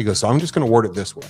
He 0.00 0.04
goes, 0.04 0.20
so 0.20 0.28
I'm 0.28 0.40
just 0.40 0.54
going 0.54 0.66
to 0.66 0.72
word 0.72 0.86
it 0.86 0.94
this 0.94 1.14
way. 1.14 1.26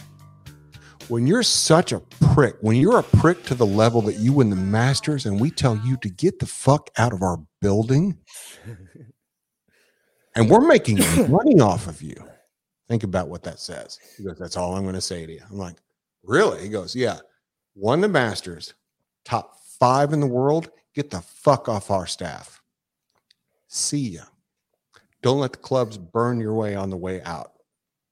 When 1.08 1.26
you're 1.26 1.42
such 1.42 1.90
a 1.90 1.98
prick, 2.32 2.54
when 2.60 2.76
you're 2.76 3.00
a 3.00 3.02
prick 3.02 3.42
to 3.46 3.56
the 3.56 3.66
level 3.66 4.00
that 4.02 4.18
you 4.18 4.32
win 4.32 4.48
the 4.48 4.54
Masters 4.54 5.26
and 5.26 5.40
we 5.40 5.50
tell 5.50 5.76
you 5.78 5.96
to 5.96 6.08
get 6.08 6.38
the 6.38 6.46
fuck 6.46 6.88
out 6.96 7.12
of 7.12 7.20
our 7.20 7.40
building 7.60 8.16
and 10.36 10.48
we're 10.48 10.60
making 10.60 10.98
money 11.28 11.58
off 11.58 11.88
of 11.88 12.00
you, 12.00 12.14
think 12.86 13.02
about 13.02 13.26
what 13.26 13.42
that 13.42 13.58
says. 13.58 13.98
He 14.16 14.22
goes, 14.22 14.38
That's 14.38 14.56
all 14.56 14.76
I'm 14.76 14.84
going 14.84 14.94
to 14.94 15.00
say 15.00 15.26
to 15.26 15.32
you. 15.32 15.42
I'm 15.50 15.58
like, 15.58 15.78
Really? 16.22 16.62
He 16.62 16.68
goes, 16.68 16.94
Yeah, 16.94 17.18
won 17.74 18.00
the 18.00 18.06
Masters, 18.06 18.74
top 19.24 19.56
five 19.80 20.12
in 20.12 20.20
the 20.20 20.28
world. 20.28 20.70
Get 20.94 21.10
the 21.10 21.22
fuck 21.22 21.68
off 21.68 21.90
our 21.90 22.06
staff. 22.06 22.62
See 23.66 24.10
ya. 24.10 24.22
Don't 25.22 25.40
let 25.40 25.50
the 25.50 25.58
clubs 25.58 25.98
burn 25.98 26.40
your 26.40 26.54
way 26.54 26.76
on 26.76 26.90
the 26.90 26.96
way 26.96 27.20
out. 27.22 27.54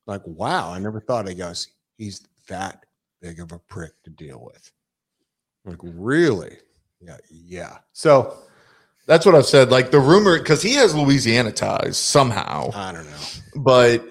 Like, 0.08 0.22
wow, 0.26 0.72
I 0.72 0.78
never 0.80 1.00
thought. 1.00 1.28
I 1.28 1.34
guess 1.34 1.68
He's 1.98 2.26
that 2.48 2.84
big 3.20 3.38
of 3.40 3.52
a 3.52 3.58
prick 3.58 3.92
to 4.04 4.10
deal 4.10 4.42
with. 4.52 4.72
Like, 5.64 5.78
really? 5.82 6.56
Yeah, 7.00 7.16
yeah. 7.30 7.78
So 7.92 8.36
That's 9.06 9.24
what 9.26 9.34
I've 9.34 9.46
said. 9.46 9.70
Like 9.70 9.90
the 9.90 10.00
rumor, 10.00 10.38
because 10.38 10.62
he 10.62 10.74
has 10.74 10.94
Louisiana 10.94 11.52
ties 11.52 11.96
somehow, 11.96 12.70
I 12.74 12.92
don't 12.92 13.04
know. 13.06 13.16
but 13.62 14.04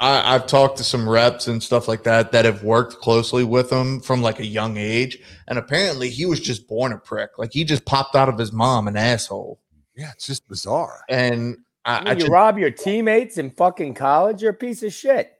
I, 0.00 0.34
I've 0.34 0.46
talked 0.46 0.76
to 0.78 0.84
some 0.84 1.08
reps 1.08 1.46
and 1.46 1.62
stuff 1.62 1.86
like 1.88 2.02
that 2.04 2.32
that 2.32 2.44
have 2.44 2.62
worked 2.62 2.94
closely 3.00 3.44
with 3.44 3.70
him 3.72 4.00
from 4.00 4.20
like 4.22 4.40
a 4.40 4.46
young 4.46 4.76
age, 4.76 5.18
and 5.48 5.58
apparently 5.58 6.10
he 6.10 6.26
was 6.26 6.40
just 6.40 6.68
born 6.68 6.92
a 6.92 6.98
prick. 6.98 7.38
Like 7.38 7.52
he 7.52 7.64
just 7.64 7.84
popped 7.86 8.14
out 8.16 8.28
of 8.28 8.38
his 8.38 8.52
mom 8.52 8.88
an 8.88 8.96
asshole, 8.96 9.60
Yeah, 9.96 10.10
it's 10.14 10.26
just 10.26 10.46
bizarre. 10.48 11.00
and 11.08 11.56
I, 11.86 11.98
When 12.00 12.08
I 12.08 12.10
you 12.12 12.18
just, 12.20 12.30
rob 12.32 12.58
your 12.58 12.70
teammates 12.70 13.38
in 13.38 13.50
fucking 13.50 13.94
college, 13.94 14.42
you're 14.42 14.50
a 14.50 14.54
piece 14.54 14.82
of 14.82 14.92
shit. 14.92 15.32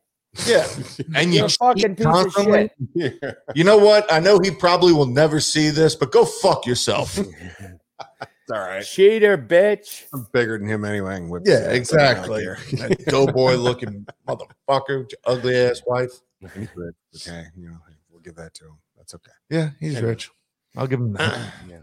yeah. 0.46 0.66
And 1.14 1.32
you 1.32 1.38
You're 1.40 1.46
a 1.46 1.50
fucking 1.50 1.82
cheat 1.82 1.96
piece 1.98 2.06
of 2.06 2.12
constantly. 2.12 2.70
shit. 2.96 3.18
Yeah. 3.22 3.32
You 3.54 3.64
know 3.64 3.78
what? 3.78 4.10
I 4.12 4.20
know 4.20 4.38
he 4.38 4.50
probably 4.50 4.92
will 4.92 5.06
never 5.06 5.40
see 5.40 5.70
this, 5.70 5.94
but 5.96 6.12
go 6.12 6.24
fuck 6.24 6.64
yourself. 6.66 7.18
All 8.52 8.60
right. 8.60 8.84
Cheater, 8.84 9.36
bitch. 9.36 10.04
I'm 10.14 10.26
bigger 10.32 10.56
than 10.58 10.68
him 10.68 10.84
anyway. 10.84 11.14
I 11.14 11.16
can 11.18 11.28
whip 11.28 11.44
his 11.46 11.52
yeah, 11.58 11.66
ass. 11.66 11.72
Exactly. 11.74 12.44
care. 12.44 12.58
that 12.74 13.04
doughboy 13.06 13.54
looking 13.56 14.06
motherfucker, 14.28 15.10
ugly 15.24 15.56
ass 15.56 15.82
wife. 15.86 16.12
He's 16.54 16.68
rich. 16.76 16.94
Okay, 17.16 17.44
you 17.56 17.70
know, 17.70 17.78
we'll 18.08 18.20
give 18.20 18.36
that 18.36 18.54
to 18.54 18.66
him. 18.66 18.78
That's 18.96 19.14
okay. 19.16 19.32
Yeah, 19.50 19.70
he's 19.80 19.96
Anyway. 19.96 20.10
rich. 20.10 20.30
I'll 20.76 20.86
give 20.86 21.00
him 21.00 21.12
that. 21.14 21.38
Yeah. 21.68 21.78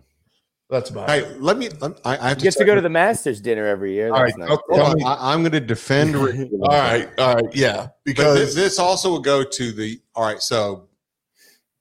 That's 0.74 0.90
about 0.90 1.08
Hey, 1.08 1.20
it. 1.20 1.40
let 1.40 1.58
me. 1.58 1.70
Let, 1.70 2.02
I, 2.04 2.18
I 2.18 2.30
have 2.30 2.40
Gets 2.40 2.56
to 2.56 2.64
tell 2.64 2.72
go 2.72 2.76
to 2.76 2.82
the 2.82 2.90
Masters 2.90 3.40
dinner 3.40 3.68
every 3.68 3.94
year. 3.94 4.12
All 4.12 4.24
That's 4.24 4.36
right, 4.38 4.50
nice. 4.50 4.58
okay. 4.58 4.62
Hold 4.70 4.80
Tell 4.82 4.90
on, 4.92 4.98
me- 4.98 5.04
I, 5.06 5.32
I'm 5.34 5.42
going 5.42 5.52
to 5.52 5.60
defend. 5.60 6.16
Rickie 6.24 6.38
a 6.40 6.44
little 6.46 6.64
All 6.64 6.70
bit. 6.72 6.78
right, 6.78 7.20
all 7.20 7.36
right, 7.36 7.56
yeah. 7.56 7.90
because 8.04 8.34
Because 8.40 8.56
this 8.56 8.80
also 8.80 9.12
will 9.12 9.20
go 9.20 9.44
to 9.44 9.72
the. 9.72 10.02
All 10.16 10.26
right, 10.26 10.42
so 10.42 10.90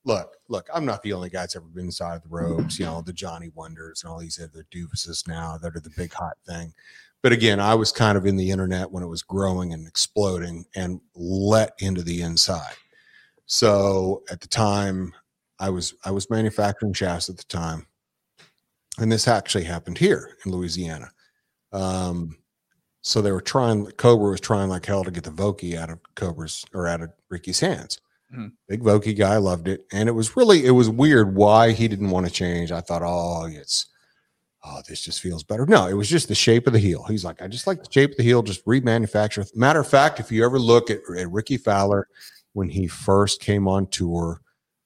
look, 0.04 0.36
look. 0.48 0.68
I'm 0.74 0.84
not 0.84 1.02
the 1.02 1.14
only 1.14 1.30
guy 1.30 1.40
that's 1.40 1.56
ever 1.56 1.64
been 1.64 1.86
inside 1.86 2.16
of 2.16 2.22
the 2.22 2.28
ropes. 2.28 2.78
You 2.78 2.84
know, 2.84 3.00
the 3.00 3.14
Johnny 3.14 3.48
Wunders 3.56 4.04
and 4.04 4.12
all 4.12 4.18
these 4.18 4.38
other 4.38 4.66
doofuses 4.70 5.26
now 5.26 5.56
that 5.56 5.74
are 5.74 5.80
the 5.80 5.90
big 5.96 6.12
hot 6.12 6.36
thing. 6.46 6.74
But 7.22 7.32
again, 7.32 7.60
I 7.60 7.74
was 7.74 7.92
kind 7.92 8.18
of 8.18 8.26
in 8.26 8.36
the 8.36 8.50
internet 8.50 8.90
when 8.90 9.02
it 9.02 9.08
was 9.08 9.22
growing 9.22 9.72
and 9.72 9.86
exploding 9.88 10.66
and 10.76 11.00
let 11.14 11.72
into 11.78 12.02
the 12.02 12.20
inside. 12.20 12.74
So 13.46 14.22
at 14.30 14.42
the 14.42 14.48
time, 14.48 15.14
I 15.58 15.70
was 15.70 15.94
I 16.04 16.10
was 16.10 16.28
manufacturing 16.28 16.92
shafts 16.92 17.30
at 17.30 17.38
the 17.38 17.44
time, 17.44 17.86
and 18.98 19.10
this 19.10 19.28
actually 19.28 19.64
happened 19.64 19.98
here 19.98 20.36
in 20.44 20.52
Louisiana. 20.52 21.10
Um, 21.72 22.36
so 23.00 23.20
they 23.20 23.32
were 23.32 23.40
trying. 23.40 23.86
Cobra 23.92 24.30
was 24.30 24.40
trying 24.40 24.68
like 24.68 24.86
hell 24.86 25.04
to 25.04 25.10
get 25.10 25.24
the 25.24 25.30
Vokey 25.30 25.76
out 25.76 25.90
of 25.90 25.98
Cobra's 26.14 26.64
or 26.72 26.86
out 26.86 27.00
of 27.00 27.10
Rickie's 27.30 27.60
hands. 27.60 28.00
Mhm. 28.32 28.52
Big 28.68 28.82
Vokey 28.82 29.16
guy 29.16 29.36
loved 29.36 29.68
it, 29.68 29.86
and 29.92 30.08
it 30.08 30.12
was 30.12 30.36
really 30.36 30.64
it 30.64 30.70
was 30.70 30.88
weird 30.88 31.34
why 31.34 31.72
he 31.72 31.88
didn't 31.88 32.10
want 32.10 32.26
to 32.26 32.32
change. 32.32 32.70
I 32.70 32.80
thought, 32.80 33.02
oh, 33.04 33.46
it's 33.46 33.86
oh, 34.64 34.80
this 34.88 35.00
just 35.00 35.20
feels 35.20 35.42
better. 35.42 35.66
No, 35.66 35.88
it 35.88 35.94
was 35.94 36.08
just 36.08 36.28
the 36.28 36.34
shape 36.34 36.68
of 36.68 36.72
the 36.72 36.78
heel. 36.78 37.04
He's 37.08 37.24
like, 37.24 37.42
I 37.42 37.48
just 37.48 37.66
like 37.66 37.82
the 37.82 37.90
shape 37.90 38.12
of 38.12 38.16
the 38.18 38.22
heel. 38.22 38.42
Just 38.42 38.64
remanufacture. 38.64 39.54
Matter 39.56 39.80
of 39.80 39.88
fact, 39.88 40.20
if 40.20 40.30
you 40.30 40.44
ever 40.44 40.58
look 40.58 40.88
at, 40.90 41.00
at 41.18 41.30
Rickie 41.30 41.56
Fowler 41.56 42.06
when 42.52 42.68
he 42.68 42.86
first 42.86 43.40
came 43.40 43.66
on 43.66 43.88
tour, 43.88 44.40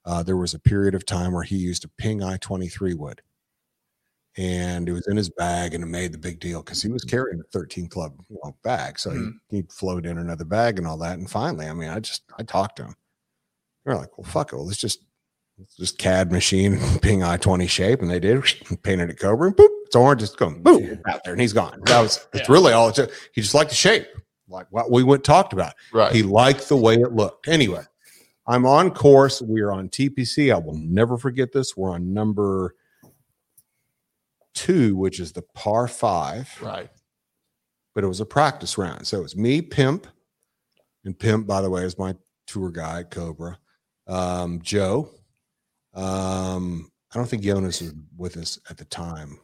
uh, 0.07 0.23
there 0.23 0.37
was 0.39 0.55
a 0.55 0.59
period 0.59 0.95
of 0.95 1.05
time 1.05 1.33
where 1.33 1.43
he 1.43 1.57
used 1.57 1.85
a 1.85 1.89
Ping 1.89 2.23
I 2.23 2.39
twenty 2.39 2.69
three 2.69 2.95
wood 2.95 3.21
and 4.39 4.89
it 4.89 4.93
was 4.93 5.07
in 5.09 5.17
his 5.17 5.31
bag 5.31 5.73
and 5.75 5.83
it 5.83 5.87
made 5.87 6.13
the 6.13 6.19
big 6.19 6.39
deal 6.41 6.63
because 6.63 6.83
he 6.83 6.91
was 6.91 7.05
carrying 7.05 7.41
a 7.41 7.45
13 7.53 7.89
club 7.89 8.13
you 8.29 8.39
know, 8.45 8.55
bag 8.63 8.99
so 8.99 9.11
Mhm. 9.11 9.33
he, 9.49 9.57
he'd 9.57 9.73
float 9.73 10.05
in 10.07 10.19
another 10.19 10.45
bag 10.45 10.79
and 10.79 10.87
all 10.87 10.99
that 10.99 11.19
and 11.19 11.31
finally 11.31 11.67
i 11.67 11.73
mean 11.73 11.89
i 11.89 11.99
just 12.01 12.23
i 12.39 12.43
talked 12.43 12.77
to 12.77 12.85
him 12.85 12.95
they're 13.85 13.97
like 13.97 14.17
well 14.19 14.27
fuck 14.31 14.53
it 14.53 14.57
well, 14.57 14.67
let's 14.67 14.79
just 14.79 15.01
let's 15.59 15.75
just 15.77 15.97
cad 15.99 16.31
machine 16.33 16.79
ping 17.03 17.23
i-20 17.23 17.69
shape 17.69 18.03
and 18.03 18.11
they 18.11 18.21
did 18.21 18.43
painted 18.83 19.09
it 19.11 19.19
cobra 19.19 19.47
and 19.49 19.57
boop 19.57 19.69
it's 19.87 19.97
orange 19.97 20.23
it's 20.23 20.37
going 20.37 20.63
boom 20.63 21.01
out 21.09 21.23
there 21.25 21.33
and 21.33 21.41
he's 21.41 21.53
gone 21.55 21.81
that 21.87 22.01
was 22.03 22.27
that's 22.33 22.49
Yeah. 22.49 22.53
really 22.55 22.73
all 22.73 22.89
it 22.91 22.95
took 22.97 23.11
he 23.33 23.41
just 23.41 23.55
liked 23.55 23.71
the 23.71 23.77
shape 23.77 24.07
like 24.49 24.67
what 24.71 24.91
we 24.91 25.03
went 25.03 25.25
talked 25.25 25.53
about 25.53 25.73
right. 25.93 26.13
he 26.13 26.23
liked 26.23 26.69
the 26.69 26.77
way 26.77 26.95
it 26.95 27.11
looked. 27.13 27.49
Anyway, 27.49 27.83
I'm 28.47 28.65
on 28.65 28.93
course. 28.93 29.43
We 29.43 29.61
are 29.61 29.73
on 29.73 29.89
TPC. 29.89 30.55
I 30.55 30.59
will 30.59 30.77
never 30.79 31.19
forget 31.19 31.51
this. 31.51 31.77
We're 31.77 31.91
on 31.91 32.15
number 32.15 32.77
two, 34.57 34.97
which 34.97 35.21
is 35.21 35.33
the 35.33 35.43
par 35.55 35.87
five, 35.87 36.51
right. 36.61 36.91
but 37.95 38.03
it 38.03 38.09
was 38.09 38.21
a 38.21 38.27
practice 38.27 38.77
round. 38.77 39.07
So 39.07 39.19
it 39.19 39.23
was 39.23 39.37
me, 39.37 39.63
Pimp, 39.63 40.07
and 41.05 41.17
Pimp, 41.17 41.47
by 41.47 41.61
the 41.61 41.71
way, 41.71 41.83
is 41.83 41.99
my 41.99 42.17
tour 42.47 42.71
guide, 42.71 43.11
Cobra. 43.11 43.59
Um, 44.09 44.61
Joe. 44.63 45.11
Um, 45.95 46.91
I 47.13 47.19
don't 47.19 47.29
think 47.29 47.43
Jonas 47.43 47.81
was 47.81 47.95
with 48.17 48.37
us 48.37 48.59
at 48.71 48.77
the 48.77 48.85
time. 48.85 49.39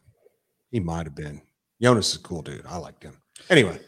He 0.71 0.81
might 0.81 1.07
have 1.07 1.15
been. 1.15 1.41
Jonas 1.81 2.11
is 2.11 2.17
a 2.17 2.23
cool 2.23 2.43
dude. 2.43 2.67
I 2.67 2.77
liked 2.77 3.03
him. 3.03 3.17
Anyway, 3.51 3.79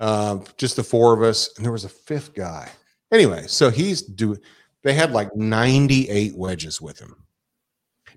um, 0.00 0.44
just 0.56 0.76
the 0.76 0.82
four 0.82 1.12
of 1.14 1.22
us, 1.22 1.50
and 1.56 1.64
there 1.64 1.72
was 1.72 1.84
a 1.84 1.88
fifth 1.88 2.34
guy. 2.34 2.68
Anyway, 3.12 3.44
so 3.46 3.70
he's 3.70 4.02
doing. 4.02 4.38
They 4.82 4.94
had 4.94 5.12
like 5.12 5.34
98 5.36 6.36
wedges 6.36 6.80
with 6.80 6.98
him. 6.98 7.14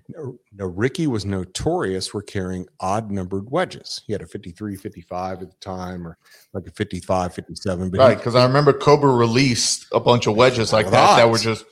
Now, 0.08 0.66
Rickie 0.66 1.06
was 1.06 1.24
notorious 1.24 2.06
for 2.08 2.22
carrying 2.22 2.66
odd 2.80 3.10
numbered 3.10 3.50
wedges. 3.50 4.02
He 4.06 4.12
had 4.12 4.22
a 4.22 4.26
53, 4.26 4.76
55 4.76 5.42
at 5.42 5.50
the 5.50 5.56
time, 5.56 6.06
or 6.06 6.16
like 6.52 6.66
a 6.66 6.70
55, 6.70 7.34
57. 7.34 7.90
But 7.90 7.98
Right, 7.98 8.16
because 8.16 8.34
I 8.34 8.44
remember 8.44 8.72
Cobra 8.72 9.12
released 9.12 9.86
a 9.92 10.00
bunch 10.00 10.26
of 10.26 10.36
wedges 10.36 10.72
like 10.72 10.90
that 10.90 11.16
that 11.16 11.30
were 11.30 11.38
just 11.38 11.64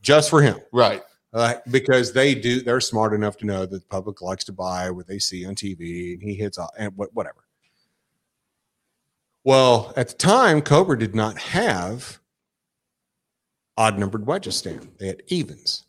just 0.00 0.30
for 0.30 0.40
him. 0.40 0.58
right. 0.72 1.02
uh, 1.34 1.54
because 1.70 2.12
they 2.12 2.34
do 2.34 2.62
they're 2.62 2.80
smart 2.80 3.12
enough 3.12 3.36
to 3.38 3.46
know 3.46 3.66
that 3.66 3.80
the 3.80 3.86
public 3.88 4.22
likes 4.22 4.44
to 4.44 4.52
buy 4.52 4.90
what 4.90 5.06
they 5.06 5.18
see 5.18 5.44
on 5.44 5.54
TV 5.54 6.14
and 6.14 6.22
he 6.22 6.34
hits 6.34 6.56
all 6.56 6.70
and 6.78 6.92
whatever. 6.96 7.44
Well, 9.44 9.92
at 9.96 10.08
the 10.08 10.14
time, 10.14 10.62
Cobra 10.62 10.98
did 10.98 11.14
not 11.14 11.38
have 11.38 12.18
odd 13.76 13.98
numbered 13.98 14.26
wedges 14.26 14.56
stand. 14.56 14.88
They 14.98 15.06
had 15.06 15.22
evens. 15.28 15.84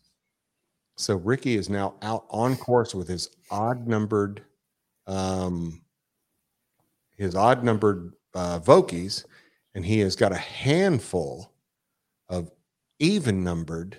So 1.00 1.16
Rickie 1.16 1.56
is 1.56 1.70
now 1.70 1.94
out 2.02 2.26
on 2.30 2.56
course 2.56 2.94
with 2.94 3.08
his 3.08 3.30
odd 3.50 3.86
numbered 3.88 4.44
um 5.06 5.80
his 7.16 7.34
odd 7.34 7.64
numbered 7.64 8.12
uh 8.34 8.60
Vokeys, 8.60 9.24
and 9.74 9.84
he 9.84 10.00
has 10.00 10.14
got 10.14 10.32
a 10.32 10.36
handful 10.36 11.52
of 12.28 12.50
even 12.98 13.42
numbered 13.42 13.96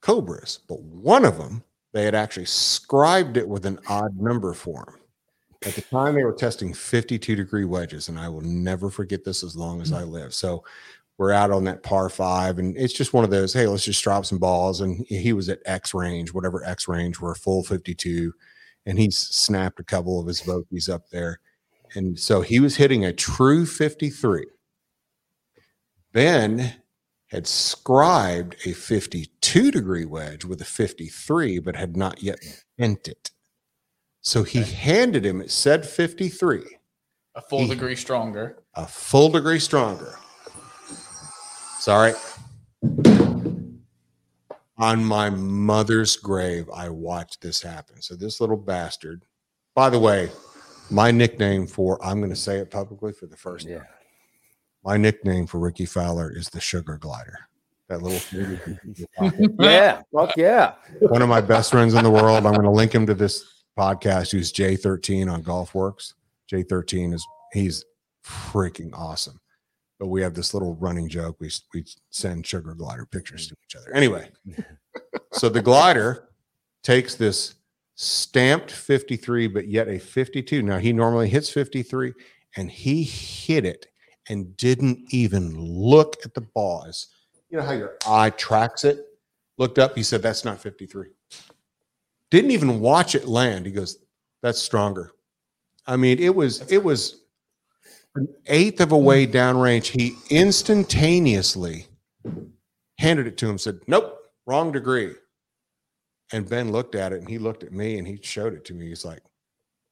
cobras, 0.00 0.60
but 0.68 0.80
one 0.80 1.24
of 1.24 1.36
them 1.38 1.62
they 1.92 2.04
had 2.04 2.14
actually 2.14 2.46
scribed 2.46 3.36
it 3.36 3.48
with 3.48 3.66
an 3.66 3.78
odd 3.88 4.16
number 4.18 4.54
for 4.54 4.84
him. 4.88 5.00
At 5.66 5.74
the 5.74 5.82
time, 5.82 6.14
they 6.14 6.22
were 6.22 6.32
testing 6.32 6.72
52 6.72 7.34
degree 7.34 7.64
wedges, 7.64 8.08
and 8.08 8.18
I 8.18 8.28
will 8.28 8.42
never 8.42 8.90
forget 8.90 9.24
this 9.24 9.42
as 9.42 9.56
long 9.56 9.80
as 9.80 9.92
I 9.92 10.04
live. 10.04 10.32
So 10.32 10.62
we're 11.18 11.32
out 11.32 11.50
on 11.50 11.64
that 11.64 11.82
par 11.82 12.08
five, 12.08 12.58
and 12.58 12.76
it's 12.76 12.92
just 12.94 13.12
one 13.12 13.24
of 13.24 13.30
those. 13.30 13.52
Hey, 13.52 13.66
let's 13.66 13.84
just 13.84 14.02
drop 14.02 14.24
some 14.24 14.38
balls. 14.38 14.80
And 14.80 15.04
he 15.08 15.32
was 15.32 15.48
at 15.48 15.58
X 15.66 15.92
range, 15.92 16.32
whatever 16.32 16.64
X 16.64 16.86
range, 16.88 17.20
we're 17.20 17.34
full 17.34 17.62
52, 17.64 18.32
and 18.86 18.98
he's 18.98 19.18
snapped 19.18 19.80
a 19.80 19.84
couple 19.84 20.20
of 20.20 20.26
his 20.28 20.40
Vokeys 20.42 20.88
up 20.88 21.08
there, 21.10 21.40
and 21.94 22.18
so 22.18 22.40
he 22.40 22.60
was 22.60 22.76
hitting 22.76 23.04
a 23.04 23.12
true 23.12 23.66
53. 23.66 24.46
Ben 26.12 26.74
had 27.26 27.46
scribed 27.46 28.56
a 28.64 28.72
52 28.72 29.70
degree 29.70 30.04
wedge 30.06 30.44
with 30.44 30.60
a 30.62 30.64
53, 30.64 31.58
but 31.58 31.76
had 31.76 31.96
not 31.96 32.22
yet 32.22 32.38
bent 32.78 33.06
it. 33.08 33.30
So 34.22 34.42
he 34.44 34.62
handed 34.62 35.24
him, 35.26 35.40
it 35.40 35.50
said 35.50 35.86
53, 35.86 36.64
A 37.34 37.42
full 37.42 37.60
He- 37.60 37.68
degree 37.68 37.96
stronger. 37.96 38.62
a 38.74 38.86
full 38.86 39.28
degree 39.30 39.58
stronger. 39.60 40.18
Sorry. 41.88 42.12
On 44.76 45.02
my 45.02 45.30
mother's 45.30 46.16
grave, 46.16 46.68
I 46.68 46.90
watched 46.90 47.40
this 47.40 47.62
happen. 47.62 48.02
So 48.02 48.14
this 48.14 48.42
little 48.42 48.58
bastard, 48.58 49.24
by 49.74 49.88
the 49.88 49.98
way, 49.98 50.28
my 50.90 51.10
nickname 51.10 51.66
for 51.66 51.98
I'm 52.04 52.18
going 52.18 52.28
to 52.28 52.36
say 52.36 52.58
it 52.58 52.70
publicly 52.70 53.14
for 53.14 53.24
the 53.24 53.38
first 53.38 53.66
Yeah. 53.66 53.78
time. 53.78 53.86
My 54.84 54.98
nickname 54.98 55.46
for 55.46 55.60
Rickie 55.60 55.86
Fowler 55.86 56.30
is 56.30 56.50
the 56.50 56.60
Sugar 56.60 56.98
Glider. 56.98 57.38
That 57.88 58.02
little 58.02 58.20
Yeah, 59.58 60.02
fuck 60.14 60.36
yeah. 60.36 60.74
one 61.00 61.22
of 61.22 61.30
my 61.30 61.40
best 61.40 61.70
friends 61.70 61.94
in 61.94 62.04
the 62.04 62.10
world. 62.10 62.44
I'm 62.44 62.52
going 62.52 62.64
to 62.64 62.70
link 62.70 62.94
him 62.94 63.06
to 63.06 63.14
this 63.14 63.64
podcast. 63.78 64.30
Who's 64.32 64.52
J13 64.52 65.32
on 65.32 65.42
GolfWRX. 65.42 66.12
J13 66.52 67.14
is 67.14 67.26
he's 67.54 67.82
freaking 68.22 68.90
awesome. 68.92 69.40
But 69.98 70.08
we 70.08 70.22
have 70.22 70.34
this 70.34 70.54
little 70.54 70.76
running 70.76 71.08
joke. 71.08 71.36
We 71.40 71.50
we 71.74 71.84
send 72.10 72.46
sugar 72.46 72.74
glider 72.74 73.04
pictures 73.06 73.46
mm. 73.46 73.50
to 73.50 73.56
each 73.64 73.76
other. 73.76 73.94
Anyway, 73.94 74.30
so 75.32 75.48
the 75.48 75.62
glider 75.62 76.28
takes 76.82 77.14
this 77.16 77.54
stamped 77.96 78.70
53, 78.70 79.48
but 79.48 79.66
yet 79.66 79.88
a 79.88 79.98
52. 79.98 80.62
Now 80.62 80.78
he 80.78 80.92
normally 80.92 81.28
hits 81.28 81.50
53, 81.50 82.12
and 82.56 82.70
he 82.70 83.02
hit 83.02 83.64
it 83.64 83.86
and 84.28 84.56
didn't 84.56 85.00
even 85.10 85.58
look 85.58 86.16
at 86.24 86.32
the 86.34 86.42
ball. 86.42 86.84
As 86.86 87.08
you 87.50 87.58
know 87.58 87.64
how 87.64 87.72
your 87.72 87.96
eye 88.06 88.30
tracks 88.30 88.84
it. 88.84 89.04
Looked 89.56 89.80
up. 89.80 89.96
He 89.96 90.04
said, 90.04 90.22
"That's 90.22 90.44
not 90.44 90.60
53." 90.60 91.08
Didn't 92.30 92.52
even 92.52 92.78
watch 92.78 93.16
it 93.16 93.26
land. 93.26 93.66
He 93.66 93.72
goes, 93.72 93.98
"That's 94.42 94.60
stronger." 94.60 95.12
I 95.86 95.96
mean, 95.96 96.18
it 96.20 96.34
was 96.34 96.70
it 96.70 96.84
was 96.84 97.22
an 98.14 98.28
eighth 98.46 98.80
of 98.80 98.92
a 98.92 98.98
way 98.98 99.26
mm. 99.26 99.32
downrange. 99.32 99.86
He 99.86 100.16
instantaneously 100.30 101.86
handed 102.98 103.26
it 103.26 103.36
to 103.38 103.48
him. 103.48 103.58
Said, 103.58 103.80
"Nope, 103.86 104.18
wrong 104.46 104.72
degree." 104.72 105.14
And 106.32 106.48
Ben 106.48 106.72
looked 106.72 106.94
at 106.94 107.12
it, 107.12 107.20
and 107.20 107.28
he 107.28 107.38
looked 107.38 107.62
at 107.62 107.72
me, 107.72 107.98
and 107.98 108.06
he 108.06 108.18
showed 108.22 108.52
it 108.52 108.64
to 108.66 108.74
me. 108.74 108.88
He's 108.88 109.04
like, 109.04 109.22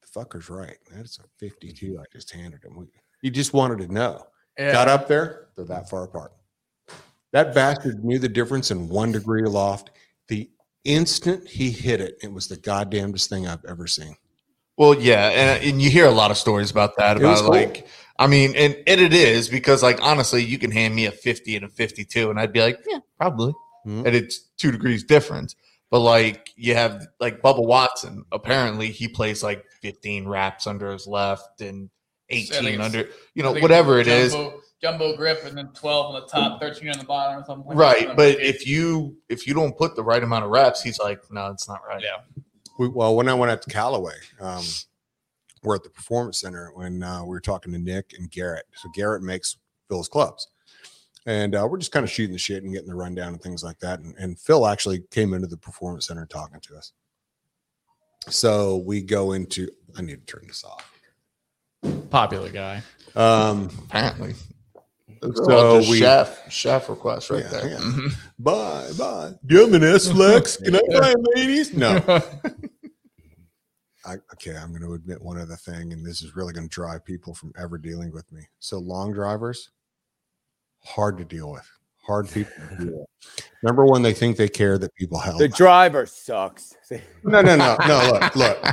"The 0.03 0.21
fucker's 0.21 0.51
right. 0.51 0.79
That's 0.91 1.19
a 1.19 1.23
52 1.39 1.99
I 1.99 2.05
just 2.13 2.33
handed 2.33 2.65
him." 2.65 2.77
We, 2.77 2.87
he 3.23 3.31
just 3.31 3.53
wanted 3.53 3.79
to 3.87 3.93
know. 3.93 4.27
Got 4.59 4.89
up 4.89 5.07
there, 5.07 5.49
they're 5.55 5.67
that 5.67 5.91
far 5.91 6.05
apart. 6.05 6.33
That 7.33 7.55
bastard 7.55 8.03
knew 8.03 8.19
the 8.19 8.29
difference 8.29 8.71
in 8.71 8.89
one 8.89 9.13
degree 9.13 9.43
aloft. 9.43 9.91
The 10.29 10.51
instant 10.85 11.47
he 11.47 11.71
hit 11.71 12.01
it, 12.01 12.17
it 12.23 12.33
was 12.33 12.49
the 12.49 12.57
goddamnedest 12.57 13.29
thing 13.29 13.47
I've 13.47 13.65
ever 13.67 13.87
seen. 13.87 14.17
Well, 14.77 14.95
yeah, 14.95 15.29
and, 15.29 15.65
and 15.65 15.83
you 15.83 15.91
hear 15.91 16.07
a 16.07 16.11
lot 16.11 16.31
of 16.31 16.37
stories 16.37 16.71
about 16.71 16.97
that. 16.99 17.17
It 17.17 17.23
was 17.23 17.41
About 17.41 17.53
cool. 17.53 17.61
like, 17.61 17.87
I 18.19 18.27
mean, 18.27 18.55
and, 18.57 18.75
and 18.87 19.01
it 19.01 19.13
is 19.15 19.49
because, 19.49 19.83
like, 19.83 20.03
honestly, 20.03 20.43
you 20.45 20.59
can 20.59 20.71
hand 20.71 20.95
me 20.95 21.07
a 21.07 21.11
fifty 21.13 21.57
and 21.57 21.65
a 21.65 21.69
fifty-two, 21.69 22.31
and 22.31 22.39
I'd 22.39 22.53
be 22.53 22.61
like, 22.61 22.79
yeah, 22.89 22.99
probably, 23.19 23.55
Mhm. 23.87 24.07
and 24.07 24.15
it's 24.17 24.39
two 24.59 24.71
degrees 24.73 25.05
difference. 25.05 25.55
But 25.91 26.01
like, 26.01 26.51
you 26.57 26.75
have 26.75 27.07
like 27.21 27.41
Bubba 27.43 27.65
Watson. 27.65 28.25
Apparently, 28.33 28.89
he 28.91 29.07
plays 29.09 29.43
like 29.43 29.65
fifteen 29.81 30.27
wraps 30.27 30.67
under 30.67 30.91
his 30.93 31.07
left 31.07 31.61
and 31.61 31.89
eighteen 32.29 32.81
under, 32.81 33.09
you 33.35 33.43
know, 33.43 33.53
whatever 33.55 34.01
it's 34.01 34.33
jumbo, 34.33 34.61
Jumbo 34.83 35.17
grip 35.17 35.43
and 35.47 35.57
then 35.57 35.69
12 35.75 36.15
on 36.15 36.21
the 36.21 36.27
top, 36.27 36.61
13 36.61 36.91
on 36.91 36.99
the 36.99 37.05
bottom 37.05 37.41
or 37.41 37.45
something. 37.47 37.69
like 37.69 37.77
Right, 37.79 38.07
that. 38.09 38.17
but 38.17 38.41
if 38.41 38.67
you 38.67 39.17
if 39.29 39.47
you 39.47 39.55
don't 39.55 39.77
put 39.79 39.95
the 39.97 40.03
right 40.03 40.23
amount 40.23 40.45
of 40.45 40.51
reps, 40.51 40.83
he's 40.83 40.99
like, 40.99 41.21
no, 41.31 41.51
it's 41.51 41.67
not 41.69 41.81
right. 41.89 42.03
Yeah. 42.03 42.17
We, 42.79 42.89
well, 42.89 43.17
when 43.17 43.29
I 43.29 43.35
went 43.35 43.51
out 43.51 43.63
to 43.63 43.71
Callaway, 43.71 44.17
um, 44.41 44.65
we're 45.63 45.77
at 45.77 45.83
the 45.83 45.91
Performance 45.91 46.39
Center 46.41 46.71
when 46.75 47.03
uh, 47.03 47.23
we 47.23 47.31
were 47.31 47.41
talking 47.41 47.73
to 47.73 47.79
Nick 47.79 48.15
and 48.19 48.31
Garrett. 48.31 48.67
So 48.75 48.89
Garrett 48.95 49.23
makes 49.23 49.57
Phil's 49.89 50.09
clubs, 50.09 50.49
and 51.27 51.55
uh, 51.55 51.67
we're 51.69 51.79
just 51.79 51.93
kind 51.93 52.05
of 52.05 52.11
shooting 52.11 52.33
the 52.33 52.39
shit 52.39 52.63
and 52.63 52.73
getting 52.73 52.89
the 52.89 52.95
rundown 52.95 53.33
and 53.33 53.43
things 53.43 53.65
like 53.65 53.79
that. 53.81 54.01
And, 54.01 54.15
and 54.19 54.39
Phil 54.39 54.67
actually 54.67 55.05
came 55.11 55.35
into 55.35 55.49
the 55.49 55.57
Performance 55.57 56.07
Center 56.07 56.27
talking 56.27 56.61
to 56.61 56.77
us. 56.77 56.93
So 58.29 58.79
we 58.79 59.03
go 59.03 59.33
into. 59.33 59.69
I 59.97 60.03
need 60.03 60.27
to 60.27 60.33
turn 60.33 60.47
this 60.47 60.65
off. 60.65 60.93
Popular 62.11 62.51
guy. 62.51 62.83
Um, 63.15 63.71
Apparently. 63.89 64.35
So 65.23 65.33
So 65.45 65.79
we- 65.91 65.99
chef 65.99 66.51
chef 66.53 66.89
request 66.89 67.31
right 67.31 67.43
Yeah, 67.45 67.49
there. 67.51 67.69
yeah. 67.71 67.79
Mhm. 67.79 68.15
bye, 68.39 68.91
bye. 68.99 69.35
Do 69.47 69.55
you 69.55 69.61
have 69.63 69.73
an 69.75 69.85
S 69.85 70.09
Flex? 70.11 70.57
Can 70.63 70.77
I 70.77 70.81
buy 70.91 71.15
ladies? 71.35 71.73
No. 71.73 71.97
I, 74.05 74.15
okay, 74.35 74.57
I'm 74.57 74.71
going 74.71 74.83
to 74.83 74.93
admit 74.95 75.21
one 75.21 75.37
other 75.37 75.57
thing, 75.57 75.93
and 75.93 76.07
this 76.07 76.23
is 76.23 76.37
really 76.37 76.53
going 76.53 76.69
to 76.69 76.73
drive 76.73 77.05
people 77.05 77.35
from 77.35 77.53
ever 77.59 77.77
dealing 77.77 78.13
with 78.13 78.31
me. 78.31 78.43
So, 78.61 78.79
long 78.79 79.13
drivers, 79.13 79.71
hard 80.85 81.19
to 81.19 81.25
deal 81.25 81.51
with. 81.51 81.69
Hard 82.07 82.29
people 82.31 82.53
to 82.71 82.85
deal 82.85 82.99
with. 83.01 83.07
Remember 83.65 83.85
when 83.85 84.03
they 84.03 84.15
think 84.15 84.37
they 84.37 84.49
care 84.49 84.79
that 84.79 84.95
people 84.95 85.19
help? 85.19 85.39
The 85.39 85.49
driver 85.49 86.07
sucks. 86.07 86.73
no, 87.25 87.43
no, 87.43 87.57
no, 87.57 87.77
no. 87.89 88.11
Look, 88.13 88.37
look. 88.37 88.65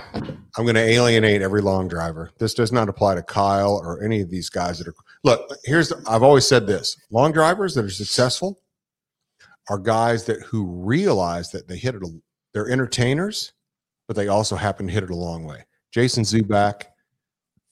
I'm 0.55 0.65
going 0.65 0.75
to 0.75 0.81
alienate 0.81 1.41
every 1.41 1.61
long 1.61 1.87
driver. 1.87 2.29
This 2.37 2.53
does 2.53 2.71
not 2.71 2.87
apply 2.87 3.15
to 3.15 3.23
Kyle 3.23 3.81
or 3.83 4.03
any 4.03 4.21
of 4.21 4.29
these 4.29 4.51
guys 4.51 4.77
that 4.77 4.87
are. 4.87 4.93
Look, 5.23 5.49
here's. 5.63 5.91
I've 6.07 6.23
always 6.23 6.47
said 6.47 6.67
this: 6.67 6.97
long 7.11 7.31
drivers 7.31 7.73
that 7.75 7.85
are 7.85 7.89
successful 7.89 8.61
are 9.69 9.77
guys 9.77 10.25
that 10.25 10.41
who 10.41 10.65
realize 10.65 11.51
that 11.51 11.67
they 11.67 11.77
hit 11.77 11.95
it. 11.95 12.01
They're 12.53 12.69
entertainers, 12.69 13.53
but 14.07 14.15
they 14.15 14.27
also 14.27 14.55
happen 14.55 14.87
to 14.87 14.93
hit 14.93 15.03
it 15.03 15.09
a 15.09 15.15
long 15.15 15.45
way. 15.45 15.65
Jason 15.91 16.23
Zuback, 16.23 16.83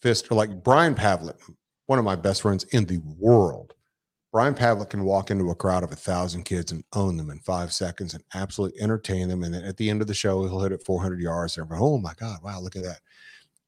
Fister, 0.03 0.31
like 0.31 0.63
Brian 0.63 0.95
Pavlik, 0.95 1.39
one 1.87 1.99
of 1.99 2.05
my 2.05 2.15
best 2.15 2.41
friends 2.41 2.63
in 2.65 2.85
the 2.85 2.99
world. 3.17 3.73
Brian 4.31 4.55
Pavlik 4.55 4.89
can 4.89 5.03
walk 5.03 5.29
into 5.29 5.49
a 5.49 5.55
crowd 5.55 5.83
of 5.83 5.91
a 5.91 5.95
thousand 5.95 6.43
kids 6.43 6.71
and 6.71 6.85
own 6.93 7.17
them 7.17 7.29
in 7.29 7.39
five 7.39 7.73
seconds 7.73 8.13
and 8.13 8.23
absolutely 8.33 8.81
entertain 8.81 9.27
them. 9.27 9.43
And 9.43 9.53
then 9.53 9.65
at 9.65 9.75
the 9.75 9.89
end 9.89 10.01
of 10.01 10.07
the 10.07 10.13
show, 10.13 10.43
he'll 10.43 10.61
hit 10.61 10.71
it 10.71 10.85
400 10.85 11.19
yards. 11.19 11.57
And 11.57 11.65
everyone, 11.65 11.85
oh 11.85 11.97
my 11.97 12.13
God, 12.13 12.39
wow, 12.41 12.61
look 12.61 12.77
at 12.77 12.83
that. 12.83 12.99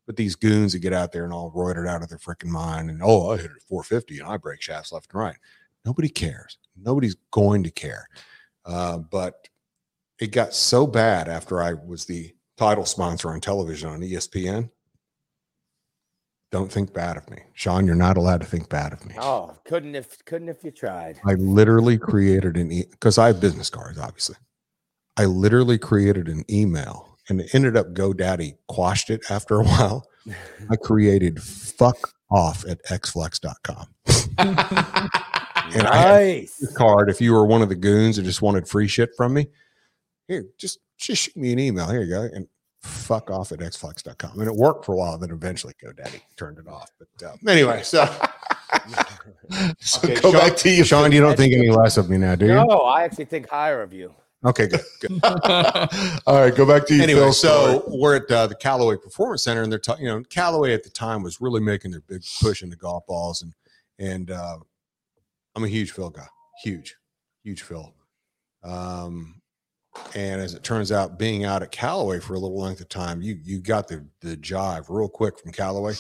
But 0.06 0.18
these 0.18 0.36
goons 0.36 0.74
that 0.74 0.80
get 0.80 0.94
out 0.94 1.12
there 1.12 1.24
and 1.24 1.34
all 1.34 1.52
roided 1.52 1.88
out 1.88 2.04
of 2.04 2.10
their 2.10 2.18
freaking 2.18 2.50
mind 2.50 2.90
and, 2.90 3.02
oh, 3.02 3.32
I 3.32 3.38
hit 3.38 3.52
it 3.52 3.64
450 3.70 4.20
and 4.20 4.28
I 4.28 4.38
break 4.38 4.62
shafts 4.62 4.92
left 4.92 5.14
and 5.14 5.22
right. 5.22 5.38
Nobody 5.86 6.10
cares. 6.10 6.58
Nobody's 6.76 7.16
going 7.32 7.64
to 7.64 7.72
care. 7.72 8.08
Uh, 8.66 8.98
but 8.98 9.48
it 10.20 10.32
got 10.32 10.54
so 10.54 10.88
bad 10.88 11.28
after 11.28 11.62
I 11.62 11.74
was 11.74 12.06
the 12.06 12.34
title 12.58 12.86
sponsor 12.86 13.30
on 13.30 13.42
television 13.42 13.90
on 13.90 14.04
E 14.04 14.12
ESPN. 14.14 14.70
Don't 16.52 16.72
think 16.72 16.94
bad 16.94 17.18
of 17.18 17.28
me. 17.32 17.40
Sean, 17.54 17.86
you're 17.86 17.96
not 17.96 18.16
allowed 18.16 18.42
to 18.42 18.46
think 18.46 18.70
bad 18.70 18.94
of 18.94 19.04
me. 19.06 19.16
Oh, 19.20 19.58
couldn't 19.66 19.96
if 19.96 20.24
couldn't 20.26 20.50
if 20.50 20.64
you 20.64 20.70
tried. 20.70 21.20
I 21.26 21.34
literally 21.34 21.98
created 21.98 22.58
an 22.58 22.70
because 22.70 23.18
I 23.18 23.28
have 23.28 23.42
business 23.42 23.72
cards, 23.72 23.98
obviously. 23.98 24.36
I 25.18 25.26
literally 25.26 25.80
created 25.80 26.28
an 26.28 26.44
email 26.50 27.13
and 27.30 27.42
it 27.42 27.54
ended 27.56 27.76
up 27.78 27.94
GoDaddy 27.94 28.54
quashed 28.68 29.10
it 29.10 29.22
after 29.30 29.60
a 29.60 29.64
while. 29.64 30.08
I 30.70 30.76
created 30.78 31.42
fuck 31.42 32.14
off 32.32 32.66
at 32.68 32.84
xflex.com. 32.86 33.88
And 35.76 35.88
I 35.88 35.96
had 35.98 36.12
Nice. 36.20 36.62
a 36.70 36.74
card 36.76 37.10
if 37.10 37.20
you 37.22 37.34
were 37.34 37.46
one 37.46 37.62
of 37.64 37.70
the 37.70 37.76
goons 37.76 38.18
that 38.18 38.24
just 38.24 38.42
wanted 38.44 38.68
free 38.68 38.88
shit 38.88 39.10
from 39.18 39.34
me. 39.34 39.48
Here, 40.28 40.46
just 40.60 40.80
just 40.98 41.24
shoot 41.24 41.38
me 41.38 41.52
an 41.54 41.58
email. 41.58 41.90
Here 41.90 42.04
you 42.04 42.10
go. 42.10 42.22
And 42.32 42.48
fuck 42.82 43.32
off 43.32 43.52
at 43.52 43.60
xflex.com. 43.60 44.40
And 44.40 44.48
it 44.48 44.56
worked 44.56 44.86
for 44.86 44.94
a 44.94 44.98
while. 44.98 45.18
Then 45.18 45.32
eventually 45.32 45.74
GoDaddy 45.84 46.22
turned 46.38 46.60
it 46.60 46.68
off. 46.68 46.92
But 47.00 47.28
uh, 47.28 47.36
anyway, 47.50 47.82
so 47.82 48.04
So 49.80 50.00
Okay, 50.04 50.16
go 50.22 50.32
Sean- 50.32 50.34
back 50.34 50.58
to 50.58 50.70
you. 50.70 50.84
Sean, 50.84 51.12
you 51.12 51.22
don't 51.22 51.38
think 51.38 51.54
any 51.54 51.70
less 51.72 51.98
of 51.98 52.10
me 52.10 52.18
now, 52.18 52.36
do 52.36 52.46
you? 52.46 52.54
No, 52.54 52.80
I 52.82 53.04
actually 53.04 53.26
think 53.26 53.50
higher 53.50 53.82
of 53.82 53.94
you. 53.94 54.14
Okay, 54.46 54.68
good. 54.68 54.82
good. 55.00 55.20
All 56.28 56.40
right, 56.42 56.54
go 56.54 56.66
back 56.66 56.86
to 56.88 56.96
you. 56.96 57.02
anyway, 57.04 57.22
Phil, 57.22 57.34
so 57.34 57.84
we're 57.88 58.18
at 58.18 58.30
uh, 58.30 58.48
the 58.48 58.56
Callaway 58.56 58.98
Performance 58.98 59.44
Center, 59.44 59.62
and 59.62 59.72
they're 59.72 59.80
talking. 59.80 60.06
You 60.06 60.12
know, 60.12 60.24
Callaway 60.30 60.74
at 60.74 60.84
the 60.84 60.90
time 60.90 61.24
was 61.24 61.40
really 61.40 61.62
making 61.62 61.92
their 61.92 62.02
big 62.02 62.24
push 62.42 62.62
into 62.62 62.76
golf 62.76 63.06
balls, 63.08 63.42
and 63.42 63.54
and 64.00 64.32
uh, 64.32 64.58
I'm 65.56 65.64
a 65.64 65.68
huge 65.68 65.92
Phil 65.92 66.10
guy, 66.10 66.28
huge, 66.64 66.96
huge 67.44 67.62
Phil. 67.62 67.94
Um, 68.64 69.42
and 70.16 70.42
as 70.42 70.54
it 70.56 70.64
turns 70.64 70.92
out, 70.92 71.20
being 71.20 71.46
out 71.46 71.62
at 71.62 71.72
Callaway 71.72 72.20
for 72.20 72.34
a 72.34 72.40
little 72.40 72.60
length 72.60 72.82
of 72.82 72.90
time, 72.90 73.22
you 73.22 73.40
you 73.44 73.60
got 73.62 73.88
the 73.88 74.06
the 74.22 74.36
jive 74.36 74.86
real 74.90 75.08
quick 75.10 75.40
from 75.40 75.52
Callaway. 75.52 75.94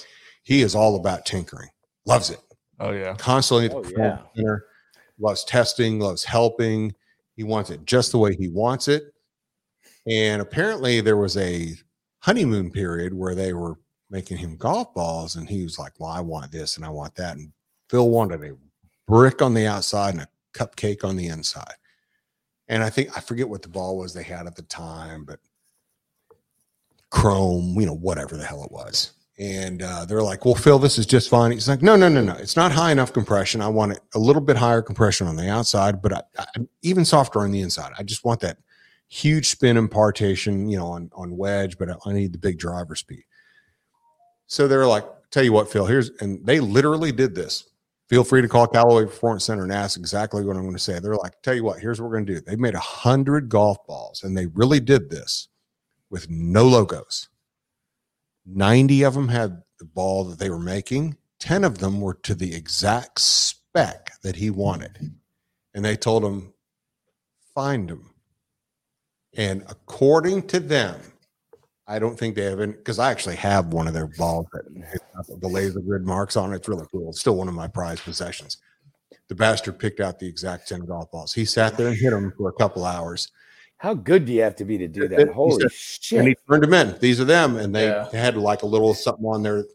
He 0.43 0.61
is 0.63 0.75
all 0.75 0.97
about 0.97 1.25
tinkering, 1.25 1.69
loves 2.05 2.29
it 2.29 2.39
oh 2.81 2.91
yeah, 2.91 3.15
constantly 3.15 3.65
at 3.67 3.71
the 3.71 3.77
Oh, 3.77 3.81
performance 3.83 4.21
yeah. 4.35 4.41
center, 4.43 4.65
loves 5.17 5.43
testing, 5.45 5.99
loves 5.99 6.25
helping. 6.25 6.93
He 7.35 7.43
wants 7.43 7.69
it 7.69 7.85
just 7.85 8.11
the 8.11 8.17
way 8.17 8.35
he 8.35 8.49
wants 8.49 8.87
it. 8.87 9.13
And 10.07 10.41
apparently 10.41 11.01
there 11.01 11.17
was 11.17 11.37
a 11.37 11.75
honeymoon 12.19 12.71
period 12.71 13.13
where 13.13 13.35
they 13.35 13.53
were 13.53 13.79
making 14.09 14.37
him 14.37 14.57
golf 14.57 14.93
balls 14.93 15.35
and 15.35 15.49
he 15.49 15.63
was 15.63 15.79
like, 15.79 15.93
Well, 15.99 16.09
I 16.09 16.21
want 16.21 16.51
this 16.51 16.77
and 16.77 16.85
I 16.85 16.89
want 16.89 17.15
that. 17.15 17.37
And 17.37 17.51
Phil 17.89 18.09
wanted 18.09 18.43
a 18.43 18.55
brick 19.07 19.41
on 19.41 19.53
the 19.53 19.67
outside 19.67 20.13
and 20.13 20.21
a 20.21 20.27
cupcake 20.53 21.03
on 21.03 21.15
the 21.15 21.27
inside. 21.27 21.73
And 22.67 22.83
I 22.83 22.89
think 22.89 23.17
I 23.17 23.21
forget 23.21 23.49
what 23.49 23.61
the 23.61 23.69
ball 23.69 23.97
was 23.97 24.13
they 24.13 24.23
had 24.23 24.47
at 24.47 24.55
the 24.55 24.63
time, 24.63 25.25
but 25.25 25.39
chrome, 27.09 27.75
you 27.79 27.85
know, 27.85 27.95
whatever 27.95 28.37
the 28.37 28.45
hell 28.45 28.63
it 28.63 28.71
was. 28.71 29.11
And 29.39 29.81
uh, 29.81 30.05
they're 30.05 30.21
like, 30.21 30.45
"Well, 30.45 30.53
Phil, 30.53 30.77
this 30.77 30.99
is 30.99 31.07
just 31.07 31.29
fine." 31.29 31.51
He's 31.51 31.67
like, 31.67 31.81
"No, 31.81 31.95
no, 31.95 32.07
no, 32.07 32.21
no. 32.21 32.33
It's 32.33 32.55
not 32.55 32.71
high 32.71 32.91
enough 32.91 33.13
compression. 33.13 33.61
I 33.61 33.67
want 33.67 33.93
it 33.93 33.99
a 34.13 34.19
little 34.19 34.41
bit 34.41 34.57
higher 34.57 34.81
compression 34.81 35.25
on 35.25 35.35
the 35.35 35.49
outside, 35.49 36.01
but 36.03 36.13
I, 36.13 36.21
I, 36.37 36.45
even 36.83 37.03
softer 37.03 37.39
on 37.39 37.51
the 37.51 37.61
inside. 37.61 37.93
I 37.97 38.03
just 38.03 38.23
want 38.23 38.41
that 38.41 38.59
huge 39.07 39.47
spin 39.49 39.75
impartation, 39.75 40.69
you 40.69 40.77
know, 40.77 40.87
on 40.87 41.09
on 41.15 41.35
wedge, 41.35 41.79
but 41.79 41.89
I, 41.89 41.95
I 42.05 42.13
need 42.13 42.31
the 42.31 42.37
big 42.37 42.59
driver 42.59 42.95
speed." 42.95 43.23
So 44.45 44.67
they're 44.67 44.85
like, 44.85 45.05
"Tell 45.31 45.43
you 45.43 45.51
what, 45.51 45.71
Phil. 45.71 45.87
Here's," 45.87 46.11
and 46.19 46.45
they 46.45 46.59
literally 46.59 47.11
did 47.11 47.33
this. 47.33 47.65
Feel 48.09 48.23
free 48.23 48.43
to 48.43 48.47
call 48.47 48.67
Callaway 48.67 49.05
Performance 49.05 49.45
Center 49.45 49.63
and 49.63 49.71
ask 49.71 49.97
exactly 49.97 50.45
what 50.45 50.55
I'm 50.55 50.61
going 50.61 50.75
to 50.75 50.79
say. 50.79 50.99
They're 50.99 51.15
like, 51.15 51.41
tell 51.41 51.55
you 51.55 51.63
what, 51.63 51.79
here's 51.79 51.99
what 51.99 52.09
we're 52.09 52.17
going 52.17 52.27
to 52.27 52.33
do. 52.35 52.41
They 52.41 52.55
made 52.55 52.75
a 52.75 52.79
hundred 52.79 53.49
golf 53.49 53.77
balls, 53.87 54.23
and 54.23 54.37
they 54.37 54.45
really 54.47 54.79
did 54.79 55.09
this 55.09 55.47
with 56.11 56.29
no 56.29 56.67
logos. 56.67 57.29
90 58.45 59.03
of 59.03 59.13
them 59.13 59.27
had 59.27 59.61
the 59.79 59.85
ball 59.85 60.23
that 60.25 60.39
they 60.39 60.49
were 60.49 60.59
making. 60.59 61.17
10 61.39 61.63
of 61.63 61.79
them 61.79 62.01
were 62.01 62.13
to 62.13 62.35
the 62.35 62.53
exact 62.53 63.19
spec 63.19 64.11
that 64.23 64.35
he 64.35 64.49
wanted. 64.49 65.13
And 65.73 65.83
they 65.83 65.95
told 65.95 66.23
him, 66.23 66.53
find 67.53 67.89
them. 67.89 68.13
And 69.35 69.63
according 69.67 70.47
to 70.47 70.59
them, 70.59 70.99
I 71.87 71.99
don't 71.99 72.17
think 72.17 72.35
they 72.35 72.43
have 72.43 72.61
any 72.61 72.73
because 72.73 72.99
I 72.99 73.11
actually 73.11 73.35
have 73.37 73.73
one 73.73 73.87
of 73.87 73.93
their 73.93 74.07
balls 74.07 74.47
that 74.53 75.41
the 75.41 75.47
laser 75.47 75.81
grid 75.81 76.05
marks 76.05 76.37
on 76.37 76.53
it. 76.53 76.57
It's 76.57 76.69
really 76.69 76.85
cool. 76.91 77.09
It's 77.09 77.19
still 77.19 77.35
one 77.35 77.49
of 77.49 77.53
my 77.53 77.67
prized 77.67 78.03
possessions. 78.03 78.57
The 79.27 79.35
bastard 79.35 79.79
picked 79.79 79.99
out 79.99 80.19
the 80.19 80.27
exact 80.27 80.67
10 80.69 80.81
golf 80.85 81.11
balls. 81.11 81.33
He 81.33 81.45
sat 81.45 81.75
there 81.75 81.87
and 81.87 81.97
hit 81.97 82.11
them 82.11 82.31
for 82.37 82.49
a 82.49 82.53
couple 82.53 82.85
hours 82.85 83.31
How 83.83 83.93
good 83.93 84.23
do 84.23 84.31
you 84.31 84.43
have 84.43 84.55
to 84.55 84.65
be 84.65 84.77
to 84.77 84.87
do 84.87 85.09
that? 85.09 85.19
said- 85.19 85.29
Holy 85.31 85.61
and 85.61 85.71
shit. 85.73 86.19
And 86.19 86.27
he 86.29 86.35
turned 86.49 86.63
them 86.63 86.73
in. 86.73 86.97
These 86.99 87.19
are 87.19 87.25
them. 87.25 87.57
And 87.57 87.75
they 87.75 87.87
Yeah. 87.87 88.09
had 88.13 88.37
like 88.37 88.63
a 88.63 88.65
little 88.65 88.93
something 88.93 89.25
on 89.25 89.43
there. 89.43 89.65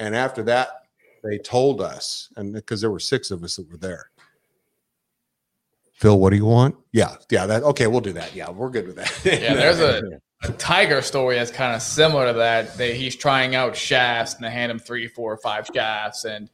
And 0.00 0.16
after 0.16 0.42
that, 0.42 0.86
they 1.22 1.38
told 1.38 1.80
us, 1.80 2.28
and 2.36 2.52
because 2.52 2.80
there 2.80 2.90
were 2.90 2.98
six 2.98 3.30
of 3.30 3.44
us 3.44 3.54
that 3.54 3.70
were 3.70 3.76
there. 3.76 4.10
Phil, 5.92 6.18
what 6.18 6.30
do 6.30 6.36
you 6.36 6.44
want? 6.44 6.74
Yeah, 6.92 7.14
yeah, 7.30 7.46
that 7.46 7.62
okay, 7.62 7.86
we'll 7.86 8.00
do 8.00 8.12
that. 8.14 8.34
Yeah, 8.34 8.50
we're 8.50 8.68
good 8.68 8.88
with 8.88 8.96
that. 8.96 9.20
Yeah, 9.24 9.54
there's 9.54 9.78
a, 9.78 10.02
a 10.42 10.50
tiger 10.54 11.00
story 11.00 11.36
that's 11.36 11.52
kind 11.52 11.76
of 11.76 11.82
similar 11.82 12.26
to 12.26 12.32
that. 12.32 12.76
That 12.76 12.96
he's 12.96 13.14
trying 13.14 13.54
out 13.54 13.76
shafts 13.76 14.34
and 14.34 14.44
they 14.44 14.50
hand 14.50 14.72
him 14.72 14.80
three, 14.80 15.06
four, 15.06 15.36
five 15.36 15.70
shafts, 15.72 16.24
and 16.24 16.50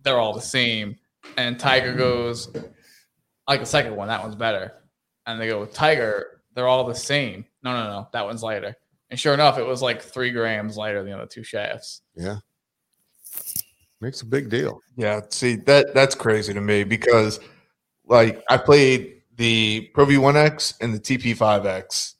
they're 0.00 0.20
all 0.20 0.32
the 0.32 0.40
same. 0.40 0.96
And 1.36 1.58
Tiger 1.58 1.88
mm-hmm. 1.88 1.98
goes, 1.98 2.48
I 2.54 3.52
like 3.52 3.60
the 3.60 3.66
second 3.66 3.96
one, 3.96 4.06
that 4.06 4.22
one's 4.22 4.36
better. 4.36 4.79
And 5.26 5.40
they 5.40 5.48
go, 5.48 5.64
Tiger, 5.66 6.40
they're 6.54 6.68
all 6.68 6.84
the 6.84 6.94
same. 6.94 7.44
No, 7.62 7.72
no, 7.72 7.84
no, 7.84 8.08
that 8.12 8.24
one's 8.24 8.42
lighter. 8.42 8.76
And 9.10 9.18
sure 9.18 9.34
enough, 9.34 9.58
it 9.58 9.66
was 9.66 9.82
like 9.82 10.02
three 10.02 10.30
grams 10.30 10.76
lighter 10.76 10.98
than 11.02 11.10
the 11.10 11.16
other 11.16 11.26
two 11.26 11.42
shafts. 11.42 12.02
yeah. 12.16 12.36
Makes 14.00 14.22
a 14.22 14.26
big 14.26 14.48
deal. 14.48 14.80
Yeah, 14.96 15.20
see 15.28 15.56
that 15.56 15.92
that's 15.92 16.14
crazy 16.14 16.54
to 16.54 16.60
me 16.60 16.84
because 16.84 17.38
like 18.06 18.42
I 18.48 18.56
played 18.56 19.20
the 19.36 19.90
Pro 19.92 20.06
V1X 20.06 20.74
and 20.80 20.94
the 20.94 20.98
TP5X, 20.98 22.14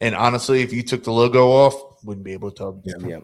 and 0.00 0.14
honestly, 0.14 0.62
if 0.62 0.72
you 0.72 0.82
took 0.82 1.04
the 1.04 1.12
logo 1.12 1.48
off, 1.48 1.74
wouldn't 2.04 2.24
be 2.24 2.32
able 2.32 2.50
to 2.52 2.56
tell. 2.56 2.82
Yeah. 2.84 2.94
Yeah. 3.06 3.18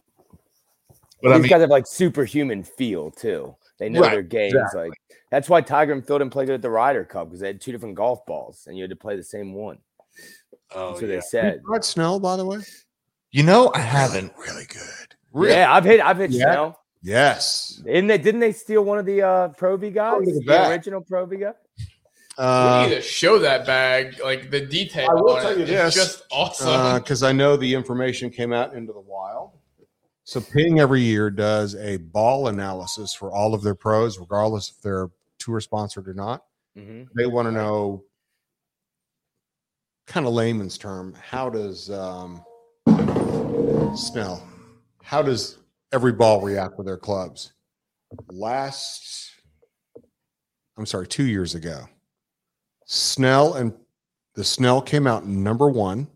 But 1.23 1.33
I 1.33 1.37
These 1.37 1.43
mean, 1.45 1.51
guys 1.51 1.61
have 1.63 1.71
like 1.71 1.87
superhuman 1.87 2.65
feel 2.65 3.11
too. 3.11 3.57
They 3.79 3.89
know 3.89 4.01
Right, 4.01 4.11
their 4.11 4.23
games. 4.23 4.61
Like 4.75 4.93
that's 5.33 5.49
why 5.49 5.63
Tiger 5.63 5.93
and 5.95 6.07
Phil 6.07 6.19
didn't 6.19 6.31
play 6.33 6.45
good 6.45 6.55
at 6.55 6.63
the 6.63 6.69
Ryder 6.71 7.05
Cup 7.05 7.29
because 7.29 7.41
they 7.41 7.47
had 7.49 7.61
two 7.61 7.73
different 7.73 7.95
golf 7.95 8.25
balls 8.27 8.67
and 8.69 8.77
you 8.77 8.83
had 8.83 8.91
to 8.91 8.97
play 8.97 9.17
the 9.17 9.25
same 9.25 9.55
one. 9.55 9.79
oh, 10.75 10.91
That's 10.91 11.01
what 11.03 11.09
yeah. 11.11 11.17
they 11.17 11.21
said. 11.23 11.61
Tried 11.67 11.85
Snell, 11.85 12.21
by 12.21 12.37
the 12.37 12.45
way. 12.45 12.59
you 13.31 13.43
know, 13.43 13.73
I 13.75 13.79
haven't. 13.81 14.33
Really 14.39 14.67
good. 14.69 15.17
Really? 15.33 15.55
Yeah, 15.55 15.73
I've 15.73 15.85
hit 15.85 16.01
I've 16.01 16.19
hit 16.19 16.31
Yeah. 16.31 16.53
Snell. 16.53 16.79
Yes. 17.03 17.81
Didn't 17.85 18.07
they 18.09 18.19
didn't 18.19 18.41
they 18.41 18.53
steal 18.53 18.85
one 18.85 18.99
of 18.99 19.07
the 19.07 19.23
uh 19.23 19.49
Pro 19.49 19.77
V 19.79 19.91
guys? 19.91 20.21
look 20.21 20.29
at 20.29 20.35
The 20.35 20.41
that. 20.49 20.71
original 20.71 21.01
Pro 21.01 21.25
V 21.27 21.37
guy? 21.39 21.53
we 21.79 22.45
Uh, 22.45 22.87
need 22.89 22.95
to 22.95 23.01
show 23.03 23.39
that 23.39 23.67
bag, 23.67 24.21
like 24.23 24.51
the 24.51 24.61
detail. 24.61 25.09
I 25.11 25.15
will 25.15 25.31
on 25.37 25.43
tell 25.43 25.51
it 25.53 25.57
you 25.59 25.65
is 25.65 25.69
this, 25.71 25.95
just 25.95 26.23
awesome. 26.31 26.99
because 27.03 27.23
I 27.23 27.33
know 27.33 27.57
the 27.57 27.75
information 27.75 28.31
came 28.31 28.53
out 28.53 28.75
into 28.75 28.93
the 28.93 29.01
wild. 29.01 29.51
So 30.25 30.41
Ping 30.41 30.79
every 30.79 31.01
year 31.01 31.31
does 31.31 31.75
a 31.75 31.97
ball 31.97 32.47
analysis 32.49 33.13
for 33.13 33.33
all 33.33 33.55
of 33.55 33.63
their 33.63 33.75
pros, 33.75 34.19
regardless 34.19 34.71
if 34.71 34.81
they're 34.81 35.09
tour 35.43 35.61
sponsored 35.61 36.09
or 36.09 36.15
not. 36.15 36.45
Mhm. 36.77 37.09
They 37.15 37.27
want 37.27 37.47
to 37.47 37.53
know, 37.53 38.05
kind 40.07 40.27
of 40.27 40.33
layman's 40.33 40.79
term, 40.79 41.15
how 41.15 41.51
does 41.51 41.91
um, 41.91 42.45
Snell, 43.97 44.47
how 45.03 45.23
does 45.23 45.59
every 45.93 46.13
ball 46.13 46.41
react 46.41 46.77
with 46.79 46.87
their 46.87 46.97
clubs? 46.97 47.53
Last, 48.29 49.31
I'm 50.77 50.87
sorry, 50.87 51.07
two 51.07 51.25
years 51.25 51.55
ago, 51.55 51.87
Snell 52.87 53.55
and 53.55 53.73
the 54.35 54.45
Snell 54.45 54.81
came 54.83 55.07
out 55.07 55.27
number 55.27 55.69
one. 55.69 56.09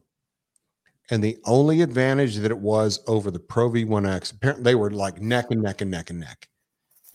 And 1.09 1.23
the 1.23 1.39
only 1.45 1.83
advantage 1.83 2.35
that 2.39 2.51
it 2.51 2.59
was 2.59 2.99
over 3.07 3.31
the 3.31 3.39
Pro 3.39 3.71
V1X, 3.71 4.33
apparently 4.33 4.65
they 4.65 4.75
were 4.75 4.91
like 4.91 5.21
neck 5.23 5.53
and 5.53 5.63
neck 5.63 5.81
and 5.81 5.89
neck 5.89 6.11
and 6.11 6.19
neck, 6.19 6.49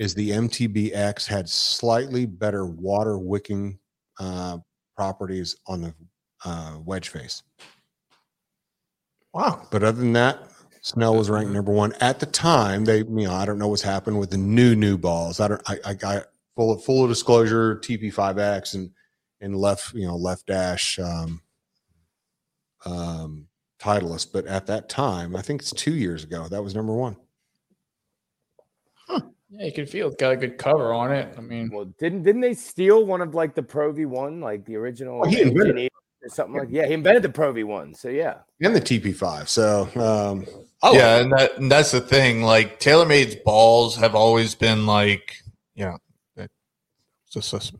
is 0.01 0.15
the 0.15 0.31
MTBX 0.31 1.27
had 1.27 1.47
slightly 1.47 2.25
better 2.25 2.65
water 2.65 3.19
wicking 3.19 3.77
uh, 4.19 4.57
properties 4.97 5.55
on 5.67 5.81
the 5.83 5.93
uh, 6.43 6.79
wedge 6.83 7.09
face. 7.09 7.43
Wow. 9.31 9.67
But 9.69 9.83
other 9.83 9.99
than 9.99 10.13
that, 10.13 10.39
Snell 10.81 11.15
was 11.15 11.29
ranked 11.29 11.51
number 11.51 11.71
one 11.71 11.93
at 12.01 12.19
the 12.19 12.25
time. 12.25 12.83
They, 12.83 12.97
you 12.97 13.27
know, 13.27 13.33
I 13.33 13.45
don't 13.45 13.59
know 13.59 13.67
what's 13.67 13.83
happened 13.83 14.19
with 14.19 14.31
the 14.31 14.39
new 14.39 14.75
new 14.75 14.97
balls. 14.97 15.39
I 15.39 15.47
don't. 15.47 15.61
I, 15.69 15.77
I 15.85 15.93
got 15.93 16.23
full 16.55 16.71
of 16.71 16.83
full 16.83 17.03
of 17.03 17.09
disclosure. 17.09 17.75
TP5X 17.75 18.73
and 18.73 18.89
and 19.39 19.55
left, 19.55 19.93
you 19.93 20.07
know, 20.07 20.15
left 20.15 20.47
dash 20.47 20.97
um, 20.97 21.41
um, 22.87 23.45
Titleist. 23.79 24.33
But 24.33 24.47
at 24.47 24.65
that 24.65 24.89
time, 24.89 25.35
I 25.35 25.43
think 25.43 25.61
it's 25.61 25.71
two 25.71 25.93
years 25.93 26.23
ago. 26.23 26.47
That 26.47 26.63
was 26.63 26.73
number 26.73 26.93
one. 26.93 27.17
Yeah, 29.51 29.65
you 29.65 29.71
can 29.73 29.85
feel 29.85 30.07
it's 30.07 30.15
got 30.15 30.31
a 30.33 30.37
good 30.37 30.57
cover 30.57 30.93
on 30.93 31.11
it. 31.11 31.33
I 31.37 31.41
mean, 31.41 31.69
Well, 31.71 31.85
didn't 31.99 32.23
didn't 32.23 32.41
they 32.41 32.53
steal 32.53 33.05
one 33.05 33.21
of 33.21 33.35
like 33.35 33.53
the 33.55 33.63
Pro 33.63 33.91
V 33.91 34.05
one, 34.05 34.39
like 34.41 34.65
the 34.65 34.75
original 34.77 35.21
Oh, 35.23 35.29
he 35.29 35.41
invented 35.41 35.67
engineer 35.67 35.89
or 36.23 36.29
something 36.29 36.59
like 36.59 36.67
yeah, 36.71 36.85
he 36.87 36.93
invented 36.93 37.23
the 37.23 37.29
Pro 37.29 37.51
V 37.51 37.63
one. 37.63 37.93
So 37.93 38.09
yeah. 38.09 38.35
And 38.61 38.75
the 38.75 38.81
TP5. 38.81 39.47
So 39.47 39.89
um, 39.95 40.45
Oh, 40.83 40.93
yeah, 40.93 41.17
and 41.17 41.31
that 41.33 41.57
and 41.57 41.71
that's 41.71 41.91
the 41.91 42.01
thing. 42.01 42.41
Like 42.43 42.79
TaylorMade's 42.79 43.35
balls 43.35 43.95
have 43.97 44.15
always 44.15 44.55
been 44.55 44.85
like, 44.87 45.35
you 45.75 45.85
know, 45.85 45.97
it's 46.37 47.35
a 47.35 47.41
sus- 47.41 47.71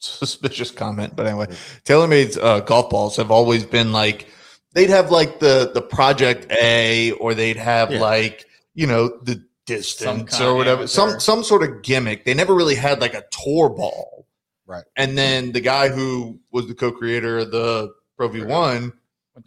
suspicious 0.00 0.70
comment, 0.70 1.16
but 1.16 1.26
anyway, 1.26 1.46
TaylorMade's 1.84 2.36
uh, 2.36 2.60
golf 2.60 2.90
balls 2.90 3.16
have 3.16 3.30
always 3.30 3.64
been 3.64 3.92
like 3.92 4.26
they'd 4.74 4.90
have 4.90 5.10
like 5.10 5.38
the 5.40 5.70
the 5.72 5.82
Project 5.82 6.50
A, 6.52 7.12
or 7.12 7.34
they'd 7.34 7.56
have 7.56 7.90
Yeah. 7.92 8.00
like 8.00 8.46
you 8.74 8.86
know 8.86 9.08
the 9.22 9.42
distance 9.66 10.30
kind 10.38 10.44
or 10.44 10.54
whatever, 10.54 10.86
some 10.86 11.08
amateur. 11.10 11.20
some 11.20 11.44
sort 11.44 11.62
of 11.62 11.82
gimmick. 11.82 12.24
They 12.24 12.34
never 12.34 12.54
really 12.54 12.74
had 12.74 13.00
like 13.00 13.14
a 13.14 13.24
tour 13.30 13.68
ball, 13.68 14.26
Right. 14.66 14.84
And 14.96 15.18
then 15.18 15.52
the 15.52 15.60
guy 15.60 15.88
who 15.88 16.38
was 16.50 16.66
the 16.68 16.74
co-creator 16.74 17.38
of 17.38 17.50
the 17.50 17.92
Pro 18.16 18.28
V 18.28 18.42
One 18.44 18.92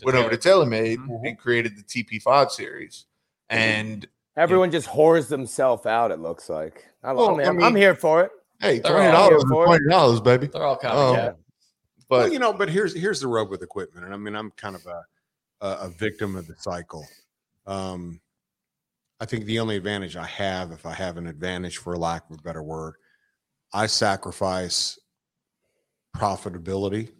went 0.03 0.17
over 0.17 0.29
to 0.29 0.37
TaylorMade 0.37 0.97
Mhm. 0.97 1.27
and 1.29 1.37
created 1.39 1.77
the 1.77 1.83
TP5 1.83 2.51
series. 2.51 3.05
And 3.49 4.07
Everyone 4.37 4.69
just 4.71 4.87
whores 4.89 5.27
themselves 5.29 5.85
out, 5.85 6.11
it 6.11 6.19
looks 6.19 6.49
like. 6.49 6.85
I, 7.01 7.13
Well, 7.13 7.35
I'm, 7.35 7.39
I 7.39 7.43
I'm, 7.45 7.57
mean- 7.57 7.75
here 7.77 7.95
for 7.95 8.23
it. 8.23 8.31
hey, 8.59 8.79
They're 8.79 8.91
twenty 8.91 9.11
dollars, 9.11 9.43
for 9.49 9.65
twenty 9.65 9.87
dollars, 9.89 10.19
baby. 10.21 10.47
They're 10.47 10.63
all 10.65 10.77
kind 10.77 10.93
of 10.93 11.15
yeah. 11.15 11.23
well, 11.25 11.37
But 12.09 12.31
you 12.33 12.39
know, 12.39 12.51
but 12.51 12.69
here's 12.69 12.93
here's 12.93 13.21
the 13.21 13.27
rub 13.27 13.49
with 13.49 13.63
equipment, 13.63 14.05
and 14.05 14.13
I 14.13 14.17
mean, 14.17 14.35
I'm 14.35 14.51
kind 14.51 14.75
of 14.75 14.85
a 14.85 15.05
a, 15.61 15.67
a 15.85 15.89
victim 15.89 16.35
of 16.35 16.47
the 16.47 16.55
cycle. 16.57 17.07
Um, 17.65 18.19
I 19.19 19.25
think 19.25 19.45
the 19.45 19.59
only 19.59 19.77
advantage 19.77 20.15
I 20.17 20.25
have, 20.25 20.71
if 20.71 20.85
I 20.85 20.93
have 20.93 21.17
an 21.17 21.27
advantage 21.27 21.77
for 21.77 21.95
lack 21.97 22.29
of 22.29 22.39
a 22.39 22.41
better 22.41 22.63
word, 22.63 22.95
I 23.73 23.87
sacrifice 23.87 24.99
profitability. 26.15 27.11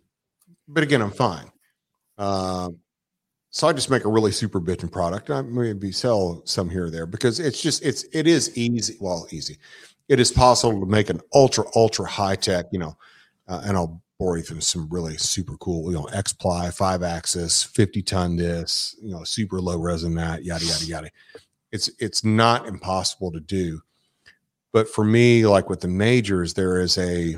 But 0.67 0.83
again, 0.83 1.01
I'm 1.01 1.11
fine. 1.11 1.51
Um, 2.17 2.79
so 3.55 3.67
I 3.67 3.73
just 3.73 3.89
make 3.89 4.03
a 4.03 4.09
really 4.09 4.31
super 4.31 4.59
bitching 4.59 4.91
product. 4.91 5.29
I 5.29 5.41
maybe 5.41 5.91
sell 5.91 6.41
some 6.45 6.69
here 6.69 6.85
or 6.85 6.89
there 6.89 7.05
because 7.05 7.39
it's 7.39 7.61
just 7.61 7.85
it's 7.85 8.03
it 8.11 8.27
is 8.27 8.57
easy. 8.57 8.97
Well, 8.99 9.27
easy. 9.31 9.57
It 10.09 10.19
is 10.19 10.31
possible 10.31 10.79
to 10.81 10.85
make 10.85 11.09
an 11.09 11.21
ultra 11.33 11.63
ultra 11.73 12.05
high 12.05 12.35
tech. 12.35 12.65
You 12.71 12.79
know, 12.79 12.97
uh, 13.47 13.61
and 13.63 13.77
I'll 13.77 14.01
bore 14.19 14.37
you 14.37 14.43
through 14.43 14.59
some 14.61 14.89
really 14.89 15.15
super 15.15 15.55
cool. 15.57 15.89
You 15.89 15.97
know, 15.97 16.05
X 16.05 16.33
ply, 16.33 16.69
five 16.69 17.01
axis, 17.01 17.63
fifty 17.63 18.01
ton 18.01 18.35
disc. 18.35 18.95
You 19.01 19.11
know, 19.11 19.23
super 19.23 19.61
low 19.61 19.77
resin 19.79 20.15
that 20.15 20.43
yada 20.43 20.65
yada 20.65 20.85
yada. 20.85 21.11
It's 21.75 21.89
it's 21.99 22.23
not 22.23 22.67
impossible 22.67 23.31
to 23.33 23.41
do, 23.41 23.81
but 24.71 24.87
for 24.87 25.03
me, 25.03 25.45
like 25.45 25.69
with 25.69 25.81
the 25.81 25.89
majors, 25.89 26.53
there 26.53 26.79
is 26.79 26.97
a 26.97 27.37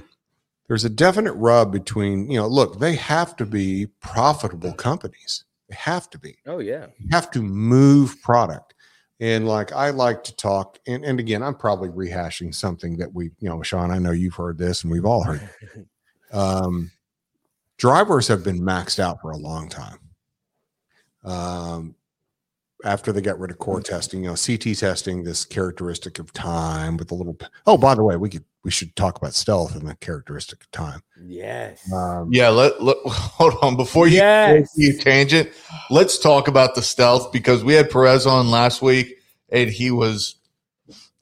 there's 0.68 0.86
a 0.86 0.90
definite 0.90 1.34
rub 1.34 1.72
between 1.72 2.30
you 2.30 2.38
know 2.38 2.48
look 2.48 2.80
they 2.80 2.96
have 2.96 3.36
to 3.38 3.46
be 3.46 3.88
profitable 4.00 4.74
companies. 4.74 5.44
They 5.70 5.76
have 5.76 6.08
to 6.12 6.20
be. 6.20 6.38
Oh 6.46 6.60
yeah. 6.60 6.86
you 7.00 7.08
have 7.12 7.32
to 7.32 7.42
move 7.42 8.22
product. 8.22 8.76
And 9.20 9.48
like 9.48 9.72
i 9.72 9.90
like 9.90 10.24
to 10.26 10.36
talk 10.36 10.78
and, 10.86 11.04
and 11.04 11.20
again 11.20 11.42
i'm 11.42 11.56
probably 11.56 11.90
rehashing 11.90 12.54
something 12.54 12.98
that 12.98 13.12
we 13.12 13.32
you 13.40 13.50
know 13.50 13.64
sean 13.64 13.90
i 13.90 13.98
know 13.98 14.12
you've 14.12 14.36
heard 14.36 14.60
this 14.60 14.84
and 14.84 14.94
we've 14.94 15.08
all 15.08 15.24
heard 15.24 15.50
um 16.32 16.92
drivers 17.78 18.28
have 18.28 18.44
been 18.44 18.60
maxed 18.60 19.00
out 19.00 19.20
for 19.22 19.32
a 19.32 19.38
long 19.38 19.70
time. 19.70 19.98
Um 21.24 21.96
after 22.86 23.12
they 23.12 23.22
got 23.22 23.40
rid 23.40 23.50
of 23.52 23.58
COR 23.58 23.82
testing, 23.82 24.24
you 24.24 24.30
know, 24.30 24.36
CT 24.36 24.78
testing, 24.78 25.24
this 25.24 25.46
characteristic 25.46 26.20
of 26.20 26.32
time 26.34 26.98
with 26.98 27.08
the 27.08 27.16
little. 27.16 27.38
Oh, 27.66 27.78
by 27.78 27.96
the 27.96 28.04
way, 28.04 28.16
we 28.18 28.30
could 28.30 28.44
we 28.64 28.72
should 28.72 28.96
talk 28.96 29.18
about 29.18 29.34
stealth 29.34 29.76
and 29.76 29.88
the 29.88 29.96
characteristic 29.96 30.62
of 30.62 30.70
time. 30.72 31.02
Yes. 31.26 31.92
Um, 31.92 32.30
Yeah, 32.32 32.50
let, 32.50 32.82
let 32.84 32.98
hold 33.06 33.56
on 33.62 33.76
before 33.78 34.08
you 34.08 34.18
Yes. 34.18 34.70
you 34.76 34.98
tangent. 34.98 35.50
Let's 35.90 36.20
talk 36.20 36.48
about 36.48 36.76
the 36.76 36.82
stealth 36.82 37.32
because 37.32 37.64
we 37.64 37.74
had 37.74 37.90
Perez 37.90 38.26
on 38.28 38.52
last 38.52 38.82
week 38.82 39.16
and 39.50 39.70
he 39.70 39.90
was 39.92 40.36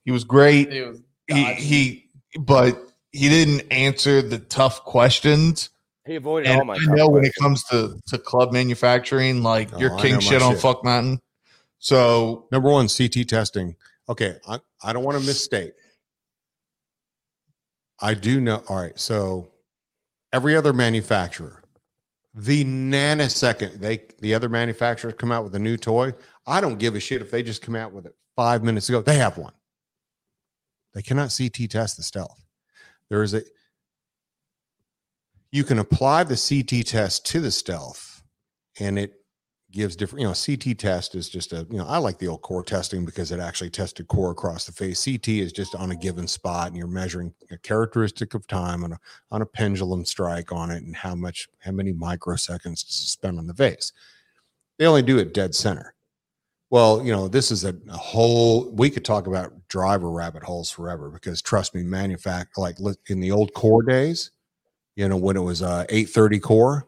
he 0.04 0.12
was 0.12 0.24
great. 0.24 0.74
It 0.74 0.88
was 0.88 1.02
He 1.28 1.44
he 1.54 2.10
but 2.40 2.82
he 3.12 3.30
didn't 3.30 3.72
answer 3.72 4.22
the 4.22 4.40
tough 4.40 4.84
questions. 4.84 5.70
He 6.06 6.16
avoided 6.16 6.50
And 6.50 6.60
all 6.60 6.66
my. 6.66 6.76
I 6.76 6.96
know 6.96 7.08
when 7.10 7.24
it 7.26 7.34
comes 7.36 7.64
to 7.66 7.98
to 8.08 8.18
club 8.18 8.52
manufacturing, 8.52 9.42
like 9.44 9.70
Oh, 9.74 9.80
you're 9.80 9.98
king 10.00 10.20
shit 10.20 10.42
on 10.42 10.54
shit. 10.54 10.62
fuck 10.62 10.84
mountain. 10.84 11.20
So 11.86 12.48
Number 12.52 12.72
one, 12.72 12.88
CT 12.88 13.28
testing. 13.28 13.76
Okay, 14.10 14.38
I, 14.48 14.58
I 14.84 14.92
don't 14.92 15.04
want 15.04 15.20
to 15.20 15.24
misstate. 15.24 15.74
I 18.02 18.16
do 18.16 18.42
know. 18.42 18.64
All 18.68 18.78
right, 18.78 19.00
so 19.00 19.52
every 20.34 20.56
other 20.56 20.74
manufacturer, 20.74 21.62
the 22.34 22.66
nanosecond 22.66 23.80
they 23.80 24.02
the 24.18 24.34
other 24.34 24.50
manufacturers 24.50 25.14
come 25.20 25.32
out 25.32 25.44
with 25.44 25.54
a 25.54 25.60
new 25.60 25.78
toy, 25.78 26.16
I 26.48 26.60
don't 26.60 26.80
give 26.80 26.96
a 26.96 27.00
shit 27.00 27.22
if 27.22 27.30
they 27.30 27.44
just 27.44 27.62
come 27.62 27.76
out 27.76 27.94
with 27.94 28.08
it 28.08 28.16
five 28.36 28.64
minutes 28.64 28.90
ago. 28.90 29.04
They 29.04 29.18
have 29.18 29.38
one. 29.38 29.54
They 30.96 31.04
cannot 31.04 31.36
CT 31.38 31.70
test 31.70 31.98
the 31.98 32.04
stealth. 32.04 32.44
There 33.12 33.22
is 33.22 33.36
a 33.36 33.44
you 35.52 35.64
can 35.64 35.78
apply 35.78 36.24
the 36.24 36.36
CT 36.36 36.88
test 36.88 37.28
to 37.28 37.40
the 37.40 37.52
stealth, 37.52 38.24
and 38.80 38.98
it 38.98 39.14
gives 39.76 39.96
different 39.96 40.22
you 40.22 40.28
know 40.28 40.34
ct 40.34 40.80
test 40.80 41.16
is 41.16 41.28
just 41.28 41.52
a 41.52 41.68
you 41.70 41.78
know 41.78 41.86
i 41.86 41.98
like 41.98 42.18
the 42.18 42.28
old 42.28 42.42
COR 42.42 42.64
testing 42.64 43.04
because 43.04 43.32
it 43.32 43.40
actually 43.40 43.70
tested 43.70 44.08
COR 44.08 44.32
across 44.32 44.66
the 44.66 44.72
face. 44.72 45.04
Ct 45.04 45.28
is 45.28 45.52
just 45.52 45.76
on 45.76 45.92
a 45.92 45.96
given 45.96 46.28
spot 46.28 46.68
and 46.68 46.78
you're 46.78 46.88
measuring 46.88 47.34
a 47.52 47.58
characteristic 47.58 48.36
of 48.36 48.46
time 48.48 48.84
on 48.84 48.94
a 48.94 49.00
on 49.32 49.42
a 49.42 49.46
pendulum 49.46 50.06
strike 50.06 50.52
on 50.52 50.70
it 50.70 50.84
and 50.84 50.96
how 50.96 51.16
much 51.16 51.50
how 51.60 51.72
many 51.72 51.92
microseconds 51.92 52.86
to 52.86 52.94
spend 52.94 53.38
on 53.38 53.48
the 53.48 53.54
face 53.54 53.92
they 54.78 54.86
only 54.86 55.02
do 55.02 55.18
it 55.18 55.34
dead 55.34 55.54
center. 55.56 55.94
Well 56.70 57.04
you 57.04 57.12
know 57.12 57.28
this 57.28 57.52
is 57.52 57.66
a, 57.66 57.76
a 57.90 57.98
whole 57.98 58.72
we 58.72 58.90
could 58.90 59.06
talk 59.06 59.28
about 59.28 59.54
driver 59.68 60.10
rabbit 60.10 60.44
holes 60.44 60.72
forever 60.72 61.10
because 61.10 61.42
trust 61.42 61.76
me 61.76 61.84
manufact 61.84 62.58
like 62.58 62.78
in 63.08 63.20
the 63.20 63.32
old 63.32 63.54
COR 63.54 63.84
days 63.84 64.32
you 64.96 65.10
know 65.10 65.18
when 65.18 65.36
it 65.36 65.42
was 65.42 65.62
uh 65.62 65.86
830 65.90 66.40
COR 66.40 66.88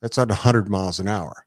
that's 0.00 0.18
at 0.18 0.28
100 0.28 0.68
miles 0.68 1.00
an 1.00 1.08
hour 1.08 1.46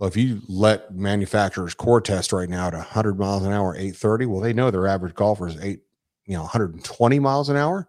well, 0.00 0.08
if 0.08 0.16
you 0.16 0.40
let 0.48 0.94
manufacturers 0.94 1.74
COR 1.74 2.00
test 2.00 2.32
right 2.32 2.48
now 2.48 2.68
at 2.68 2.72
100 2.72 3.18
miles 3.18 3.44
an 3.44 3.52
hour, 3.52 3.74
830, 3.74 4.26
well, 4.26 4.40
they 4.40 4.54
know 4.54 4.70
their 4.70 4.86
average 4.86 5.14
golfer 5.14 5.46
is 5.46 5.58
eight, 5.60 5.82
you 6.24 6.32
know, 6.32 6.40
120 6.40 7.18
miles 7.18 7.50
an 7.50 7.58
hour. 7.58 7.86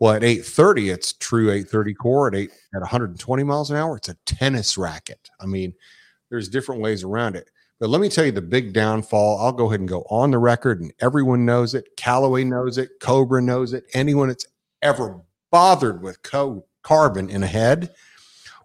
Well, 0.00 0.12
at 0.12 0.22
830, 0.22 0.90
it's 0.90 1.12
true 1.14 1.50
830 1.50 1.94
COR. 1.94 2.28
At 2.28 2.36
eight 2.36 2.52
at 2.76 2.80
120 2.80 3.42
miles 3.42 3.72
an 3.72 3.76
hour, 3.76 3.96
it's 3.96 4.08
a 4.08 4.14
tennis 4.24 4.78
racket. 4.78 5.30
I 5.40 5.46
mean, 5.46 5.74
there's 6.30 6.48
different 6.48 6.80
ways 6.80 7.02
around 7.02 7.34
it. 7.34 7.50
But 7.80 7.90
let 7.90 8.00
me 8.00 8.08
tell 8.08 8.24
you 8.24 8.30
the 8.30 8.40
big 8.40 8.72
downfall. 8.72 9.40
I'll 9.40 9.50
go 9.50 9.66
ahead 9.66 9.80
and 9.80 9.88
go 9.88 10.02
on 10.10 10.30
the 10.30 10.38
record, 10.38 10.80
and 10.80 10.92
everyone 11.00 11.44
knows 11.44 11.74
it. 11.74 11.88
Callaway 11.96 12.44
knows 12.44 12.78
it. 12.78 12.90
Cobra 13.00 13.42
knows 13.42 13.72
it. 13.72 13.84
Anyone 13.94 14.28
that's 14.28 14.46
ever 14.80 15.20
bothered 15.50 16.02
with 16.02 16.22
co- 16.22 16.66
carbon 16.84 17.28
in 17.28 17.42
a 17.42 17.48
head 17.48 17.92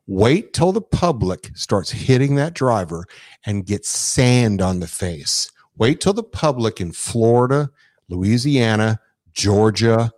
Wait 0.07 0.53
till 0.53 0.71
the 0.71 0.81
public 0.81 1.51
starts 1.53 1.91
hitting 1.91 2.35
that 2.35 2.53
driver 2.53 3.05
and 3.45 3.65
gets 3.65 3.89
sand 3.89 4.61
on 4.61 4.79
the 4.79 4.87
face. 4.87 5.51
Wait 5.77 5.99
till 5.99 6.13
the 6.13 6.23
public 6.23 6.79
in 6.79 6.93
Florida, 6.93 7.69
Louisiana, 8.09 8.99
Georgia, 9.33 10.11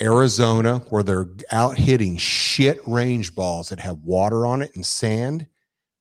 Arizona, 0.00 0.78
where 0.90 1.02
they're 1.02 1.28
out 1.50 1.76
hitting 1.76 2.16
shit 2.16 2.80
range 2.86 3.34
balls 3.34 3.70
that 3.70 3.80
have 3.80 3.98
water 3.98 4.46
on 4.46 4.62
it 4.62 4.70
and 4.74 4.86
sand, 4.86 5.46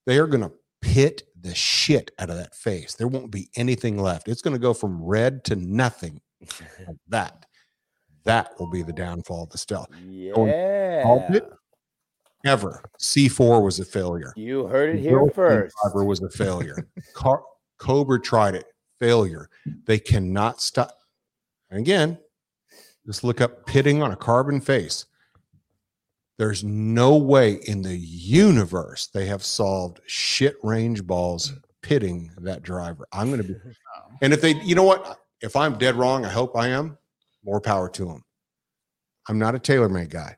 they 0.05 0.19
are 0.19 0.27
going 0.27 0.43
to 0.43 0.51
pit 0.81 1.23
the 1.39 1.55
shit 1.55 2.11
out 2.19 2.29
of 2.29 2.37
that 2.37 2.55
face. 2.55 2.93
There 2.93 3.07
won't 3.07 3.31
be 3.31 3.49
anything 3.55 3.97
left. 3.97 4.27
It's 4.27 4.41
going 4.41 4.55
to 4.55 4.59
go 4.59 4.73
from 4.73 5.03
red 5.03 5.43
to 5.45 5.55
nothing. 5.55 6.21
That. 7.07 7.45
That 8.25 8.51
will 8.59 8.69
be 8.69 8.81
the 8.81 8.93
downfall 8.93 9.43
of 9.43 9.49
the 9.51 9.57
stealth. 9.57 9.87
Yeah. 10.07 10.33
it? 11.35 11.51
Ever. 12.45 12.83
C4 12.99 13.63
was 13.63 13.79
a 13.79 13.85
failure. 13.85 14.31
You 14.35 14.67
heard 14.67 14.95
it 14.95 15.01
here 15.01 15.27
first. 15.33 15.75
Driver 15.83 16.05
was 16.05 16.21
a 16.21 16.29
failure. 16.29 16.87
Car- 17.13 17.43
Cobra 17.79 18.21
tried 18.21 18.55
it, 18.55 18.65
failure. 18.99 19.49
They 19.85 19.99
cannot 19.99 20.61
stop. 20.61 20.91
And 21.71 21.79
again, 21.79 22.19
just 23.05 23.23
look 23.23 23.41
up 23.41 23.65
pitting 23.65 24.01
on 24.03 24.11
a 24.11 24.15
carbon 24.15 24.61
face. 24.61 25.05
There's 26.37 26.63
no 26.63 27.15
way 27.15 27.53
in 27.65 27.81
the 27.81 27.97
universe 27.97 29.07
they 29.07 29.25
have 29.25 29.43
solved 29.43 30.01
shit 30.05 30.55
range 30.63 31.05
balls 31.05 31.53
pitting 31.81 32.31
that 32.37 32.61
driver. 32.61 33.07
I'm 33.11 33.29
going 33.29 33.41
to 33.41 33.47
be, 33.47 33.55
and 34.21 34.33
if 34.33 34.41
they, 34.41 34.53
you 34.61 34.75
know 34.75 34.83
what? 34.83 35.19
If 35.41 35.55
I'm 35.55 35.77
dead 35.77 35.95
wrong, 35.95 36.25
I 36.25 36.29
hope 36.29 36.55
I 36.55 36.69
am. 36.69 36.97
More 37.43 37.61
power 37.61 37.89
to 37.89 38.05
them. 38.05 38.23
I'm 39.27 39.39
not 39.39 39.55
a 39.55 39.59
TaylorMade 39.59 40.09
guy. 40.09 40.37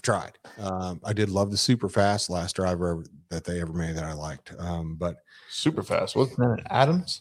I've 0.00 0.02
tried. 0.02 0.38
Um, 0.58 0.98
I 1.04 1.12
did 1.12 1.28
love 1.28 1.50
the 1.50 1.58
super 1.58 1.90
fast 1.90 2.30
last 2.30 2.56
driver 2.56 3.04
that 3.28 3.44
they 3.44 3.60
ever 3.60 3.74
made 3.74 3.96
that 3.96 4.04
I 4.04 4.14
liked. 4.14 4.50
Um, 4.58 4.96
but 4.98 5.16
super 5.50 5.82
fast. 5.82 6.16
Wasn't 6.16 6.38
that 6.38 6.62
Adams? 6.70 7.20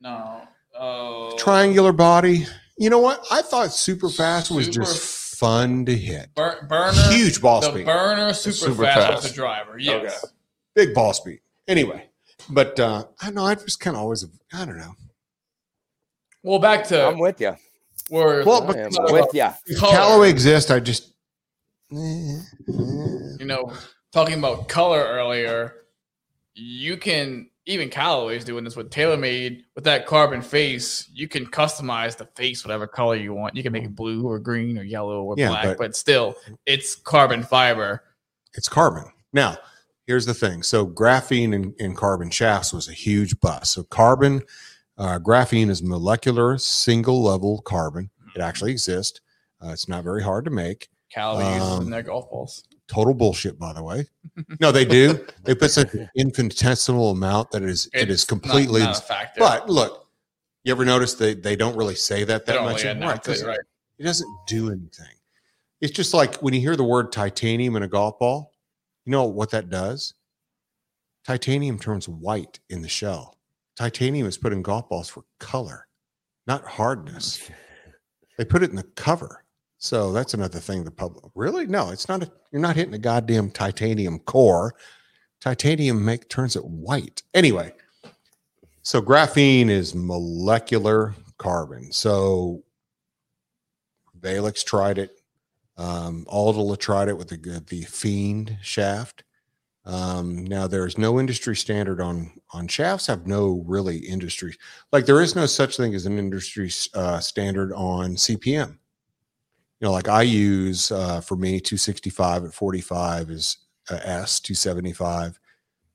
no. 0.00 0.42
Oh, 0.82 1.36
triangular 1.36 1.92
body, 1.92 2.46
you 2.78 2.88
know 2.90 3.00
what? 3.00 3.24
I 3.30 3.42
thought 3.42 3.72
super 3.72 4.08
fast 4.08 4.50
was 4.50 4.66
Super- 4.66 4.80
just 4.84 5.36
fun 5.38 5.84
to 5.84 5.94
hit. 5.94 6.34
Bur- 6.34 6.64
burner. 6.68 7.12
Huge 7.12 7.40
ball 7.42 7.60
the 7.60 7.70
speed, 7.72 7.86
burner 7.86 8.32
super, 8.32 8.54
Super 8.56 8.82
fast, 8.84 8.98
fast. 9.00 9.22
was 9.22 9.30
the 9.30 9.34
driver. 9.34 9.78
Yes. 9.78 10.24
big 10.74 10.94
ball 10.94 11.12
speed. 11.12 11.40
Anyway, 11.68 12.08
but 12.48 12.78
uh, 12.80 13.04
I 13.20 13.30
know. 13.30 13.44
I 13.44 13.56
just 13.56 13.78
kind 13.80 13.94
of 13.96 14.02
always, 14.02 14.24
I 14.54 14.64
don't 14.64 14.78
know. 14.78 14.94
Well, 16.42 16.60
back 16.60 16.86
to 16.88 17.08
I'm 17.08 17.18
with 17.18 17.40
you. 17.40 17.56
where 18.08 18.42
Well, 18.44 18.62
I 18.62 18.66
but 18.66 18.76
am 18.78 18.90
with 19.12 19.34
you. 19.34 19.48
if 19.66 19.78
Color. 19.78 19.92
Callaway 19.92 20.30
exists, 20.30 20.70
I 20.70 20.80
just. 20.80 21.12
You 21.90 23.44
know, 23.44 23.72
talking 24.12 24.38
about 24.38 24.68
color 24.68 25.00
earlier, 25.00 25.74
you 26.54 26.96
can 26.96 27.48
even 27.66 27.88
Callaway's 27.88 28.44
doing 28.44 28.64
this 28.64 28.74
with 28.74 28.90
TaylorMade 28.90 29.62
with 29.74 29.84
that 29.84 30.06
carbon 30.06 30.42
face. 30.42 31.08
You 31.12 31.28
can 31.28 31.46
customize 31.46 32.16
the 32.16 32.24
face 32.34 32.64
whatever 32.64 32.86
color 32.86 33.14
you 33.14 33.32
want. 33.34 33.54
You 33.54 33.62
can 33.62 33.72
make 33.72 33.84
it 33.84 33.94
blue 33.94 34.26
or 34.26 34.38
green 34.38 34.78
or 34.78 34.82
yellow 34.82 35.22
or 35.22 35.34
Yeah, 35.38 35.48
black, 35.48 35.64
but- 35.64 35.78
but, 35.78 35.96
still, 35.96 36.34
it's 36.66 36.96
carbon 36.96 37.42
fiber. 37.42 38.02
it's 38.54 38.68
carbon. 38.68 39.04
Now, 39.32 39.58
here's 40.08 40.26
the 40.26 40.34
thing. 40.34 40.64
So 40.64 40.84
graphene 40.84 41.54
and, 41.54 41.72
and 41.78 41.96
carbon 41.96 42.30
shafts 42.30 42.72
was 42.72 42.88
a 42.88 42.92
huge 42.92 43.38
bust. 43.38 43.72
So 43.74 43.84
carbon, 43.84 44.42
uh, 44.98 45.20
graphene 45.20 45.70
is 45.70 45.82
molecular 45.84 46.58
single 46.58 47.22
level 47.22 47.62
carbon. 47.62 48.10
It 48.34 48.40
actually 48.40 48.72
exists. 48.72 49.20
Uh, 49.62 49.68
it's 49.68 49.86
not 49.88 50.02
very 50.02 50.22
hard 50.24 50.44
to 50.46 50.50
make. 50.50 50.88
Callaway 51.12 51.54
uses 51.54 51.68
Um, 51.70 51.82
in 51.84 51.90
their 51.90 52.02
golf 52.02 52.30
balls. 52.30 52.64
Total 52.88 53.14
bullshit, 53.14 53.58
by 53.58 53.72
the 53.72 53.82
way. 53.82 54.06
No, 54.60 54.72
they 54.72 54.84
do. 54.84 55.26
They 55.44 55.54
put 55.54 55.70
such 55.70 55.92
an 55.94 56.08
infinitesimal 56.16 57.10
amount 57.10 57.50
that 57.50 57.62
it 57.62 57.68
is 57.68 57.88
it 57.92 58.08
is 58.08 58.22
It's 58.22 58.24
completely. 58.24 58.80
not, 58.82 58.98
a 58.98 59.02
factor. 59.02 59.38
but 59.38 59.68
look, 59.68 60.06
you 60.64 60.72
ever 60.72 60.84
notice 60.84 61.14
they 61.14 61.34
they 61.34 61.56
don't 61.56 61.76
really 61.76 61.94
say 61.94 62.24
that 62.24 62.46
that 62.46 62.62
much? 62.62 62.82
really 62.84 62.90
announce 62.96 63.18
it, 63.18 63.24
'cause 63.24 63.44
right? 63.44 63.58
It 63.98 64.04
doesn't 64.04 64.28
do 64.46 64.70
anything. 64.70 65.14
It's 65.80 65.92
just 65.92 66.14
like 66.14 66.36
when 66.36 66.54
you 66.54 66.60
hear 66.60 66.76
the 66.76 66.84
word 66.84 67.12
titanium 67.12 67.76
in 67.76 67.82
a 67.82 67.88
golf 67.88 68.18
ball, 68.18 68.52
you 69.04 69.10
know 69.12 69.24
what 69.24 69.50
that 69.50 69.68
does? 69.70 70.14
Titanium 71.26 71.78
turns 71.78 72.08
white 72.08 72.60
in 72.70 72.82
the 72.82 72.88
shell. 72.88 73.36
Titanium 73.76 74.26
is 74.26 74.38
put 74.38 74.52
in 74.52 74.62
golf 74.62 74.88
balls 74.88 75.08
for 75.08 75.24
color, 75.38 75.86
not 76.46 76.64
hardness. 76.64 77.40
They 78.38 78.44
put 78.46 78.62
it 78.62 78.70
in 78.70 78.76
the 78.76 78.84
cover. 78.84 79.39
So 79.82 80.12
that's 80.12 80.34
another 80.34 80.58
thing 80.58 80.84
the 80.84 80.90
public 80.90 81.24
really 81.34 81.66
no, 81.66 81.88
it's 81.88 82.06
not 82.06 82.22
a 82.22 82.30
you're 82.52 82.60
not 82.60 82.76
hitting 82.76 82.92
a 82.92 82.98
goddamn 82.98 83.50
titanium 83.50 84.18
core. 84.20 84.74
Titanium 85.40 86.04
make 86.04 86.28
turns 86.28 86.54
it 86.54 86.64
white. 86.64 87.22
Anyway, 87.32 87.72
so 88.82 89.00
graphene 89.00 89.70
is 89.70 89.94
molecular 89.94 91.14
carbon. 91.38 91.90
So 91.92 92.62
Valix 94.20 94.62
tried 94.62 94.98
it. 94.98 95.22
Um, 95.78 96.26
Aldila 96.30 96.78
tried 96.78 97.08
it 97.08 97.16
with 97.16 97.28
the 97.28 97.62
the 97.66 97.82
Fiend 97.84 98.58
shaft. 98.60 99.24
Um, 99.86 100.44
now 100.44 100.66
there's 100.66 100.98
no 100.98 101.18
industry 101.18 101.56
standard 101.56 102.02
on 102.02 102.32
on 102.50 102.68
shafts. 102.68 103.06
Have 103.06 103.26
no 103.26 103.64
really 103.66 103.96
industry 103.96 104.54
like 104.92 105.06
there 105.06 105.22
is 105.22 105.34
no 105.34 105.46
such 105.46 105.78
thing 105.78 105.94
as 105.94 106.04
an 106.04 106.18
industry 106.18 106.70
uh, 106.92 107.18
standard 107.20 107.72
on 107.72 108.16
CPM. 108.16 108.76
You 109.80 109.86
know, 109.86 109.92
like 109.92 110.08
I 110.08 110.22
use 110.22 110.92
uh, 110.92 111.20
for 111.22 111.36
me 111.36 111.58
265 111.58 112.44
at 112.44 112.54
45 112.54 113.30
is 113.30 113.56
uh, 113.90 113.98
S 114.04 114.38
275. 114.40 115.40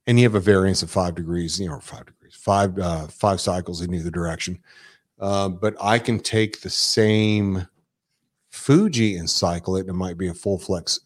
and 0.08 0.20
you 0.20 0.26
have 0.26 0.36
a 0.36 0.40
variance 0.40 0.84
of 0.84 0.90
five 0.92 1.16
degrees, 1.16 1.60
you 1.60 1.70
know, 1.70 1.80
five 1.80 2.06
degrees, 2.08 2.36
five 2.36 2.78
uh, 2.80 3.08
five 3.08 3.40
cycles 3.40 3.82
in 3.82 3.94
either 3.94 4.10
direction. 4.12 4.60
Uh, 5.20 5.50
but 5.50 5.76
I 5.82 6.00
can 6.00 6.20
take 6.20 6.62
the 6.62 6.70
same 6.70 7.68
Fuji 8.50 9.18
and 9.18 9.30
cycle 9.30 9.76
it, 9.76 9.82
and 9.82 9.90
it 9.90 9.94
might 9.94 10.18
be 10.18 10.28
a 10.28 10.34
full 10.34 10.58
flex 10.58 11.00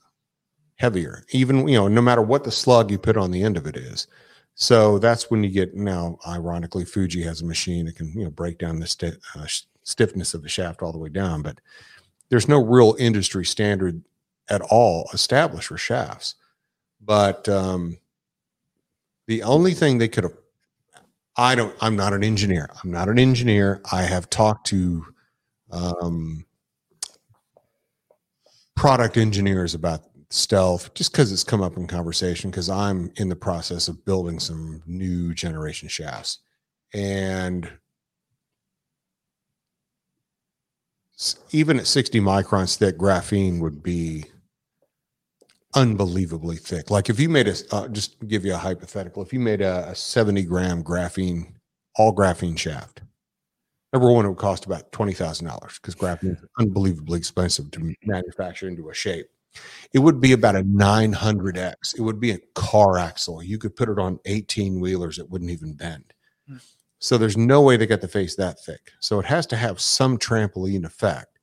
heavier, 0.75 1.23
even 1.31 1.67
you 1.67 1.75
know, 1.75 1.87
no 1.87 2.01
matter 2.01 2.21
what 2.21 2.43
the 2.43 2.51
slug 2.51 2.91
you 2.91 2.97
put 2.97 3.17
on 3.17 3.31
the 3.31 3.43
end 3.43 3.57
of 3.57 3.67
it 3.67 3.75
is. 3.75 4.07
So 4.55 4.99
that's 4.99 5.29
when 5.31 5.43
you 5.43 5.49
get 5.49 5.75
now. 5.75 6.17
Ironically, 6.27 6.85
Fuji 6.85 7.23
has 7.23 7.41
a 7.41 7.45
machine 7.45 7.85
that 7.85 7.95
can 7.95 8.11
you 8.13 8.25
know 8.25 8.31
break 8.31 8.57
down 8.57 8.79
the 8.79 8.87
sti- 8.87 9.13
uh, 9.35 9.45
sh- 9.45 9.63
stiffness 9.83 10.33
of 10.33 10.43
the 10.43 10.49
shaft 10.49 10.81
all 10.81 10.91
the 10.91 10.97
way 10.97 11.09
down, 11.09 11.41
but 11.41 11.59
there's 12.29 12.47
no 12.47 12.63
real 12.63 12.95
industry 12.99 13.45
standard 13.45 14.03
at 14.49 14.61
all 14.61 15.09
established 15.13 15.67
for 15.67 15.77
shafts. 15.77 16.35
But 17.01 17.47
um, 17.49 17.97
the 19.27 19.43
only 19.43 19.73
thing 19.73 19.97
they 19.97 20.07
could 20.07 20.23
have, 20.23 20.37
I 21.37 21.55
don't, 21.55 21.75
I'm 21.81 21.95
not 21.95 22.13
an 22.13 22.23
engineer. 22.23 22.69
I'm 22.83 22.91
not 22.91 23.09
an 23.09 23.19
engineer. 23.19 23.81
I 23.91 24.03
have 24.03 24.29
talked 24.29 24.67
to 24.67 25.05
um, 25.71 26.45
product 28.75 29.17
engineers 29.17 29.73
about 29.73 30.01
stealth 30.29 30.93
just 30.93 31.11
because 31.11 31.31
it's 31.31 31.43
come 31.43 31.61
up 31.61 31.77
in 31.77 31.87
conversation 31.87 32.51
because 32.51 32.69
I'm 32.69 33.11
in 33.17 33.29
the 33.29 33.35
process 33.35 33.87
of 33.87 34.05
building 34.05 34.39
some 34.39 34.81
new 34.85 35.33
generation 35.33 35.89
shafts. 35.89 36.39
And 36.93 37.65
s- 37.65 37.69
even 41.51 41.79
at 41.79 41.87
60 41.87 42.19
microns 42.21 42.77
thick, 42.77 42.97
graphene 42.97 43.59
would 43.59 43.83
be 43.83 44.25
unbelievably 45.75 46.57
thick. 46.57 46.89
Like 46.89 47.09
if 47.09 47.19
you 47.19 47.29
made 47.29 47.47
a, 47.47 47.55
uh, 47.71 47.87
just 47.89 48.15
give 48.27 48.45
you 48.45 48.53
a 48.53 48.57
hypothetical, 48.57 49.21
if 49.21 49.33
you 49.33 49.39
made 49.39 49.61
a, 49.61 49.89
a 49.89 49.95
70 49.95 50.43
gram 50.43 50.83
graphene, 50.83 51.53
all 51.97 52.15
graphene 52.15 52.57
shaft, 52.57 53.01
number 53.93 54.11
one, 54.11 54.25
it 54.25 54.29
would 54.29 54.37
cost 54.37 54.65
about 54.65 54.91
$20,000 54.91 55.81
because 55.81 55.95
graphene 55.95 56.37
is 56.37 56.45
unbelievably 56.59 57.17
expensive 57.17 57.69
to 57.71 57.93
manufacture 58.05 58.67
into 58.67 58.89
a 58.89 58.93
shape. 58.93 59.27
It 59.93 59.99
would 59.99 60.21
be 60.21 60.33
about 60.33 60.55
a 60.55 60.63
900X. 60.63 61.97
It 61.97 62.01
would 62.01 62.19
be 62.19 62.31
a 62.31 62.39
car 62.55 62.97
axle. 62.97 63.43
You 63.43 63.57
could 63.57 63.75
put 63.75 63.89
it 63.89 63.99
on 63.99 64.19
18 64.25 64.79
wheelers, 64.79 65.19
it 65.19 65.29
wouldn't 65.29 65.51
even 65.51 65.73
bend. 65.73 66.13
So 66.99 67.17
there's 67.17 67.37
no 67.37 67.61
way 67.61 67.77
they 67.77 67.87
got 67.87 68.01
the 68.01 68.07
face 68.07 68.35
that 68.35 68.59
thick. 68.59 68.91
So 68.99 69.19
it 69.19 69.25
has 69.25 69.45
to 69.47 69.55
have 69.55 69.79
some 69.79 70.17
trampoline 70.17 70.85
effect. 70.85 71.39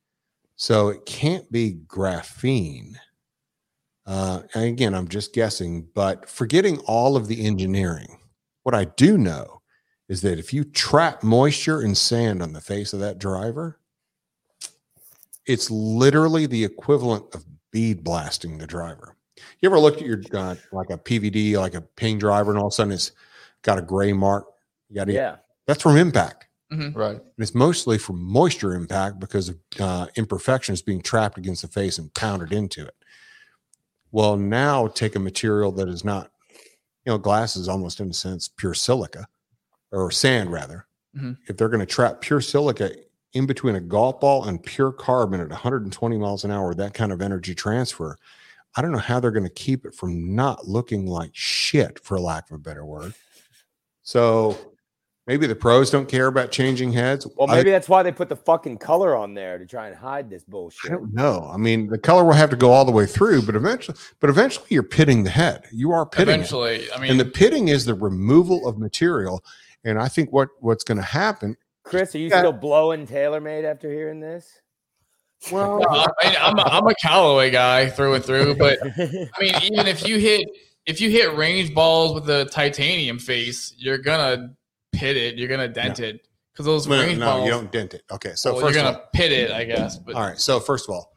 So 0.56 0.88
it 0.88 1.04
can't 1.06 1.50
be 1.50 1.78
graphene. 1.86 2.94
Uh, 4.06 4.42
and 4.54 4.64
again, 4.64 4.94
I'm 4.94 5.08
just 5.08 5.32
guessing, 5.34 5.88
but 5.94 6.28
forgetting 6.28 6.78
all 6.80 7.16
of 7.16 7.26
the 7.26 7.44
engineering, 7.44 8.18
what 8.62 8.74
I 8.74 8.84
do 8.84 9.18
know 9.18 9.62
is 10.08 10.20
that 10.22 10.38
if 10.38 10.52
you 10.52 10.64
trap 10.64 11.22
moisture 11.22 11.80
and 11.80 11.96
sand 11.96 12.42
on 12.42 12.52
the 12.52 12.60
face 12.60 12.92
of 12.92 13.00
that 13.00 13.18
driver, 13.18 13.80
it's 15.46 15.70
literally 15.70 16.46
the 16.46 16.64
equivalent 16.64 17.34
of 17.34 17.44
bead 17.72 18.04
blasting 18.04 18.58
the 18.58 18.66
driver. 18.66 19.16
You 19.60 19.68
ever 19.68 19.78
looked 19.78 20.00
at 20.00 20.06
your 20.06 20.22
uh, 20.32 20.54
like 20.72 20.90
a 20.90 20.98
PVD, 20.98 21.58
like 21.58 21.74
a 21.74 21.80
ping 21.80 22.18
driver, 22.18 22.52
and 22.52 22.58
all 22.58 22.68
of 22.68 22.72
a 22.72 22.74
sudden 22.74 22.92
it's 22.92 23.12
got 23.62 23.78
a 23.78 23.82
gray 23.82 24.12
mark? 24.12 24.46
You 24.88 24.96
got 24.96 25.08
Yeah. 25.08 25.36
That's 25.66 25.82
from 25.82 25.96
impact. 25.96 26.46
Right. 26.70 27.16
And 27.16 27.22
it's 27.38 27.54
mostly 27.54 27.96
from 27.96 28.20
moisture 28.22 28.74
impact 28.74 29.20
because 29.20 29.50
of 29.50 29.58
uh, 29.78 30.06
imperfections 30.16 30.82
being 30.82 31.00
trapped 31.00 31.38
against 31.38 31.62
the 31.62 31.68
face 31.68 31.98
and 31.98 32.12
pounded 32.14 32.52
into 32.52 32.84
it. 32.84 32.94
Well, 34.10 34.36
now 34.36 34.88
take 34.88 35.14
a 35.14 35.20
material 35.20 35.70
that 35.72 35.88
is 35.88 36.04
not, 36.04 36.30
you 37.04 37.12
know, 37.12 37.18
glass 37.18 37.54
is 37.56 37.68
almost 37.68 38.00
in 38.00 38.10
a 38.10 38.14
sense 38.14 38.48
pure 38.48 38.74
silica 38.74 39.28
or 39.92 40.10
sand 40.10 40.50
rather. 40.50 40.86
Mhm. 41.16 41.38
If 41.48 41.56
they're 41.56 41.68
going 41.68 41.80
to 41.80 41.86
trap 41.86 42.20
pure 42.20 42.40
silica 42.40 42.92
in 43.32 43.46
between 43.46 43.76
a 43.76 43.80
golf 43.80 44.20
ball 44.20 44.44
and 44.48 44.62
pure 44.62 44.90
carbon 44.92 45.40
at 45.40 45.50
120 45.50 46.18
miles 46.18 46.44
an 46.44 46.50
hour, 46.50 46.74
that 46.74 46.94
kind 46.94 47.12
of 47.12 47.22
energy 47.22 47.54
transfer, 47.54 48.16
I 48.76 48.82
don't 48.82 48.92
know 48.92 48.98
how 48.98 49.20
they're 49.20 49.30
going 49.30 49.44
to 49.44 49.50
keep 49.50 49.86
it 49.86 49.94
from 49.94 50.34
not 50.34 50.66
looking 50.66 51.06
like 51.06 51.30
shit, 51.32 51.98
for 52.04 52.18
lack 52.18 52.50
of 52.50 52.56
a 52.56 52.58
better 52.58 52.84
word. 52.84 53.14
So 54.02 54.75
maybe 55.26 55.46
the 55.46 55.54
pros 55.56 55.90
don't 55.90 56.08
care 56.08 56.26
about 56.26 56.50
changing 56.50 56.92
heads. 56.92 57.26
Well, 57.36 57.50
I- 57.50 57.56
maybe 57.56 57.70
that's 57.70 57.88
why 57.88 58.02
they 58.02 58.12
put 58.12 58.28
the 58.28 58.36
fucking 58.36 58.78
color 58.78 59.16
on 59.16 59.34
there 59.34 59.58
to 59.58 59.66
try 59.66 59.88
and 59.88 59.96
hide 59.96 60.30
this 60.30 60.44
bullshit. 60.44 60.90
I 60.90 60.94
don't 60.94 61.12
know. 61.14 61.50
I 61.52 61.56
mean, 61.56 61.88
the 61.88 61.98
color 61.98 62.24
will 62.24 62.32
have 62.32 62.50
to 62.50 62.56
go 62.56 62.70
all 62.72 62.84
the 62.84 62.92
way 62.92 63.06
through, 63.06 63.42
but 63.42 63.56
eventually, 63.56 63.96
but 64.20 64.30
eventually, 64.30 64.66
you're 64.70 64.82
pitting 64.82 65.24
the 65.24 65.30
head. 65.30 65.64
You 65.72 65.92
are 65.92 66.06
pitting, 66.06 66.28
it. 66.28 66.34
Eventually, 66.34 66.86
I 66.94 67.00
mean, 67.00 67.10
and 67.12 67.20
the 67.20 67.24
pitting 67.24 67.68
is 67.68 67.84
the 67.84 67.94
removal 67.94 68.66
of 68.68 68.78
material. 68.78 69.42
And 69.84 69.98
I 70.00 70.08
think 70.08 70.32
what 70.32 70.48
what's 70.60 70.82
going 70.84 70.98
to 70.98 71.04
happen. 71.04 71.56
Chris, 71.84 72.14
are 72.14 72.18
you 72.18 72.28
Yeah. 72.28 72.38
still 72.38 72.52
blowing 72.52 73.06
TaylorMade 73.06 73.64
after 73.64 73.88
hearing 73.88 74.18
this? 74.20 74.60
Well, 75.52 75.80
I 75.88 76.06
mean, 76.24 76.34
I'm 76.40 76.58
a, 76.58 76.62
I'm 76.62 76.86
a 76.86 76.94
Callaway 76.94 77.50
guy 77.50 77.88
through 77.90 78.14
and 78.14 78.24
through, 78.24 78.56
but 78.56 78.78
I 78.98 79.28
mean, 79.38 79.54
even 79.62 79.86
if 79.86 80.06
you 80.08 80.18
hit 80.18 80.48
if 80.86 81.00
you 81.00 81.10
hit 81.10 81.36
range 81.36 81.74
balls 81.74 82.14
with 82.14 82.28
a 82.30 82.46
titanium 82.46 83.18
face, 83.18 83.74
you're 83.76 83.98
gonna 83.98 84.54
pit 84.96 85.16
it, 85.16 85.36
you're 85.36 85.48
gonna 85.48 85.68
dent 85.68 86.00
it 86.00 86.26
because 86.52 86.66
those 86.66 86.86
no, 86.86 87.00
range 87.00 87.18
no, 87.18 87.26
balls. 87.26 87.44
you 87.44 87.50
don't 87.50 87.70
dent 87.72 87.94
it. 87.94 88.02
Okay, 88.10 88.32
so 88.34 88.52
well, 88.52 88.62
first 88.62 88.74
you're 88.74 88.84
gonna 88.84 88.96
all, 88.98 89.04
pit 89.12 89.32
it, 89.32 89.50
I 89.50 89.64
guess. 89.64 89.96
But 89.98 90.14
all 90.14 90.22
right. 90.22 90.38
So 90.38 90.58
first 90.60 90.88
of 90.88 90.94
all, 90.94 91.12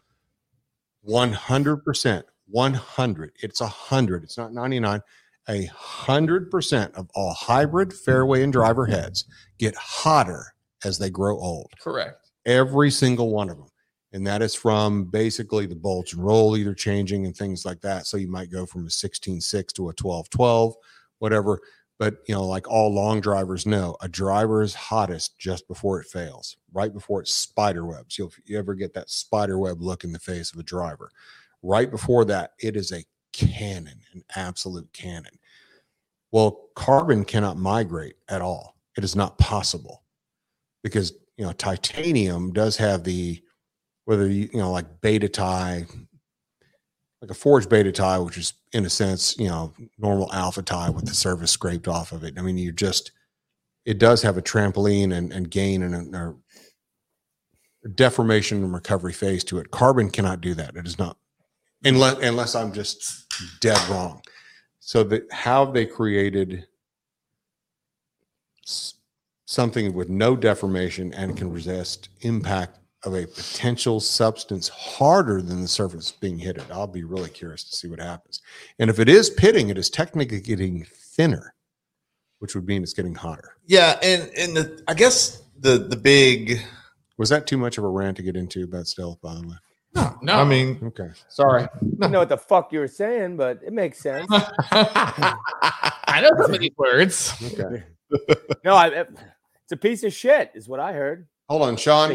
one 1.02 1.32
hundred 1.32 1.78
percent, 1.78 2.26
one 2.48 2.74
hundred. 2.74 3.32
It's 3.42 3.62
a 3.62 3.68
hundred. 3.68 4.24
It's 4.24 4.38
not 4.38 4.54
ninety 4.54 4.80
nine. 4.80 5.02
A 5.48 5.66
hundred 5.66 6.52
percent 6.52 6.94
of 6.96 7.10
all 7.16 7.34
hybrid 7.34 7.94
fairway 7.94 8.44
and 8.44 8.54
driver 8.54 8.86
heads 8.86 9.26
get 9.58 9.76
hotter 9.76 10.54
as 10.86 10.98
they 10.98 11.10
grow 11.10 11.38
old. 11.40 11.72
correct. 11.82 12.30
every 12.46 12.90
single 12.92 13.32
one 13.32 13.50
of 13.50 13.58
them 13.58 13.68
and 14.14 14.26
that 14.26 14.42
is 14.42 14.56
from 14.56 15.04
basically 15.06 15.66
the 15.66 15.76
bolts 15.76 16.14
and 16.14 16.24
roll 16.24 16.56
either 16.56 16.74
changing 16.74 17.26
and 17.26 17.36
things 17.36 17.66
like 17.66 17.82
that 17.82 18.08
so 18.08 18.16
you 18.16 18.30
might 18.30 18.50
go 18.50 18.66
from 18.66 18.86
a 18.86 18.90
16.6 18.90 19.74
to 19.74 19.90
a 19.90 19.94
12.12 19.94 20.74
whatever 21.20 21.60
but 22.00 22.24
you 22.28 22.34
know 22.34 22.46
like 22.46 22.68
all 22.68 22.92
long 22.92 23.22
drivers 23.22 23.68
know 23.68 23.96
a 24.02 24.08
driver 24.08 24.64
is 24.64 24.74
hottest 24.74 25.38
just 25.38 25.68
before 25.68 26.02
it 26.02 26.08
fails 26.08 26.58
right 26.74 26.94
before 26.94 27.22
it 27.22 27.28
spider 27.28 27.86
webs. 27.86 28.18
You'll 28.18 28.34
you 28.46 28.58
ever 28.58 28.74
get 28.74 28.94
that 28.96 29.10
spider 29.12 29.60
web 29.60 29.82
look 29.82 30.04
in 30.04 30.12
the 30.12 30.20
face 30.20 30.52
of 30.52 30.60
a 30.60 30.64
driver? 30.64 31.12
Right 31.62 31.92
before 31.92 32.26
that 32.26 32.54
it 32.60 32.76
is 32.76 32.92
a 32.92 33.04
cannon 33.34 34.00
an 34.14 34.24
absolute 34.36 34.92
cannon. 34.94 35.38
Well 36.32 36.70
carbon 36.76 37.26
cannot 37.26 37.58
migrate 37.58 38.16
at 38.30 38.42
all. 38.42 38.76
It 38.98 39.04
is 39.04 39.16
not 39.16 39.38
possible 39.38 40.04
because 40.84 41.14
you 41.38 41.46
know 41.46 41.52
titanium 41.52 42.54
does 42.54 42.78
have 42.78 43.04
the 43.04 43.42
whether 44.06 44.28
you 44.28 44.50
you 44.54 44.60
know 44.60 44.72
like 44.72 45.02
beta 45.02 45.28
tie 45.28 45.86
like 47.22 47.32
a 47.32 47.36
forged 47.36 47.70
beta 47.70 47.92
tie 47.92 48.20
which 48.20 48.38
is 48.38 48.54
in 48.72 48.86
a 48.86 48.90
sense 48.90 49.38
you 49.38 49.48
know 49.48 49.74
normal 49.98 50.32
alpha 50.34 50.62
tie 50.62 50.90
with 50.90 51.06
the 51.06 51.14
surface 51.14 51.52
scraped 51.52 51.88
off 51.88 52.12
of 52.12 52.24
it. 52.24 52.38
I 52.38 52.42
mean 52.42 52.58
you 52.58 52.72
just 52.72 53.12
it 53.86 53.98
does 53.98 54.22
have 54.22 54.38
a 54.38 54.42
trampoline 54.42 55.14
and, 55.14 55.32
and 55.32 55.50
gain 55.50 55.82
and 55.84 56.16
a, 56.16 56.36
a 57.86 57.90
deformation 57.90 58.64
and 58.64 58.74
recovery 58.74 59.14
phase 59.14 59.44
to 59.46 59.58
it. 59.58 59.72
Carbon 59.72 60.10
cannot 60.10 60.42
do 60.42 60.54
that. 60.54 60.76
It 60.76 60.86
is 60.86 61.00
not 61.00 61.18
unless 61.84 62.18
unless 62.22 62.56
i'm 62.56 62.74
just 62.74 63.26
dead 63.62 63.80
wrong. 63.90 64.22
So 64.80 65.04
that 65.04 65.32
how 65.32 65.66
they 65.66 65.86
created 65.86 66.66
something 69.46 69.94
with 69.94 70.10
no 70.10 70.36
deformation 70.36 71.14
and 71.14 71.36
can 71.36 71.52
resist 71.52 72.10
impact 72.22 72.80
of 73.06 73.16
a 73.16 73.26
potential 73.26 74.00
substance 74.00 74.68
harder 74.68 75.42
than 75.42 75.62
the 75.62 75.68
surface 75.68 76.12
being 76.12 76.38
hit 76.38 76.58
it. 76.58 76.66
I'll 76.72 76.88
be 76.88 77.04
really 77.04 77.30
curious 77.30 77.64
to 77.64 77.76
see 77.76 77.88
what 77.88 78.00
happens. 78.00 78.42
And 78.80 78.90
if 78.90 79.00
it 79.00 79.08
is 79.08 79.30
pitting, 79.30 79.70
it 79.70 79.78
is 79.78 79.90
technically 79.90 80.42
getting 80.42 80.86
thinner, 80.94 81.54
which 82.40 82.56
would 82.56 82.68
mean 82.68 82.84
it's 82.84 82.94
getting 82.94 83.16
hotter. 83.16 83.56
Yeah, 83.68 83.98
and 84.04 84.30
and 84.38 84.56
the 84.56 84.84
I 84.88 84.94
guess 84.94 85.44
the 85.60 85.78
the 85.78 85.96
big 85.96 86.62
Was 87.18 87.30
that 87.30 87.48
too 87.48 87.58
much 87.58 87.78
of 87.78 87.84
a 87.84 87.90
rant 87.90 88.18
to 88.18 88.24
get 88.24 88.36
into 88.36 88.64
about 88.64 88.88
stealth, 88.88 89.22
by 89.22 89.34
the 89.36 89.48
way? 89.48 89.56
No, 90.22 90.36
I 90.36 90.44
mean 90.44 90.80
Okay. 90.84 91.10
Sorry. 91.30 91.64
I 91.64 91.70
don't 92.00 92.12
know 92.12 92.20
what 92.20 92.30
the 92.30 92.38
fuck 92.38 92.72
you 92.72 92.80
were 92.80 92.88
saying, 92.88 93.38
but 93.38 93.60
it 93.66 93.74
makes 93.74 94.00
sense. 94.00 94.28
I 94.32 96.22
know 96.22 96.32
some 96.42 96.54
of 96.54 96.60
these 96.60 96.78
words. 96.78 97.34
Okay. 97.44 97.84
no, 98.66 98.76
I, 98.76 98.88
it's 98.88 99.72
a 99.72 99.78
piece 99.78 100.04
of 100.04 100.14
shit, 100.14 100.52
is 100.54 100.68
what 100.68 100.80
I 100.80 100.94
heard. 100.94 101.28
Hold 101.50 101.64
on, 101.64 101.78
Sean. 101.78 102.10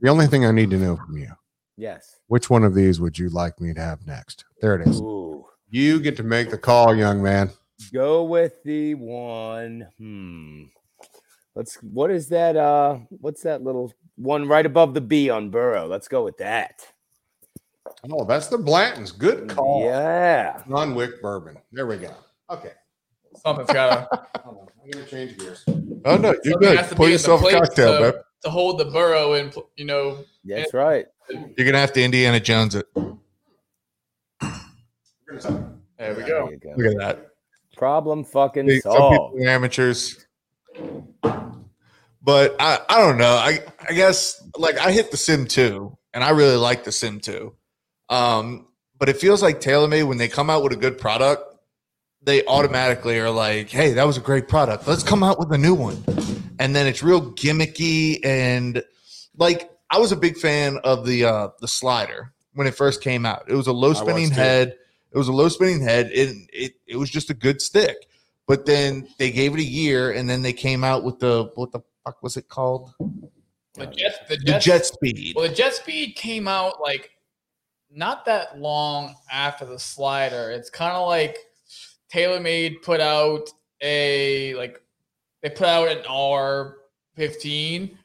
The 0.00 0.08
only 0.08 0.26
thing 0.26 0.44
I 0.44 0.50
need 0.50 0.70
to 0.70 0.76
know 0.76 0.96
from 0.96 1.16
you, 1.16 1.30
yes. 1.76 2.16
which 2.26 2.50
one 2.50 2.64
of 2.64 2.74
these 2.74 3.00
would 3.00 3.16
you 3.18 3.28
like 3.28 3.60
me 3.60 3.72
to 3.72 3.80
have 3.80 4.04
next? 4.06 4.44
There 4.60 4.74
it 4.74 4.88
is. 4.88 5.00
Ooh. 5.00 5.46
You 5.68 6.00
get 6.00 6.16
to 6.16 6.24
make 6.24 6.50
the 6.50 6.58
call, 6.58 6.96
young 6.96 7.22
man. 7.22 7.50
Go 7.92 8.24
with 8.24 8.62
the 8.64 8.94
one. 8.94 9.86
Hmm. 9.96 10.64
Let's. 11.54 11.76
What 11.76 12.10
is 12.10 12.28
that? 12.28 12.56
Uh, 12.56 12.98
what's 13.10 13.42
that 13.42 13.62
little 13.62 13.92
one 14.16 14.48
right 14.48 14.66
above 14.66 14.94
the 14.94 15.00
B 15.00 15.30
on 15.30 15.50
Burrow? 15.50 15.86
Let's 15.86 16.08
go 16.08 16.24
with 16.24 16.38
that. 16.38 16.86
Oh, 18.10 18.24
that's 18.24 18.48
the 18.48 18.58
Blanton's. 18.58 19.12
Good 19.12 19.50
call. 19.50 19.84
Yeah. 19.84 20.62
Non-wick 20.66 21.22
bourbon. 21.22 21.58
There 21.72 21.86
we 21.86 21.96
go. 21.96 22.12
Okay. 22.50 22.72
Something's 23.36 23.72
gotta 23.72 24.08
I'm 24.44 24.56
gonna 24.90 25.06
change 25.06 25.38
gears. 25.38 25.64
Oh 26.04 26.16
no, 26.16 26.34
you're 26.44 26.52
something 26.52 26.58
good. 26.60 26.78
has 26.78 26.88
to 26.88 26.96
Pour 26.96 27.06
be 27.06 27.12
in 27.12 27.18
the 27.18 27.22
yourself 27.22 27.44
a 27.44 27.50
cocktail, 27.50 27.92
to, 27.92 28.12
babe. 28.12 28.22
To 28.42 28.50
hold 28.50 28.78
the 28.78 28.86
burrow 28.86 29.34
and 29.34 29.54
you 29.76 29.84
know 29.84 30.24
That's 30.44 30.74
right. 30.74 31.06
You're 31.28 31.66
gonna 31.66 31.78
have 31.78 31.92
to 31.94 32.02
Indiana 32.02 32.40
Jones 32.40 32.74
it. 32.74 32.86
there 35.98 36.14
we 36.14 36.22
go. 36.24 36.50
you 36.50 36.56
go. 36.58 36.74
Look 36.76 36.86
at 36.86 36.98
that. 36.98 37.26
Problem 37.76 38.24
fucking 38.24 38.68
See, 38.68 38.80
Some 38.80 38.92
solved. 38.92 39.34
people 39.34 39.46
are 39.46 39.50
amateurs. 39.50 40.26
But 42.22 42.56
I, 42.60 42.78
I 42.88 42.98
don't 42.98 43.16
know. 43.16 43.34
I, 43.34 43.60
I 43.88 43.92
guess 43.94 44.42
like 44.56 44.78
I 44.78 44.92
hit 44.92 45.10
the 45.10 45.16
sim 45.16 45.46
2 45.46 45.96
and 46.12 46.22
I 46.22 46.30
really 46.30 46.56
like 46.56 46.84
the 46.84 46.92
sim 46.92 47.20
2. 47.20 47.54
Um, 48.10 48.66
but 48.98 49.08
it 49.08 49.16
feels 49.16 49.42
like 49.42 49.60
TaylorMade 49.60 50.06
when 50.06 50.18
they 50.18 50.28
come 50.28 50.50
out 50.50 50.62
with 50.62 50.72
a 50.72 50.76
good 50.76 50.98
product, 50.98 51.42
they 52.22 52.44
automatically 52.44 53.18
are 53.18 53.30
like, 53.30 53.70
hey, 53.70 53.94
that 53.94 54.06
was 54.06 54.18
a 54.18 54.20
great 54.20 54.48
product. 54.48 54.86
Let's 54.86 55.02
come 55.02 55.22
out 55.22 55.38
with 55.38 55.50
a 55.52 55.58
new 55.58 55.74
one. 55.74 56.02
And 56.60 56.76
then 56.76 56.86
it's 56.86 57.02
real 57.02 57.32
gimmicky 57.32 58.24
and 58.24 58.84
like 59.36 59.70
I 59.90 59.98
was 59.98 60.12
a 60.12 60.16
big 60.16 60.36
fan 60.36 60.78
of 60.84 61.06
the 61.06 61.24
uh 61.24 61.48
the 61.60 61.66
SLDR 61.66 62.30
when 62.54 62.66
it 62.66 62.74
first 62.74 63.02
came 63.02 63.26
out. 63.26 63.44
It 63.48 63.54
was 63.54 63.66
a 63.66 63.72
low 63.72 63.94
spinning 63.94 64.30
head. 64.30 64.76
It 65.10 65.18
was 65.18 65.28
a 65.28 65.32
low 65.32 65.48
spinning 65.48 65.80
head. 65.80 66.10
It, 66.12 66.36
it 66.52 66.72
it 66.86 66.96
was 66.96 67.10
just 67.10 67.30
a 67.30 67.34
good 67.34 67.60
stick. 67.60 68.06
But 68.46 68.66
then 68.66 69.08
they 69.18 69.30
gave 69.30 69.54
it 69.54 69.60
a 69.60 69.64
year 69.64 70.12
and 70.12 70.28
then 70.28 70.42
they 70.42 70.52
came 70.52 70.84
out 70.84 71.02
with 71.02 71.18
the 71.18 71.50
what 71.54 71.72
the 71.72 71.80
fuck 72.04 72.22
was 72.22 72.36
it 72.36 72.48
called? 72.48 72.92
The 73.74 73.86
jet, 73.86 74.26
the 74.28 74.36
The 74.36 74.44
jet, 74.44 74.62
jet 74.62 74.86
speed. 74.86 75.34
Well, 75.36 75.48
the 75.48 75.54
jet 75.54 75.74
speed 75.74 76.14
came 76.14 76.46
out 76.46 76.80
like 76.80 77.10
not 77.90 78.24
that 78.26 78.58
long 78.58 79.14
after 79.32 79.64
the 79.64 79.76
SLDR. 79.76 80.54
It's 80.54 80.68
kind 80.68 80.92
of 80.92 81.08
like 81.08 81.38
TaylorMade 82.12 82.82
put 82.82 83.00
out 83.00 83.48
a 83.80 84.54
like 84.54 84.82
they 85.42 85.50
put 85.50 85.66
out 85.66 85.88
an 85.88 86.04
R 86.08 86.76
fifteen, 87.16 87.98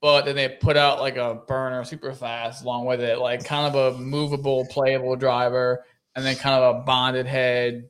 but 0.00 0.24
then 0.24 0.36
they 0.36 0.48
put 0.48 0.76
out 0.76 1.00
like 1.00 1.16
a 1.16 1.34
burner 1.46 1.84
super 1.84 2.12
fast 2.12 2.62
along 2.64 2.86
with 2.86 3.00
it, 3.00 3.18
like 3.18 3.44
kind 3.44 3.74
of 3.74 3.94
a 3.94 3.98
movable, 3.98 4.66
playable 4.70 5.16
driver, 5.16 5.84
and 6.16 6.24
then 6.24 6.36
kind 6.36 6.62
of 6.62 6.76
a 6.76 6.80
bonded 6.80 7.26
head 7.26 7.88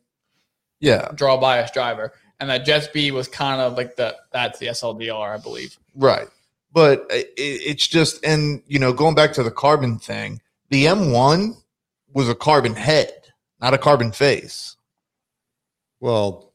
Yeah. 0.80 1.10
draw 1.14 1.36
bias 1.38 1.70
driver. 1.70 2.12
And 2.40 2.48
that 2.50 2.64
jet 2.64 2.84
speed 2.84 3.12
was 3.12 3.28
kind 3.28 3.60
of 3.60 3.76
like 3.76 3.96
the 3.96 4.16
that's 4.32 4.58
the 4.58 4.66
SLDR, 4.68 5.34
I 5.34 5.38
believe. 5.38 5.78
Right. 5.94 6.26
But 6.72 7.06
it, 7.10 7.32
it's 7.36 7.86
just, 7.86 8.24
and 8.24 8.62
you 8.66 8.78
know, 8.78 8.92
going 8.92 9.14
back 9.14 9.32
to 9.34 9.42
the 9.42 9.50
carbon 9.50 9.98
thing, 9.98 10.40
the 10.70 10.84
M1 10.86 11.54
was 12.12 12.28
a 12.28 12.34
carbon 12.34 12.74
head, 12.74 13.12
not 13.60 13.74
a 13.74 13.78
carbon 13.78 14.12
face. 14.12 14.76
Well, 16.00 16.49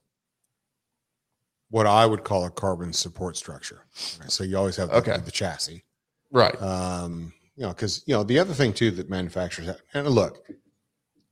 what 1.70 1.88
I 1.88 2.06
would 2.06 2.24
call 2.24 2.46
a 2.46 2.50
carbon 2.52 2.94
support 2.94 3.38
structure. 3.38 3.86
Right, 4.20 4.32
So 4.32 4.44
you 4.44 4.58
always 4.58 4.76
have 4.78 4.90
the, 4.90 4.96
Okay. 4.98 5.18
the 5.18 5.32
chassis. 5.32 5.84
Right. 6.32 6.60
Um, 6.62 7.34
you 7.56 7.64
know, 7.64 7.70
because 7.70 8.04
you 8.06 8.14
know 8.14 8.24
the 8.24 8.38
other 8.40 8.54
thing 8.54 8.74
too 8.74 8.92
that 8.92 9.10
manufacturers 9.10 9.68
have, 9.68 9.82
and 9.94 10.08
look, 10.10 10.46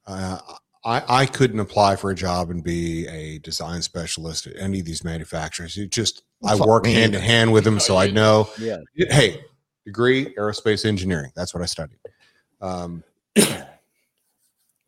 uh, 0.08 0.39
I 0.86 1.04
I 1.10 1.26
couldn't 1.26 1.60
apply 1.60 1.98
for 1.98 2.12
a 2.12 2.15
job 2.15 2.50
and 2.50 2.63
be 2.63 3.06
a 3.08 3.39
design 3.39 3.82
specialist 3.82 4.48
at 4.48 4.56
any 4.58 4.80
of 4.80 4.86
these 4.86 5.04
manufacturers. 5.04 5.78
It 5.78 5.91
just 5.91 6.24
I 6.46 6.56
work 6.56 6.86
hand 6.86 7.13
in 7.15 7.22
hand 7.22 7.52
with 7.52 7.65
them, 7.65 7.80
so 7.80 7.98
I 7.98 8.10
know. 8.10 8.50
Yeah. 8.58 8.78
Hey, 8.96 9.43
degree 9.86 10.34
aerospace 10.36 10.86
engineering. 10.86 11.32
That's 11.36 11.54
what 11.54 11.62
I 11.62 11.65
studied. 11.65 11.98
Um, 12.62 13.04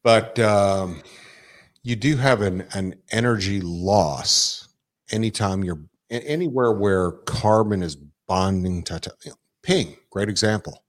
but 0.03 0.39
um, 0.39 1.01
you 1.83 1.95
do 1.97 2.15
have 2.15 2.41
an 2.41 2.65
an 2.73 2.95
energy 3.11 3.59
loss 3.61 4.69
anytime 5.11 5.63
you're 5.63 5.81
anywhere 6.09 6.71
where 6.71 7.11
carbon 7.11 7.81
is 7.83 7.95
bonding 8.27 8.83
to, 8.83 8.99
to 8.99 9.13
you 9.23 9.31
know, 9.31 9.37
ping. 9.61 9.97
Great 10.09 10.29
example. 10.29 10.83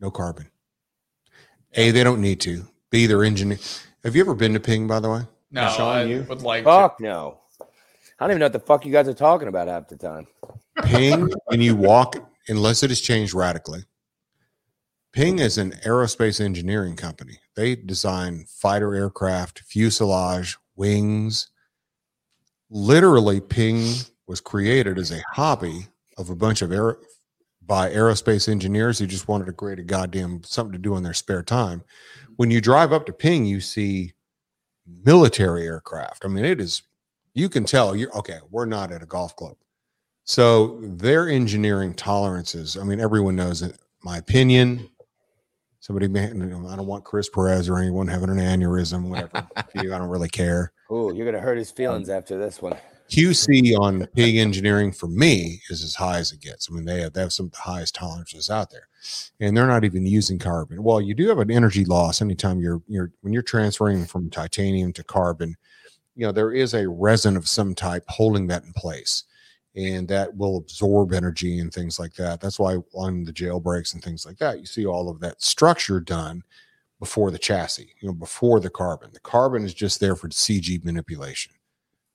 No 0.00 0.10
carbon. 0.10 0.50
A, 1.74 1.90
they 1.90 2.04
don't 2.04 2.20
need 2.20 2.40
to. 2.42 2.66
B, 2.90 3.06
they're 3.06 3.24
engineer. 3.24 3.58
Have 4.04 4.16
you 4.16 4.22
ever 4.22 4.34
been 4.34 4.52
to 4.52 4.60
Ping, 4.60 4.86
by 4.86 5.00
the 5.00 5.08
way? 5.10 5.22
No, 5.50 5.68
Sean, 5.70 5.96
I 5.96 6.02
you? 6.04 6.26
would 6.28 6.42
like 6.42 6.64
Fuck 6.64 7.00
no. 7.00 7.38
I 7.60 7.64
don't 8.26 8.32
even 8.32 8.40
know 8.40 8.46
what 8.46 8.52
the 8.52 8.60
fuck 8.60 8.84
you 8.84 8.92
guys 8.92 9.08
are 9.08 9.14
talking 9.14 9.48
about 9.48 9.68
half 9.68 9.88
the 9.88 9.96
time. 9.96 10.26
Ping, 10.84 11.32
and 11.50 11.62
you 11.62 11.76
walk, 11.76 12.16
unless 12.48 12.82
it 12.82 12.90
has 12.90 13.00
changed 13.00 13.32
radically. 13.34 13.84
Ping 15.12 15.38
is 15.38 15.58
an 15.58 15.72
aerospace 15.84 16.40
engineering 16.40 16.96
company. 16.96 17.38
They 17.54 17.76
design 17.76 18.46
fighter 18.48 18.94
aircraft, 18.94 19.60
fuselage, 19.60 20.56
wings. 20.74 21.48
Literally, 22.74 23.38
Ping 23.38 23.96
was 24.26 24.40
created 24.40 24.98
as 24.98 25.10
a 25.10 25.22
hobby 25.30 25.88
of 26.16 26.30
a 26.30 26.34
bunch 26.34 26.62
of 26.62 26.72
air 26.72 26.96
by 27.66 27.90
aerospace 27.90 28.48
engineers 28.48 28.98
who 28.98 29.06
just 29.06 29.28
wanted 29.28 29.44
to 29.44 29.52
create 29.52 29.78
a 29.78 29.82
goddamn 29.82 30.42
something 30.42 30.72
to 30.72 30.78
do 30.78 30.96
in 30.96 31.02
their 31.02 31.12
spare 31.12 31.42
time. 31.42 31.80
Mm-hmm. 31.80 32.32
When 32.36 32.50
you 32.50 32.62
drive 32.62 32.92
up 32.92 33.04
to 33.06 33.12
Ping, 33.12 33.44
you 33.44 33.60
see 33.60 34.14
military 35.04 35.66
aircraft. 35.66 36.24
I 36.24 36.28
mean, 36.28 36.46
it 36.46 36.60
is 36.60 36.82
you 37.34 37.50
can 37.50 37.64
tell 37.64 37.94
you're 37.94 38.16
okay, 38.16 38.38
we're 38.50 38.64
not 38.64 38.90
at 38.90 39.02
a 39.02 39.06
golf 39.06 39.36
club. 39.36 39.56
So 40.24 40.80
their 40.82 41.28
engineering 41.28 41.92
tolerances, 41.92 42.78
I 42.78 42.84
mean, 42.84 43.00
everyone 43.00 43.36
knows 43.36 43.60
it. 43.60 43.78
My 44.02 44.16
opinion, 44.16 44.88
somebody 45.82 46.06
may, 46.06 46.26
I 46.26 46.28
don't 46.30 46.86
want 46.86 47.04
Chris 47.04 47.28
Perez 47.28 47.68
or 47.68 47.76
anyone 47.76 48.06
having 48.06 48.30
an 48.30 48.38
aneurysm, 48.38 49.08
whatever. 49.08 49.46
you, 49.74 49.92
I 49.92 49.98
don't 49.98 50.08
really 50.08 50.28
care. 50.28 50.72
Ooh, 50.90 51.12
you're 51.14 51.26
gonna 51.26 51.42
hurt 51.42 51.58
his 51.58 51.70
um, 51.70 51.76
feelings 51.76 52.08
after 52.08 52.38
this 52.38 52.62
one. 52.62 52.76
QC 53.10 53.76
on 53.78 54.06
Ping 54.14 54.38
engineering 54.38 54.92
for 54.92 55.08
me 55.08 55.60
is 55.68 55.82
as 55.82 55.94
high 55.96 56.18
as 56.18 56.32
it 56.32 56.40
gets. 56.40 56.70
I 56.70 56.74
mean, 56.74 56.86
they 56.86 57.02
have, 57.02 57.12
they 57.12 57.20
have 57.20 57.32
some 57.32 57.46
of 57.46 57.52
the 57.52 57.58
highest 57.58 57.96
tolerances 57.96 58.48
out 58.48 58.70
there, 58.70 58.88
and 59.40 59.54
they're 59.54 59.66
not 59.66 59.84
even 59.84 60.06
using 60.06 60.38
carbon. 60.38 60.82
Well, 60.82 61.00
you 61.00 61.14
do 61.14 61.28
have 61.28 61.38
an 61.38 61.50
energy 61.50 61.84
loss 61.84 62.22
anytime 62.22 62.60
you're 62.60 62.80
you're 62.86 63.10
when 63.20 63.32
you're 63.32 63.42
transferring 63.42 64.06
from 64.06 64.30
titanium 64.30 64.92
to 64.94 65.04
carbon. 65.04 65.56
You 66.14 66.26
know, 66.26 66.32
there 66.32 66.52
is 66.52 66.74
a 66.74 66.88
resin 66.88 67.36
of 67.36 67.48
some 67.48 67.74
type 67.74 68.04
holding 68.08 68.46
that 68.46 68.64
in 68.64 68.72
place, 68.72 69.24
and 69.74 70.06
that 70.08 70.36
will 70.36 70.58
absorb 70.58 71.12
energy 71.12 71.58
and 71.58 71.72
things 71.72 71.98
like 71.98 72.14
that. 72.14 72.40
That's 72.40 72.58
why 72.58 72.76
on 72.94 73.24
the 73.24 73.32
jailbreaks 73.32 73.94
and 73.94 74.02
things 74.02 74.26
like 74.26 74.38
that, 74.38 74.60
you 74.60 74.66
see 74.66 74.84
all 74.86 75.08
of 75.08 75.20
that 75.20 75.42
structure 75.42 75.98
done 76.00 76.42
before 77.00 77.30
the 77.30 77.38
chassis. 77.38 77.92
You 78.00 78.08
know, 78.08 78.14
before 78.14 78.60
the 78.60 78.70
carbon. 78.70 79.10
The 79.12 79.20
carbon 79.20 79.64
is 79.64 79.74
just 79.74 79.98
there 80.00 80.14
for 80.16 80.28
CG 80.28 80.84
manipulation. 80.84 81.52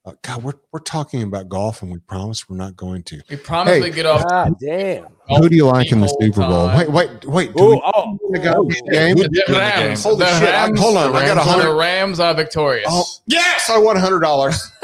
Uh, 0.04 0.12
God, 0.22 0.42
we're 0.44 0.54
we're 0.72 0.78
talking 0.78 1.22
about 1.24 1.48
golf, 1.48 1.82
and 1.82 1.90
we 1.90 1.98
promise 1.98 2.48
we're 2.48 2.56
not 2.56 2.76
going 2.76 3.02
to. 3.02 3.20
We 3.28 3.36
promise 3.36 3.74
Hey. 3.74 3.80
we 3.82 3.90
get 3.90 4.06
off. 4.06 4.22
God 4.26 4.54
damn. 4.58 5.08
Who 5.28 5.48
do 5.48 5.56
you 5.56 5.66
like 5.66 5.92
in 5.92 6.00
the 6.00 6.06
Super 6.20 6.40
Bowl? 6.40 6.68
time. 6.68 6.78
Wait, 6.78 6.90
wait, 6.90 7.24
wait. 7.26 7.54
Do 7.54 7.62
Ooh, 7.64 7.70
we 7.72 7.82
oh, 7.94 8.18
the 8.30 8.38
guy 8.38 8.52
who 8.54 8.70
game? 8.90 9.16
The 9.16 9.44
Rams. 9.50 10.04
Holy 10.04 10.18
the 10.18 10.38
shit, 10.38 10.48
I- 10.54 10.70
hold 10.78 10.96
on, 10.96 11.14
I 11.14 11.26
got 11.26 11.60
a 11.62 11.66
the 11.66 11.74
Rams 11.74 12.20
are 12.20 12.32
victorious. 12.32 12.86
Oh, 12.88 13.04
yes, 13.26 13.68
I 13.68 13.76
won 13.76 13.96
a 13.96 14.00
hundred 14.00 14.20
dollars. 14.20 14.70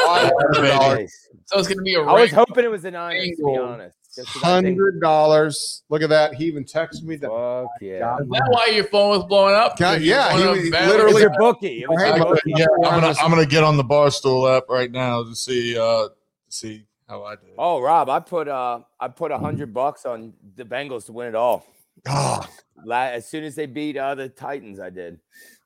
nice. 1.44 1.50
So 1.52 1.58
it's 1.58 1.68
going 1.68 1.78
to 1.78 1.82
be 1.84 1.94
a 1.94 2.02
I 2.02 2.20
was 2.20 2.30
hoping 2.32 2.64
it 2.64 2.70
was 2.70 2.82
the 2.82 2.90
Niners, 2.90 3.36
to 3.36 3.44
be 3.44 3.56
honest. 3.58 3.96
Just 4.14 4.28
'cause 4.32 4.42
I 4.44 4.60
think- 4.62 4.78
Hundred 4.78 5.00
dollars. 5.00 5.82
Look 5.88 6.02
at 6.02 6.08
that. 6.10 6.34
He 6.34 6.44
even 6.44 6.64
texted 6.64 7.02
me 7.02 7.16
that. 7.16 7.28
Fuck 7.30 7.70
yeah. 7.80 7.98
God. 7.98 8.22
Is 8.22 8.28
that 8.30 8.46
why 8.48 8.66
your 8.72 8.84
phone 8.84 9.08
was 9.10 9.24
blowing 9.24 9.54
up? 9.56 9.76
God, 9.76 10.02
yeah, 10.02 10.36
he 10.38 10.46
was 10.46 10.70
bet- 10.70 10.82
It 10.82 10.86
was 10.86 10.94
literally- 10.96 11.20
your 11.22 11.34
bookie. 11.38 11.82
It 11.82 11.88
was 11.90 12.00
Hey, 12.00 12.08
your 12.10 12.18
but- 12.18 12.28
bookie. 12.28 12.52
Yeah, 12.56 12.66
I'm 12.84 13.00
gonna 13.00 13.14
I'm 13.20 13.30
gonna 13.30 13.44
get 13.46 13.64
on 13.64 13.76
the 13.76 13.82
Barstool 13.84 14.56
app 14.56 14.64
right 14.68 14.90
now 14.90 15.24
to 15.24 15.34
see 15.34 15.76
uh 15.76 16.08
see 16.48 16.84
how 17.08 17.24
I 17.24 17.34
did. 17.34 17.50
Oh, 17.58 17.80
Rob, 17.80 18.08
I 18.08 18.20
put 18.20 18.46
uh 18.46 18.80
I 19.00 19.08
put 19.08 19.32
a 19.32 19.38
hundred 19.38 19.74
bucks 19.74 20.06
on 20.06 20.32
the 20.54 20.64
Bengals 20.64 21.06
to 21.06 21.12
win 21.12 21.26
it 21.28 21.34
all. 21.34 21.66
La- 22.06 23.06
As 23.06 23.26
soon 23.26 23.44
as 23.44 23.54
they 23.56 23.66
beat 23.66 23.96
uh, 23.96 24.14
the 24.14 24.28
Titans, 24.28 24.78
I 24.78 24.90
did. 24.90 25.18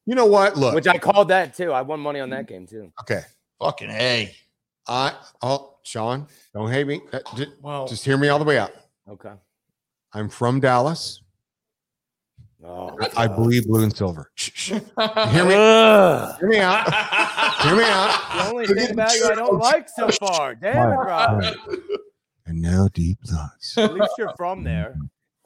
you 0.06 0.14
know 0.14 0.26
what? 0.26 0.56
Look. 0.56 0.74
Which 0.74 0.86
I 0.86 0.96
called 0.98 1.28
that 1.28 1.54
too. 1.54 1.72
I 1.72 1.82
won 1.82 2.00
money 2.00 2.20
on 2.20 2.30
that 2.30 2.46
game 2.46 2.66
too. 2.66 2.92
okay. 3.02 3.22
Fucking 3.60 3.90
hey. 3.90 4.34
I. 4.88 5.14
Oh, 5.42 5.76
Sean, 5.82 6.26
don't 6.54 6.70
hate 6.70 6.86
me. 6.86 7.00
Uh, 7.12 7.20
ju- 7.36 7.52
Well, 7.62 7.86
Just 7.86 8.04
hear 8.04 8.16
me 8.16 8.28
all 8.28 8.38
the 8.38 8.44
way 8.44 8.58
out. 8.58 8.72
Okay. 9.08 9.32
I'm 10.12 10.28
from 10.28 10.60
Dallas. 10.60 11.22
Oh, 12.64 12.96
I, 13.16 13.24
I 13.24 13.26
believe 13.28 13.66
blue 13.66 13.84
and 13.84 13.96
silver. 13.96 14.30
Shh, 14.34 14.50
shh. 14.54 14.68
Hear 14.72 15.44
me? 15.44 15.54
Hear 15.54 16.48
me 16.48 16.58
out. 16.58 16.92
Hear 17.62 17.72
me 17.76 17.84
The 17.84 17.90
out. 17.90 18.50
only 18.50 18.66
thing 18.66 18.90
about 18.90 19.14
you 19.14 19.26
I 19.30 19.34
don't 19.36 19.58
like 19.58 19.88
so 19.88 20.08
far. 20.08 20.54
Damn 20.56 20.90
it, 20.92 20.96
Rob. 20.96 21.44
And 22.46 22.60
now 22.60 22.88
deep 22.92 23.18
thoughts. 23.24 23.78
At 23.78 23.94
least 23.94 24.10
you're 24.18 24.34
from 24.36 24.64
there. 24.64 24.96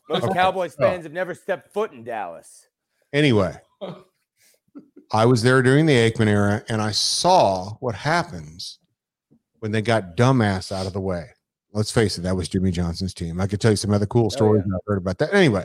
Most 0.09 0.25
Okay. 0.25 0.33
Cowboys 0.33 0.75
fans 0.75 1.05
have 1.05 1.13
never 1.13 1.35
stepped 1.35 1.73
foot 1.75 1.93
in 1.93 2.03
Dallas. 2.03 2.67
Anyway, 3.13 3.55
I 5.13 5.27
was 5.27 5.43
there 5.43 5.61
during 5.63 5.85
the 5.85 6.11
Aikman 6.11 6.29
era, 6.29 6.65
and 6.71 6.81
I 6.81 6.93
saw 6.93 7.75
what 7.81 7.95
happens 7.95 8.79
when 9.63 9.71
they 9.71 9.81
got 9.81 10.17
dumbass 10.17 10.73
out 10.73 10.89
of 10.89 10.93
the 10.93 11.01
way. 11.01 11.27
Let's 11.73 11.93
face 11.93 12.19
it, 12.19 12.23
that 12.23 12.35
was 12.35 12.49
Jimmy 12.49 12.73
Johnson's 12.73 13.15
team. 13.15 13.41
I 13.41 13.47
could 13.47 13.61
tell 13.61 13.71
you 13.71 13.77
some 13.77 13.93
other 13.93 14.07
cool 14.07 14.27
oh, 14.27 14.29
stories 14.29 14.65
I've 14.67 14.81
heard 14.89 14.99
about 14.99 15.19
that. 15.19 15.33
Anyway, 15.33 15.65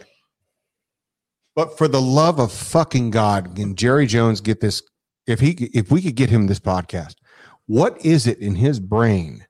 but 1.55 1.79
for 1.79 1.87
the 1.87 1.99
love 1.99 2.39
of 2.39 2.51
fucking 2.51 3.09
God, 3.09 3.55
can 3.55 3.75
Jerry 3.75 4.05
Jones 4.05 4.39
get 4.39 4.61
this? 4.61 4.83
If 5.25 5.39
he, 5.39 5.49
if 5.73 5.89
we 5.91 6.03
could 6.03 6.13
get 6.15 6.29
him 6.29 6.45
this 6.45 6.59
podcast, 6.59 7.15
What 7.65 8.05
is 8.05 8.27
it 8.27 8.37
in 8.37 8.53
his 8.53 8.79
brain? 8.79 9.45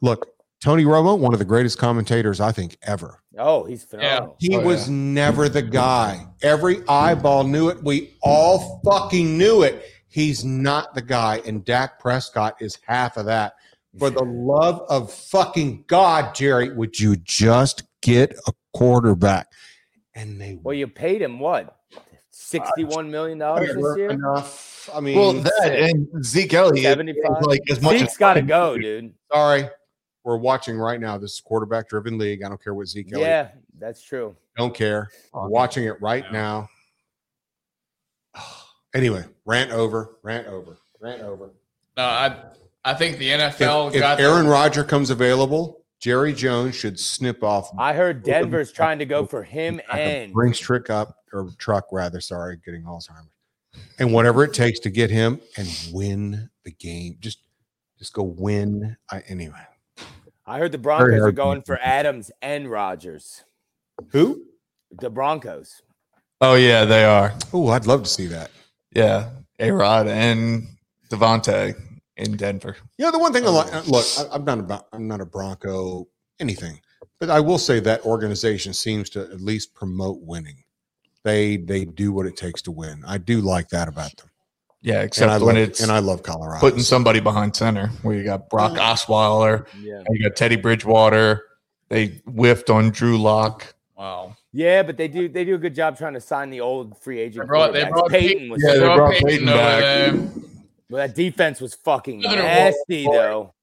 Look, 0.00 0.28
Tony 0.62 0.84
Romo, 0.84 1.18
one 1.18 1.34
of 1.34 1.38
the 1.38 1.44
greatest 1.44 1.76
commentators 1.76 2.40
I 2.40 2.52
think 2.52 2.78
ever. 2.82 3.22
Oh, 3.38 3.64
he's 3.64 3.84
phenomenal. 3.84 4.30
Oh, 4.32 4.36
he 4.40 4.56
Oh, 4.56 4.60
was 4.60 4.88
yeah. 4.88 4.94
never 4.94 5.50
the 5.50 5.62
guy. 5.62 6.26
Every 6.42 6.78
eyeball 6.88 7.44
knew 7.44 7.68
it. 7.68 7.84
We 7.84 8.16
all 8.22 8.80
fucking 8.84 9.36
knew 9.38 9.62
it. 9.62 9.84
He's 10.10 10.44
not 10.44 10.94
the 10.94 11.02
guy. 11.02 11.40
And 11.46 11.64
Dak 11.64 11.98
Prescott 12.00 12.56
is 12.60 12.78
half 12.86 13.16
of 13.16 13.26
that. 13.26 13.54
For 13.98 14.10
the 14.10 14.22
love 14.24 14.82
of 14.88 15.12
fucking 15.12 15.84
God, 15.86 16.34
Jerry, 16.34 16.72
would 16.72 16.98
you 16.98 17.16
just 17.16 17.84
get 18.02 18.32
a 18.46 18.52
quarterback? 18.72 19.48
And 20.14 20.40
they 20.40 20.58
Well, 20.62 20.74
you 20.74 20.86
paid 20.86 21.22
him 21.22 21.38
what? 21.40 21.76
Sixty-one 22.30 23.10
million 23.10 23.38
dollars 23.38 23.74
this 23.74 23.96
year. 23.96 24.10
enough. 24.10 24.90
I 24.94 25.00
mean, 25.00 25.16
Well, 25.18 25.32
that 25.34 25.72
and 25.72 26.24
Zeke 26.24 26.54
Elliott, 26.54 26.84
75? 26.84 27.42
like 27.42 27.60
as 27.70 27.80
much 27.80 27.98
Zeke's 27.98 28.12
as 28.12 28.16
got 28.18 28.34
to 28.34 28.42
go, 28.42 28.76
dude. 28.78 29.14
sorry. 29.32 29.68
We're 30.24 30.36
watching 30.36 30.76
right 30.76 31.00
now. 31.00 31.16
This 31.16 31.40
quarterback 31.40 31.88
driven 31.88 32.18
league. 32.18 32.42
I 32.42 32.48
don't 32.48 32.62
care 32.62 32.74
what 32.74 32.86
Zeke 32.88 33.12
Elliott. 33.12 33.28
Yeah, 33.28 33.48
that's 33.78 34.02
true. 34.02 34.36
Don't 34.56 34.74
care. 34.74 35.08
We're 35.32 35.48
watching 35.48 35.84
it 35.84 36.00
right 36.02 36.30
now. 36.32 36.68
Anyway, 38.94 39.24
rant 39.44 39.70
over, 39.70 40.16
rant 40.22 40.46
over, 40.46 40.78
rant 41.00 41.22
over. 41.22 41.50
No, 41.96 42.04
I 42.04 42.42
I 42.84 42.94
think 42.94 43.18
the 43.18 43.28
NFL 43.30 43.92
if 43.94 44.00
got 44.00 44.18
the- 44.18 44.24
Aaron 44.24 44.46
Rodgers 44.46 44.86
comes 44.86 45.10
available, 45.10 45.84
Jerry 46.00 46.32
Jones 46.32 46.74
should 46.74 46.98
snip 46.98 47.44
off 47.44 47.70
I 47.78 47.92
heard 47.92 48.22
Denver's 48.22 48.72
trying 48.72 48.98
to 49.00 49.06
go 49.06 49.26
for 49.26 49.42
him 49.42 49.80
and 49.92 50.32
brings 50.32 50.58
trick 50.58 50.88
up 50.90 51.16
or 51.32 51.50
truck 51.58 51.86
rather. 51.92 52.20
Sorry, 52.20 52.58
getting 52.64 52.82
Alzheimer's, 52.82 53.28
and 53.98 54.12
whatever 54.12 54.42
it 54.44 54.54
takes 54.54 54.80
to 54.80 54.90
get 54.90 55.10
him 55.10 55.40
and 55.56 55.68
win 55.92 56.48
the 56.64 56.72
game. 56.72 57.16
Just, 57.20 57.40
just 57.98 58.12
go 58.14 58.22
win. 58.22 58.96
I 59.10 59.20
anyway. 59.28 59.66
I 60.46 60.58
heard 60.58 60.72
the 60.72 60.78
Broncos 60.78 61.20
are 61.20 61.32
going 61.32 61.62
for 61.62 61.78
Adams 61.80 62.32
and 62.42 62.68
Rodgers. 62.68 63.44
Who? 64.12 64.46
The 64.90 65.10
Broncos. 65.10 65.82
Oh 66.40 66.54
yeah, 66.54 66.86
they 66.86 67.04
are. 67.04 67.34
Oh, 67.52 67.68
I'd 67.68 67.86
love 67.86 68.02
to 68.02 68.08
see 68.08 68.26
that. 68.28 68.50
Yeah, 68.94 69.30
A 69.58 69.70
Rod 69.70 70.06
and 70.08 70.66
Davante 71.10 71.74
in 72.16 72.36
Denver. 72.36 72.76
You 72.98 73.06
know, 73.06 73.12
the 73.12 73.18
one 73.18 73.32
thing 73.32 73.44
I 73.44 73.48
oh, 73.48 73.52
like, 73.52 73.88
look, 73.88 74.04
I, 74.18 74.34
I'm 74.34 74.44
not 74.44 74.58
about, 74.58 74.86
I'm 74.92 75.06
not 75.08 75.20
a 75.20 75.26
Bronco 75.26 76.08
anything, 76.38 76.80
but 77.18 77.30
I 77.30 77.40
will 77.40 77.58
say 77.58 77.80
that 77.80 78.04
organization 78.04 78.72
seems 78.72 79.10
to 79.10 79.20
at 79.22 79.40
least 79.40 79.74
promote 79.74 80.20
winning. 80.22 80.64
They 81.22 81.58
they 81.58 81.84
do 81.84 82.12
what 82.12 82.26
it 82.26 82.36
takes 82.36 82.62
to 82.62 82.70
win. 82.70 83.02
I 83.06 83.18
do 83.18 83.40
like 83.40 83.68
that 83.68 83.88
about 83.88 84.16
them. 84.16 84.28
Yeah, 84.82 84.94
And 84.94 85.02
I 85.02 85.04
except 85.04 85.30
love 85.30 85.42
when 85.42 85.56
it's 85.58 85.80
and 85.82 85.92
I 85.92 85.98
love 85.98 86.22
Colorado. 86.22 86.58
putting 86.60 86.80
somebody 86.80 87.20
behind 87.20 87.54
center, 87.54 87.88
where 88.02 88.16
you 88.16 88.24
got 88.24 88.48
Brock 88.48 88.72
Osweiler, 88.72 89.66
Yeah. 89.78 90.02
you 90.08 90.22
got 90.22 90.36
Teddy 90.36 90.56
Bridgewater. 90.56 91.42
They 91.90 92.22
whiffed 92.24 92.70
on 92.70 92.90
Drew 92.90 93.18
Lock. 93.18 93.74
wow. 93.96 94.34
Yeah, 94.52 94.82
but 94.82 94.96
they 94.96 95.06
do 95.08 95.28
they 95.28 95.44
do 95.44 95.54
a 95.54 95.58
good 95.58 95.74
job 95.74 95.96
trying 95.96 96.14
to 96.14 96.20
sign 96.20 96.50
the 96.50 96.60
old 96.60 96.98
free 96.98 97.16
They 97.16 97.22
agent. 97.22 97.46
brought 97.46 97.72
they 97.72 97.84
brought 97.84 98.10
Peyton 98.10 98.48
was 98.48 98.62
Yeah, 98.64 98.74
they 98.74 98.80
brought 98.80 98.96
brought 98.96 99.12
Peyton 99.12 99.26
Peyton 99.28 99.46
back. 99.46 99.80
there. 99.80 100.12
well, 100.90 101.06
that 101.06 101.14
defense 101.14 101.60
was 101.60 101.74
fucking 101.74 102.20
nasty 102.20 103.04
though. 103.04 103.54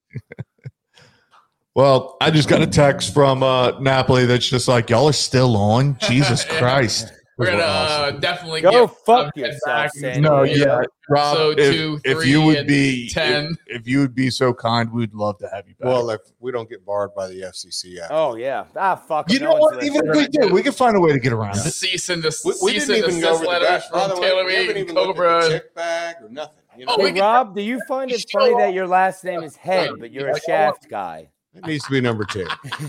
Well, 1.74 2.16
I 2.20 2.30
just 2.32 2.48
got 2.48 2.60
a 2.60 2.66
text 2.66 3.14
from 3.14 3.42
uh, 3.44 3.78
Napoli 3.78 4.26
that's 4.26 4.48
just 4.48 4.66
like, 4.66 4.90
y'all 4.90 5.08
are 5.08 5.12
still 5.12 5.56
on. 5.56 5.96
Jesus 6.00 6.44
Yeah. 6.44 6.58
Christ. 6.58 7.12
We're 7.38 7.46
gonna 7.52 7.62
Awesome. 7.62 8.16
uh, 8.16 8.18
definitely 8.18 8.60
Go 8.62 8.70
get 8.88 8.96
fuck 9.06 9.36
yourself, 9.36 9.92
No, 10.18 10.42
yeah, 10.42 10.82
Rob. 11.08 11.36
So 11.36 11.50
if, 11.50 11.56
two, 11.72 12.00
if 12.04 12.26
you 12.26 12.42
would 12.42 12.56
and 12.56 12.66
be 12.66 13.08
10. 13.10 13.56
if, 13.68 13.82
if 13.82 13.88
you 13.88 14.00
would 14.00 14.12
be 14.12 14.28
so 14.28 14.52
kind, 14.52 14.92
we'd 14.92 15.14
love 15.14 15.38
to 15.38 15.48
have 15.48 15.68
you 15.68 15.74
back. 15.76 15.86
well, 15.86 16.10
if 16.10 16.20
we 16.40 16.50
don't 16.50 16.68
get 16.68 16.84
barred 16.84 17.14
by 17.14 17.28
the 17.28 17.42
FCC, 17.42 18.00
after. 18.00 18.12
Oh 18.12 18.34
yeah. 18.34 18.64
Ah 18.74 18.96
fuck. 18.96 19.30
you 19.30 19.38
no 19.38 19.52
know 19.52 19.56
what? 19.60 19.84
Even 19.84 20.08
if 20.08 20.16
we 20.16 20.26
did, 20.26 20.50
we 20.52 20.64
could 20.64 20.74
find 20.74 20.96
a 20.96 21.00
way 21.00 21.12
to 21.12 21.20
get 21.20 21.32
around 21.32 21.54
it. 21.56 21.60
Cease 21.60 22.08
and 22.08 22.22
des- 22.24 22.30
we, 22.44 22.54
we 22.60 22.72
cease 22.72 22.88
didn't 22.88 23.08
even 23.10 23.20
go 23.20 23.34
over 23.34 23.44
the 23.44 23.48
letters 23.50 23.68
back. 23.68 23.90
From 23.90 24.08
the 24.10 24.14
way, 24.20 24.28
Taylor 24.28 24.44
we 24.44 24.54
haven't 24.54 24.68
and 24.70 24.78
even 24.78 24.94
looked 24.96 25.16
the 25.16 25.22
Cobra. 25.22 25.48
chick 25.48 25.74
bag 25.76 26.16
or 26.22 26.28
nothing. 26.30 26.54
You 26.76 26.86
know, 26.86 26.96
Oh, 26.98 27.06
Hey 27.06 27.20
Rob, 27.20 27.54
do 27.54 27.62
you 27.62 27.80
find 27.86 28.10
it 28.10 28.24
funny 28.32 28.54
that 28.58 28.72
your 28.72 28.88
last 28.88 29.22
name 29.24 29.44
is 29.44 29.54
Head, 29.54 29.90
but 30.00 30.10
you're 30.10 30.28
a 30.30 30.40
Shaft 30.40 30.88
guy? 30.90 31.28
it 31.54 31.64
needs 31.66 31.84
to 31.84 31.90
be 31.92 32.00
number 32.00 32.24
two. 32.24 32.46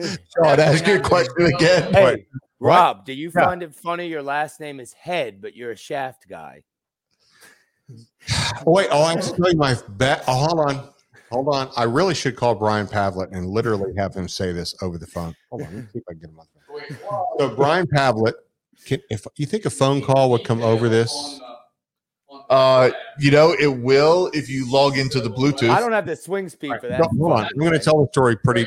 Sean, 0.00 0.60
ask 0.60 0.86
your 0.86 1.00
question 1.00 1.46
again. 1.46 1.92
Hey, 1.92 2.26
What? 2.58 2.70
Rob, 2.70 3.04
do 3.04 3.12
you 3.12 3.30
Yeah. 3.34 3.46
find 3.46 3.62
it 3.62 3.74
funny 3.74 4.08
your 4.08 4.22
last 4.22 4.60
name 4.60 4.80
is 4.80 4.92
Head, 4.92 5.40
but 5.40 5.54
you're 5.54 5.72
a 5.72 5.76
Shaft 5.76 6.26
guy? 6.28 6.64
Oh, 7.90 7.94
wait, 8.66 8.88
oh, 8.90 9.02
I 9.02 9.12
have 9.12 9.22
to 9.22 9.36
tell 9.36 9.50
you 9.50 9.56
my 9.56 9.76
bet. 9.90 10.24
Oh, 10.26 10.34
hold 10.34 10.60
on. 10.60 10.90
Hold 11.30 11.54
on. 11.54 11.70
I 11.76 11.82
really 11.84 12.14
should 12.14 12.36
call 12.36 12.54
Brian 12.54 12.86
Pavlet 12.86 13.30
and 13.32 13.46
literally 13.46 13.92
have 13.98 14.14
him 14.14 14.28
say 14.28 14.52
this 14.52 14.74
over 14.80 14.96
the 14.96 15.06
phone. 15.06 15.34
Hold 15.50 15.62
on. 15.62 15.74
Let 15.74 15.84
me 15.84 15.88
see 15.92 15.98
if 15.98 16.04
I 16.08 16.12
can 16.12 16.20
get 16.20 16.30
him 16.30 16.40
on 16.40 16.46
the. 16.54 16.60
So, 17.38 17.54
Brian 17.56 17.86
Pavlet, 17.86 18.34
can, 18.86 19.00
if 19.10 19.26
you 19.36 19.46
think 19.46 19.64
a 19.64 19.70
phone 19.70 20.00
call 20.02 20.30
would 20.30 20.44
come 20.44 20.62
over 20.62 20.88
this, 20.88 21.40
Uh, 22.50 22.90
you 23.18 23.30
know, 23.30 23.56
it 23.58 23.66
will 23.66 24.30
if 24.32 24.48
you 24.48 24.70
log 24.70 24.98
into 24.98 25.20
the 25.20 25.30
Bluetooth. 25.30 25.70
I 25.70 25.80
don't 25.80 25.92
have 25.92 26.06
the 26.06 26.14
swing 26.14 26.48
speed 26.48 26.80
for 26.80 26.88
that. 26.88 27.00
hold 27.18 27.32
on. 27.32 27.44
I'm 27.46 27.58
going 27.58 27.72
to 27.72 27.78
tell 27.78 28.00
the 28.00 28.08
story 28.12 28.36
pretty, 28.36 28.66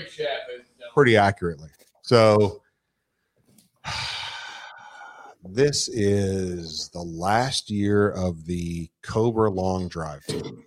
pretty 0.93 1.15
accurately. 1.15 1.69
So, 2.01 2.61
this 5.43 5.87
is 5.89 6.89
the 6.89 7.01
last 7.01 7.69
year 7.69 8.09
of 8.11 8.45
the 8.45 8.89
Cobra 9.01 9.49
Long 9.49 9.87
Drive 9.87 10.25
team. 10.25 10.65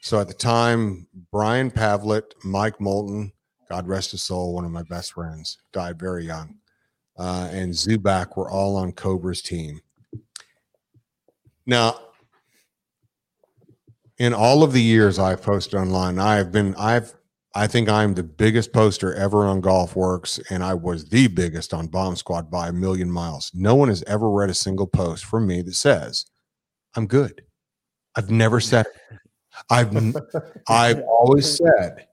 So 0.00 0.20
at 0.20 0.28
the 0.28 0.34
time, 0.34 1.08
Brian 1.32 1.70
Pavlet, 1.70 2.34
Mike 2.44 2.80
Moulton, 2.80 3.32
God 3.68 3.88
rest 3.88 4.12
his 4.12 4.22
soul, 4.22 4.54
one 4.54 4.64
of 4.64 4.70
my 4.70 4.84
best 4.84 5.12
friends, 5.14 5.58
died 5.72 5.98
very 5.98 6.24
young, 6.24 6.58
uh, 7.18 7.48
and 7.50 7.72
Zuback 7.72 8.36
were 8.36 8.48
all 8.48 8.76
on 8.76 8.92
Cobra's 8.92 9.42
team. 9.42 9.80
Now, 11.66 11.98
in 14.18 14.32
all 14.32 14.62
of 14.62 14.72
the 14.72 14.82
years 14.82 15.18
I've 15.18 15.42
posted 15.42 15.74
online, 15.74 16.18
I 16.18 16.36
have 16.36 16.52
been, 16.52 16.74
I've, 16.76 17.14
I 17.56 17.66
think 17.66 17.88
I'm 17.88 18.12
the 18.12 18.22
biggest 18.22 18.74
poster 18.74 19.14
ever 19.14 19.46
on 19.46 19.62
GolfWRX, 19.62 20.50
and 20.50 20.62
I 20.62 20.74
was 20.74 21.08
the 21.08 21.26
biggest 21.26 21.72
on 21.72 21.86
Bomb 21.86 22.14
Squad 22.14 22.50
by 22.50 22.68
a 22.68 22.72
million 22.72 23.10
miles. 23.10 23.50
No 23.54 23.74
one 23.74 23.88
has 23.88 24.04
ever 24.06 24.30
read 24.30 24.50
a 24.50 24.54
single 24.54 24.86
post 24.86 25.24
from 25.24 25.46
me 25.46 25.62
that 25.62 25.74
says 25.74 26.26
I'm 26.94 27.06
good. 27.06 27.42
I've 28.14 28.30
never 28.30 28.60
said 28.60 28.84
it. 28.84 29.18
I've 29.70 30.16
I've 30.68 31.00
always 31.00 31.56
said 31.78 32.06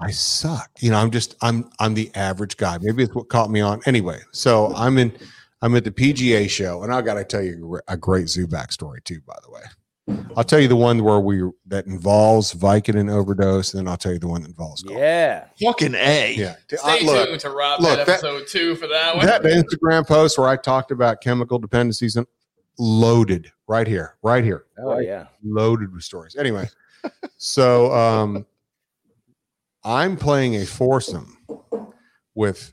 I 0.00 0.10
suck. 0.10 0.70
You 0.80 0.92
know, 0.92 0.96
I'm 0.96 1.10
just 1.10 1.36
I'm 1.42 1.70
I'm 1.78 1.92
the 1.92 2.10
average 2.14 2.56
guy. 2.56 2.78
Maybe 2.80 3.02
it's 3.02 3.14
what 3.14 3.28
caught 3.28 3.50
me 3.50 3.60
on. 3.60 3.82
Anyway, 3.84 4.20
so 4.32 4.72
I'm 4.74 4.96
in 4.96 5.12
I'm 5.60 5.76
at 5.76 5.84
the 5.84 5.90
PGA 5.90 6.48
show, 6.48 6.82
and 6.82 6.94
I 6.94 7.02
got 7.02 7.14
to 7.14 7.24
tell 7.24 7.42
you 7.42 7.78
a 7.88 7.96
great 7.98 8.24
Zuback 8.24 8.72
story 8.72 9.02
too. 9.04 9.20
By 9.26 9.36
the 9.44 9.50
way, 9.50 9.60
I'll 10.36 10.42
tell 10.44 10.58
you 10.58 10.66
the 10.68 10.76
one 10.76 11.02
where 11.04 11.20
we 11.20 11.42
that 11.66 11.86
involves 11.86 12.52
Vicodin 12.54 13.10
overdose, 13.12 13.72
and 13.72 13.78
then 13.86 13.88
I'll 13.90 13.96
tell 13.96 14.12
you 14.12 14.18
the 14.18 14.26
one 14.28 14.42
that 14.42 14.48
involves 14.48 14.82
golf. 14.82 14.98
Yeah. 14.98 15.44
fucking 15.62 15.94
a. 15.94 16.34
Yeah. 16.36 16.56
Stay 16.66 16.76
Uh, 17.02 17.04
look, 17.04 17.28
tuned 17.28 17.40
to 17.40 17.50
Rob 17.50 17.80
look, 17.80 17.96
that 17.98 18.06
that- 18.06 18.12
episode 18.14 18.46
two 18.48 18.74
for 18.74 18.88
that 18.88 19.16
one. 19.16 19.26
that 19.26 19.42
Instagram 19.42 20.06
post 20.06 20.38
where 20.38 20.48
I 20.48 20.56
talked 20.56 20.90
about 20.90 21.20
chemical 21.20 21.58
dependencies 21.58 22.16
and 22.16 22.26
loaded 22.78 23.52
right 23.68 23.86
here, 23.86 24.16
right 24.22 24.42
here, 24.42 24.64
Oh 24.78 24.98
yeah. 24.98 25.26
loaded 25.44 25.92
with 25.92 26.02
stories. 26.02 26.34
Anyway, 26.36 26.68
so 27.36 27.92
um, 27.92 28.44
I'm 29.84 30.16
playing 30.16 30.56
a 30.56 30.64
foursome 30.66 31.38
with 32.34 32.72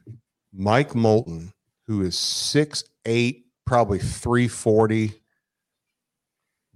Mike 0.51 0.95
Moulton, 0.95 1.53
who 1.86 2.01
is 2.01 2.17
six 2.17 2.84
eight, 3.05 3.45
probably 3.65 3.99
three 3.99 4.47
forty. 4.47 5.13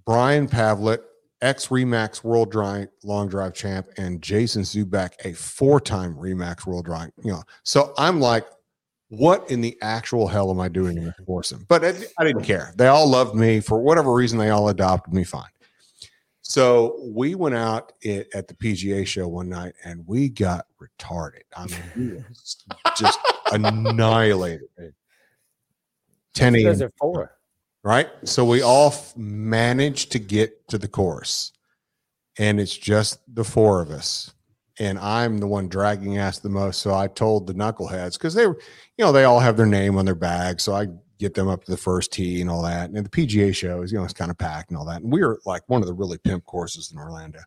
Brian 0.06 0.48
Pavlet, 0.48 1.02
ex 1.42 1.68
Remax 1.68 2.24
World 2.24 2.52
Drive 2.52 2.88
Long 3.04 3.28
Drive 3.28 3.54
champ, 3.54 3.88
and 3.98 4.22
Jason 4.22 4.64
Zuback, 4.64 5.14
a 5.26 5.34
four 5.34 5.80
time 5.80 6.16
Remax 6.16 6.66
World 6.66 6.86
Drive. 6.86 7.12
You 7.24 7.34
know, 7.34 7.44
so 7.64 7.94
I'm 7.98 8.20
like, 8.20 8.46
what 9.10 9.50
in 9.52 9.62
the 9.62 9.78
actual 9.82 10.28
hell 10.28 10.50
am 10.50 10.60
I 10.60 10.68
doing 10.70 10.98
in 10.98 11.06
this 11.06 11.14
foursome? 11.28 11.66
But 11.70 11.86
I, 11.86 11.94
I 12.18 12.24
didn't 12.24 12.44
care. 12.44 12.74
They 12.78 12.88
all 12.88 13.08
loved 13.08 13.36
me 13.36 13.60
for 13.60 13.80
whatever 13.80 14.14
reason. 14.14 14.40
They 14.40 14.50
all 14.50 14.70
adopted 14.70 15.14
me 15.14 15.24
fine. 15.24 15.46
So 16.42 17.00
we 17.14 17.36
went 17.36 17.56
out 17.56 17.94
i- 18.06 18.26
at 18.34 18.48
the 18.48 18.54
PGA 18.56 19.06
show 19.08 19.28
one 19.28 19.48
night 19.50 19.74
and 19.86 20.06
we 20.08 20.30
got 20.30 20.66
retarded. 20.82 21.44
I 21.56 21.68
mean, 21.68 21.80
we 21.96 22.24
just, 22.98 23.18
annihilated. 23.52 24.68
10 26.34 26.54
Those 26.54 26.82
a.m. 26.82 26.88
are 26.88 26.94
four. 26.98 27.32
Right? 27.84 28.10
So 28.24 28.46
we 28.46 28.62
all 28.62 28.94
managed 29.16 30.12
to 30.14 30.20
get 30.20 30.68
to 30.70 30.78
the 30.78 30.88
course, 30.88 31.52
and 32.38 32.60
it's 32.60 32.78
just 32.78 33.20
the 33.34 33.44
four 33.44 33.82
of 33.82 33.92
us. 33.92 34.34
And 34.80 34.98
I'm 34.98 35.38
the 35.38 35.48
one 35.48 35.68
dragging 35.68 36.18
ass 36.18 36.40
the 36.40 36.50
most. 36.50 36.82
So 36.82 36.96
I 36.96 37.08
told 37.08 37.46
the 37.46 37.54
knuckleheads 37.54 38.14
because 38.14 38.34
they 38.34 38.48
were, 38.48 38.58
you 38.98 39.06
know, 39.06 39.12
they 39.12 39.24
all 39.24 39.40
have 39.40 39.56
their 39.56 39.68
name 39.68 39.98
on 39.98 40.06
their 40.06 40.16
bag. 40.16 40.60
So 40.60 40.74
I 40.74 40.88
get 41.20 41.36
them 41.36 41.48
up 41.48 41.64
to 41.64 41.72
the 41.72 41.78
first 41.78 42.12
tee 42.12 42.42
and 42.42 42.50
all 42.50 42.64
that. 42.64 42.90
And 42.90 43.06
the 43.06 43.10
PGA 43.10 43.56
show 43.56 43.84
is, 43.84 43.92
you 43.92 44.00
know, 44.00 44.04
it's 44.04 44.14
kind 44.14 44.32
of 44.32 44.38
packed 44.38 44.72
and 44.72 44.78
all 44.78 44.86
that. 44.86 45.04
And 45.04 45.12
we 45.12 45.22
were 45.22 45.40
like 45.46 45.62
one 45.68 45.82
of 45.82 45.88
the 45.88 45.94
really 45.94 46.18
pimp 46.18 46.46
courses 46.46 46.92
in 46.92 46.98
Orlando. 46.98 47.40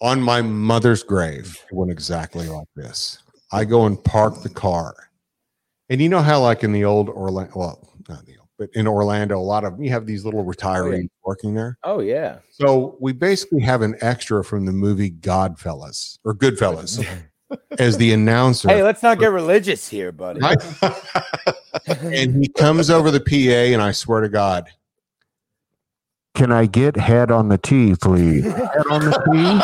On 0.00 0.20
my 0.20 0.42
mother's 0.42 1.04
grave, 1.04 1.64
it 1.70 1.74
went 1.74 1.92
exactly 1.92 2.48
like 2.48 2.66
this. 2.74 3.22
I 3.52 3.64
go 3.64 3.86
and 3.86 4.02
park 4.02 4.42
the 4.42 4.48
car. 4.50 4.94
And 5.88 6.00
you 6.00 6.08
know 6.08 6.20
how, 6.20 6.40
like 6.40 6.64
in 6.64 6.72
the 6.72 6.84
old 6.84 7.08
Orlando, 7.08 7.52
well, 7.54 7.88
not 8.08 8.26
the 8.26 8.38
old, 8.38 8.43
but 8.58 8.70
in 8.74 8.86
Orlando, 8.86 9.38
a 9.38 9.42
lot 9.42 9.64
of 9.64 9.80
you 9.80 9.90
have 9.90 10.06
these 10.06 10.24
little 10.24 10.40
oh, 10.40 10.44
retirees 10.44 11.08
working 11.24 11.54
there. 11.54 11.78
Oh 11.82 12.00
yeah. 12.00 12.38
So 12.50 12.96
we 13.00 13.12
basically 13.12 13.60
have 13.60 13.82
an 13.82 13.96
extra 14.00 14.44
from 14.44 14.66
the 14.66 14.72
movie 14.72 15.10
Godfellas 15.10 16.18
or 16.24 16.34
Goodfellas 16.34 17.04
as 17.78 17.96
the 17.96 18.12
announcer. 18.12 18.68
Hey, 18.68 18.82
let's 18.82 19.02
not 19.02 19.18
get 19.18 19.32
religious 19.32 19.88
here, 19.88 20.12
buddy. 20.12 20.40
Right? 20.40 20.58
and 21.86 22.36
he 22.36 22.48
comes 22.48 22.90
over 22.90 23.10
the 23.10 23.20
PA, 23.20 23.72
and 23.72 23.82
I 23.82 23.92
swear 23.92 24.20
to 24.20 24.28
God, 24.28 24.68
can 26.34 26.52
I 26.52 26.66
get 26.66 26.96
head 26.96 27.30
on 27.30 27.48
the 27.48 27.58
tee, 27.58 27.94
please? 28.00 28.44
Head 28.52 28.86
on 28.90 29.04
the 29.04 29.12
tee. 29.12 29.60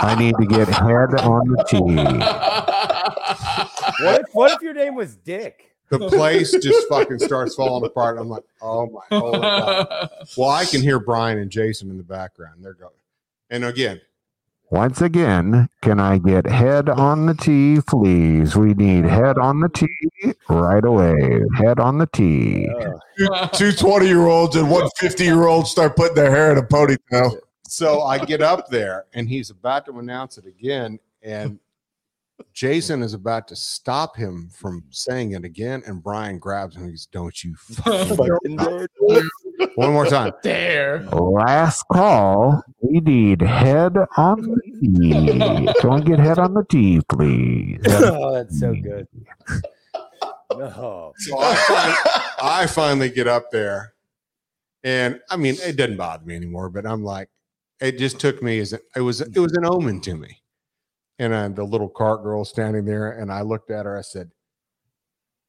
I 0.00 0.14
need 0.16 0.36
to 0.38 0.46
get 0.46 0.68
head 0.68 1.14
on 1.20 1.48
the 1.48 1.64
tee. 1.64 1.80
What 4.04 4.20
if 4.20 4.26
what 4.32 4.52
if 4.52 4.62
your 4.62 4.74
name 4.74 4.94
was 4.94 5.16
Dick? 5.16 5.67
The 5.90 5.98
place 6.08 6.52
just 6.52 6.88
fucking 6.88 7.18
starts 7.18 7.54
falling 7.54 7.84
apart. 7.84 8.18
I'm 8.18 8.28
like, 8.28 8.44
oh 8.60 8.88
my 8.90 9.00
holy 9.18 9.40
God. 9.40 10.10
Well, 10.36 10.50
I 10.50 10.64
can 10.64 10.82
hear 10.82 10.98
Brian 10.98 11.38
and 11.38 11.50
Jason 11.50 11.90
in 11.90 11.96
the 11.96 12.02
background. 12.02 12.62
They're 12.62 12.74
going. 12.74 12.92
And 13.50 13.64
again, 13.64 14.00
once 14.70 15.00
again, 15.00 15.70
can 15.80 15.98
I 15.98 16.18
get 16.18 16.46
head 16.46 16.90
on 16.90 17.24
the 17.24 17.34
tee, 17.34 17.80
please? 17.86 18.54
We 18.54 18.74
need 18.74 19.06
head 19.06 19.38
on 19.38 19.60
the 19.60 19.70
tee 19.70 20.34
right 20.50 20.84
away. 20.84 21.40
Head 21.56 21.80
on 21.80 21.96
the 21.96 22.06
tee. 22.06 22.68
Oh, 23.30 23.48
Two 23.54 23.72
20 23.72 24.06
year 24.06 24.26
olds 24.26 24.56
and 24.56 24.70
one 24.70 24.90
50 24.98 25.24
year 25.24 25.46
old 25.46 25.66
start 25.66 25.96
putting 25.96 26.16
their 26.16 26.30
hair 26.30 26.52
in 26.52 26.58
a 26.58 26.62
ponytail. 26.62 27.38
So 27.66 28.02
I 28.02 28.18
get 28.18 28.42
up 28.42 28.68
there 28.68 29.06
and 29.14 29.26
he's 29.26 29.48
about 29.48 29.86
to 29.86 29.98
announce 29.98 30.36
it 30.36 30.44
again. 30.44 30.98
And 31.22 31.58
Jason 32.52 33.02
is 33.02 33.14
about 33.14 33.48
to 33.48 33.56
stop 33.56 34.16
him 34.16 34.48
from 34.52 34.84
saying 34.90 35.32
it 35.32 35.44
again. 35.44 35.82
And 35.86 36.02
Brian 36.02 36.38
grabs 36.38 36.76
him 36.76 36.82
and 36.82 36.90
he's, 36.90 37.06
Don't 37.06 37.44
you 37.44 37.54
fucking 37.56 38.58
one 39.74 39.92
more 39.92 40.06
time. 40.06 40.32
Dare. 40.42 41.04
Last 41.12 41.84
call. 41.92 42.62
We 42.80 43.00
need 43.00 43.42
head 43.42 43.96
on 44.16 44.42
the 44.42 44.60
tee. 44.80 45.72
Can 45.80 45.94
we 45.94 46.00
get 46.02 46.18
head 46.18 46.38
on 46.38 46.54
the 46.54 46.64
tee, 46.64 47.00
please? 47.08 47.80
oh, 47.86 48.34
that's 48.34 48.58
so 48.58 48.74
good. 48.74 49.06
No. 50.52 51.12
So 51.16 51.38
I, 51.38 51.54
fin- 51.54 52.22
I 52.42 52.66
finally 52.66 53.10
get 53.10 53.28
up 53.28 53.50
there, 53.50 53.94
and 54.82 55.20
I 55.30 55.36
mean, 55.36 55.56
it 55.60 55.76
doesn't 55.76 55.96
bother 55.96 56.24
me 56.24 56.34
anymore. 56.36 56.70
But 56.70 56.86
I'm 56.86 57.04
like, 57.04 57.28
it 57.80 57.98
just 57.98 58.18
took 58.18 58.42
me 58.42 58.58
as 58.58 58.72
a, 58.72 58.80
it 58.96 59.02
was 59.02 59.20
it 59.20 59.38
was 59.38 59.52
an 59.52 59.64
omen 59.64 60.00
to 60.02 60.14
me. 60.14 60.40
And 61.18 61.32
uh, 61.34 61.48
the 61.48 61.64
little 61.64 61.88
cart 61.88 62.22
girl 62.22 62.44
standing 62.44 62.84
there, 62.84 63.10
and 63.10 63.32
I 63.32 63.40
looked 63.42 63.70
at 63.70 63.86
her. 63.86 63.98
I 63.98 64.02
said, 64.02 64.30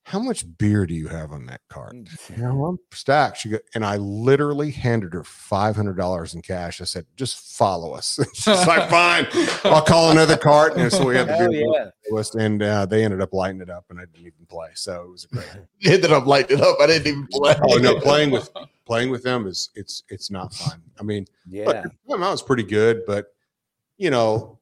"How 0.03 0.17
much 0.17 0.43
beer 0.57 0.87
do 0.87 0.95
you 0.95 1.07
have 1.07 1.31
on 1.31 1.45
that 1.45 1.61
cart?" 1.69 1.93
You 2.35 2.37
know, 2.37 2.65
I'm 2.65 2.79
stacked. 2.91 3.37
She 3.37 3.49
go, 3.49 3.59
and 3.75 3.85
I 3.85 3.97
literally 3.97 4.71
handed 4.71 5.13
her 5.13 5.23
five 5.23 5.75
hundred 5.75 5.95
dollars 5.97 6.33
in 6.33 6.41
cash. 6.41 6.81
I 6.81 6.85
said, 6.85 7.05
"Just 7.15 7.55
follow 7.55 7.93
us." 7.93 8.19
She's 8.33 8.47
like, 8.47 8.89
"Fine, 8.89 9.27
I'll 9.63 9.83
call 9.83 10.09
another 10.09 10.37
cart." 10.37 10.75
And 10.75 10.91
so 10.91 11.05
we 11.05 11.15
had 11.15 11.27
the 11.27 11.33
Hell 11.35 11.51
beer 11.51 11.65
yeah. 11.71 11.89
list, 12.09 12.33
and 12.33 12.63
uh, 12.63 12.87
they 12.87 13.03
ended 13.05 13.21
up 13.21 13.31
lighting 13.31 13.61
it 13.61 13.69
up, 13.69 13.85
and 13.91 13.99
I 13.99 14.05
didn't 14.05 14.25
even 14.25 14.45
play. 14.47 14.69
So 14.73 15.03
it 15.03 15.09
was 15.11 15.25
a 15.25 15.27
great. 15.27 15.47
Ended 15.85 16.11
up 16.11 16.25
lighting 16.25 16.57
it 16.57 16.63
up. 16.63 16.77
I 16.81 16.87
didn't 16.87 17.07
even 17.07 17.27
play. 17.31 17.55
Oh 17.61 17.77
no, 17.77 17.99
playing 17.99 18.31
with 18.31 18.49
playing 18.87 19.11
with 19.11 19.21
them 19.21 19.45
is 19.45 19.69
it's 19.75 20.01
it's 20.09 20.31
not 20.31 20.51
fun. 20.51 20.81
I 20.99 21.03
mean, 21.03 21.25
Yeah. 21.47 21.83
time 21.83 22.23
out 22.23 22.31
was 22.31 22.41
pretty 22.41 22.63
good, 22.63 23.03
but 23.05 23.27
you 23.97 24.09
know, 24.09 24.58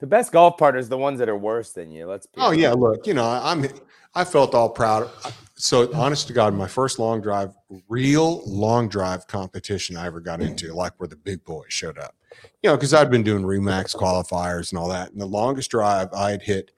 The 0.00 0.06
best 0.06 0.32
golf 0.32 0.56
partners 0.56 0.88
the 0.88 0.98
ones 0.98 1.18
that 1.18 1.28
are 1.28 1.36
worse 1.36 1.72
than 1.72 1.90
you. 1.90 2.06
Let's 2.06 2.26
be 2.26 2.40
oh 2.40 2.50
yeah, 2.50 2.72
look, 2.72 3.06
you 3.06 3.14
know, 3.14 3.24
I'm 3.24 3.66
I 4.14 4.24
felt 4.24 4.54
all 4.54 4.68
proud. 4.68 5.10
So 5.54 5.92
honest 5.94 6.26
to 6.28 6.32
God, 6.32 6.54
my 6.54 6.66
first 6.66 6.98
long 6.98 7.20
drive, 7.20 7.54
real 7.88 8.42
long 8.46 8.88
drive 8.88 9.26
competition 9.26 9.96
I 9.96 10.06
ever 10.06 10.20
got 10.20 10.40
into, 10.40 10.72
like 10.72 10.94
where 10.98 11.06
the 11.06 11.16
big 11.16 11.44
boys 11.44 11.66
showed 11.68 11.98
up. 11.98 12.16
You 12.62 12.70
know, 12.70 12.76
because 12.76 12.94
I'd 12.94 13.10
been 13.10 13.22
doing 13.22 13.42
Remax 13.42 13.94
qualifiers 13.94 14.72
and 14.72 14.78
all 14.78 14.88
that, 14.88 15.12
and 15.12 15.20
the 15.20 15.26
longest 15.26 15.70
drive 15.70 16.08
I 16.12 16.30
had 16.30 16.42
hit, 16.42 16.70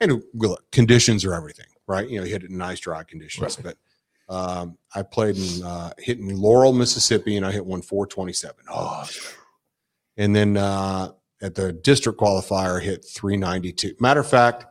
and 0.00 0.22
look, 0.34 0.70
conditions 0.70 1.24
are 1.24 1.34
everything, 1.34 1.66
right? 1.86 2.08
You 2.08 2.18
know, 2.18 2.24
you 2.24 2.32
hit 2.32 2.44
it 2.44 2.50
in 2.50 2.58
nice 2.58 2.80
dry 2.80 3.02
conditions, 3.04 3.56
but 3.56 3.76
um, 4.28 4.76
I 4.94 5.02
played 5.02 5.36
in 5.36 5.64
uh, 5.64 5.92
hitting 5.98 6.36
Laurel, 6.36 6.72
Mississippi, 6.72 7.36
and 7.36 7.46
I 7.46 7.52
hit 7.52 7.64
one 7.64 7.82
427. 7.82 8.56
Oh, 8.70 9.08
and 10.16 10.34
then 10.34 10.56
uh, 10.56 11.12
at 11.42 11.54
the 11.54 11.72
district 11.72 12.18
qualifier, 12.18 12.82
hit 12.82 13.04
392. 13.04 13.94
Matter 14.00 14.20
of 14.20 14.28
fact, 14.28 14.66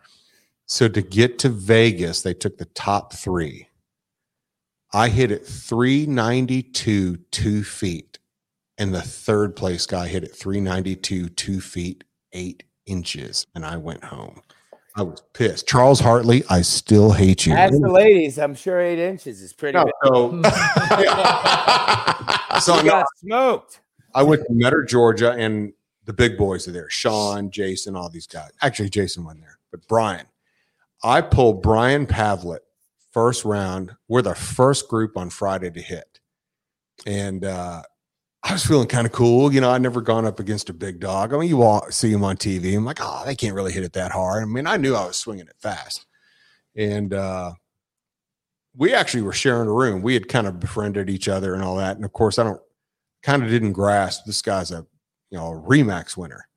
so 0.66 0.88
to 0.88 1.02
get 1.02 1.40
to 1.40 1.50
Vegas, 1.50 2.22
they 2.22 2.34
took 2.34 2.58
the 2.58 2.66
top 2.66 3.14
three. 3.14 3.70
I 4.94 5.10
hit 5.10 5.32
it 5.32 5.46
392 5.46 7.18
two 7.32 7.64
feet, 7.64 8.20
and 8.78 8.94
the 8.94 9.02
third 9.02 9.56
place 9.56 9.86
guy 9.86 10.08
hit 10.08 10.24
it 10.24 10.36
392 10.36 11.30
two 11.30 11.62
feet 11.62 12.04
eight 12.34 12.64
inches, 12.86 13.46
and 13.54 13.66
I 13.66 13.78
went 13.78 14.04
home. 14.04 14.42
I 14.98 15.04
was 15.04 15.22
pissed. 15.34 15.68
Charles 15.68 16.00
Hartley, 16.00 16.46
I 16.50 16.62
still 16.62 17.12
hate 17.12 17.46
you. 17.46 17.52
Ask 17.54 17.74
the 17.74 17.92
ladies. 17.92 18.40
I'm 18.40 18.56
sure 18.56 18.80
eight 18.80 19.00
inches 19.00 19.42
is 19.42 19.52
pretty. 19.52 19.78
No, 19.78 19.84
big. 19.84 19.94
so, 20.06 20.42
so 22.62 22.78
no, 22.78 22.84
got 22.84 23.06
smoked. 23.18 23.82
I 24.14 24.24
went 24.24 24.44
to 24.44 24.54
Metter, 24.54 24.86
Georgia, 24.86 25.34
and 25.34 25.74
the 26.06 26.14
big 26.14 26.38
boys 26.38 26.68
are 26.68 26.72
there. 26.72 26.90
Sean, 26.90 27.52
Jason, 27.52 27.96
all 27.96 28.10
these 28.10 28.28
guys. 28.28 28.52
Actually, 28.62 28.90
Jason 28.90 29.24
went 29.24 29.42
there, 29.42 29.60
but 29.72 29.88
Brian. 29.88 30.26
I 31.04 31.22
pulled 31.22 31.62
Brian 31.62 32.06
Pavlet 32.06 32.64
first 33.12 33.46
round. 33.46 33.96
We're 34.08 34.22
the 34.22 34.36
first 34.36 34.88
group 34.88 35.18
on 35.18 35.30
Friday 35.30 35.70
to 35.72 35.82
hit. 35.82 36.20
And 37.06 37.44
uh, 37.44 37.84
I 38.44 38.54
was 38.54 38.66
feeling 38.66 38.88
kind 38.88 39.06
of 39.06 39.14
cool. 39.14 39.54
You 39.54 39.62
know, 39.62 39.72
I'd 39.72 39.82
never 39.82 40.02
gone 40.02 40.26
up 40.26 40.40
against 40.40 40.70
a 40.70 40.74
big 40.74 41.00
dog. 41.00 41.34
I 41.34 41.38
mean, 41.38 41.50
you 41.50 41.62
all 41.62 41.86
see 41.92 42.12
him 42.12 42.24
on 42.24 42.38
TV. 42.38 42.76
I'm 42.76 42.86
like, 42.86 43.00
oh, 43.02 43.24
they 43.26 43.36
can't 43.36 43.56
really 43.56 43.72
hit 43.72 43.84
it 43.84 43.94
that 43.94 44.12
hard. 44.12 44.44
I 44.44 44.46
mean, 44.46 44.68
I 44.68 44.78
knew 44.78 44.96
I 44.96 45.06
was 45.06 45.18
swinging 45.18 45.48
it 45.48 45.56
fast. 45.60 46.06
And 46.76 47.14
uh, 47.14 47.54
we 48.76 48.94
actually 48.94 49.24
were 49.24 49.34
sharing 49.34 49.68
a 49.68 49.74
room. 49.74 50.02
We 50.02 50.14
had 50.14 50.28
kind 50.28 50.48
of 50.48 50.60
befriended 50.60 51.10
each 51.10 51.28
other 51.28 51.54
and 51.54 51.64
all 51.64 51.78
that. 51.78 51.96
And 51.96 52.06
of 52.06 52.14
course, 52.14 52.38
I 52.38 52.44
don't 52.44 52.62
kind 53.24 53.44
of 53.44 53.50
didn't 53.50 53.74
grasp 53.74 54.26
this 54.26 54.42
guy's 54.42 54.72
a 54.72 54.86
you 55.36 55.42
know 55.42 55.62
Remax 55.68 56.16
winner. 56.16 56.48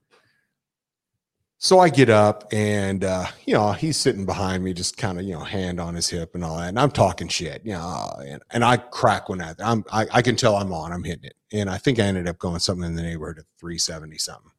So 1.61 1.81
I 1.81 1.89
get 1.89 2.09
up 2.09 2.45
and 2.53 3.03
uh, 3.03 3.27
you 3.45 3.55
know 3.55 3.73
he's 3.73 3.97
sitting 3.97 4.25
behind 4.25 4.63
me, 4.63 4.73
just 4.73 4.97
kind 4.97 5.19
of 5.19 5.25
you 5.25 5.33
know 5.33 5.41
hand 5.41 5.81
on 5.81 5.97
his 5.97 6.09
hip 6.09 6.37
and 6.37 6.45
all 6.45 6.59
that, 6.59 6.69
and 6.69 6.79
I'm 6.79 6.93
talking 6.93 7.27
shit, 7.27 7.63
you 7.65 7.73
know, 7.73 8.09
and, 8.25 8.41
and 8.53 8.65
I 8.65 8.77
crack 8.77 9.29
one 9.29 9.41
at 9.41 9.57
I'm 9.59 9.85
I, 9.91 10.07
I 10.13 10.23
can 10.23 10.37
tell 10.37 10.55
I'm 10.55 10.73
on, 10.73 10.93
I'm 10.93 11.03
hitting 11.03 11.25
it, 11.25 11.35
and 11.53 11.69
I 11.69 11.77
think 11.77 11.99
I 11.99 12.05
ended 12.05 12.29
up 12.29 12.39
going 12.39 12.61
something 12.61 12.87
in 12.87 12.95
the 12.95 13.03
neighborhood 13.03 13.39
of 13.39 13.47
370 13.59 14.17
something. 14.19 14.53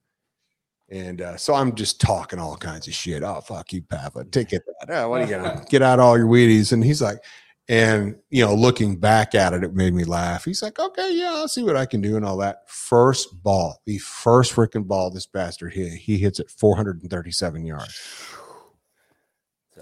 And 0.90 1.22
uh, 1.22 1.38
so 1.38 1.54
I'm 1.54 1.74
just 1.76 2.02
talking 2.02 2.40
all 2.40 2.58
kinds 2.58 2.90
of 2.90 2.94
shit. 2.94 3.24
Oh 3.24 3.40
fuck 3.40 3.72
you, 3.72 3.84
Papa! 3.84 4.26
Take 4.26 4.52
it. 4.52 4.64
That. 4.66 4.90
Oh, 4.90 5.10
what 5.10 5.22
are 5.22 5.26
you 5.26 5.32
gonna 5.32 5.64
get 5.70 5.82
out 5.82 6.00
all 6.00 6.18
your 6.18 6.28
Wheaties? 6.28 6.74
And 6.74 6.84
he's 6.84 7.02
like, 7.02 7.20
and 7.70 8.16
you 8.32 8.44
know, 8.44 8.56
looking 8.56 8.96
back 8.96 9.36
at 9.36 9.54
it, 9.54 9.64
it 9.64 9.76
made 9.76 9.94
me 9.94 10.04
laugh. 10.04 10.44
He's 10.44 10.64
like, 10.64 10.80
okay, 10.80 11.14
yeah, 11.14 11.34
I'll 11.36 11.48
see 11.48 11.62
what 11.62 11.78
I 11.78 11.86
can 11.86 12.02
do 12.02 12.18
and 12.18 12.26
all 12.26 12.38
that. 12.38 12.68
First 12.68 13.44
ball, 13.44 13.80
the 13.86 14.00
first 14.00 14.54
freaking 14.54 14.88
ball 14.88 15.12
this 15.12 15.28
bastard 15.28 15.74
hit, 15.74 15.94
he 15.94 16.18
hits 16.18 16.40
it 16.40 16.50
437 16.50 17.66
yards. 17.66 18.02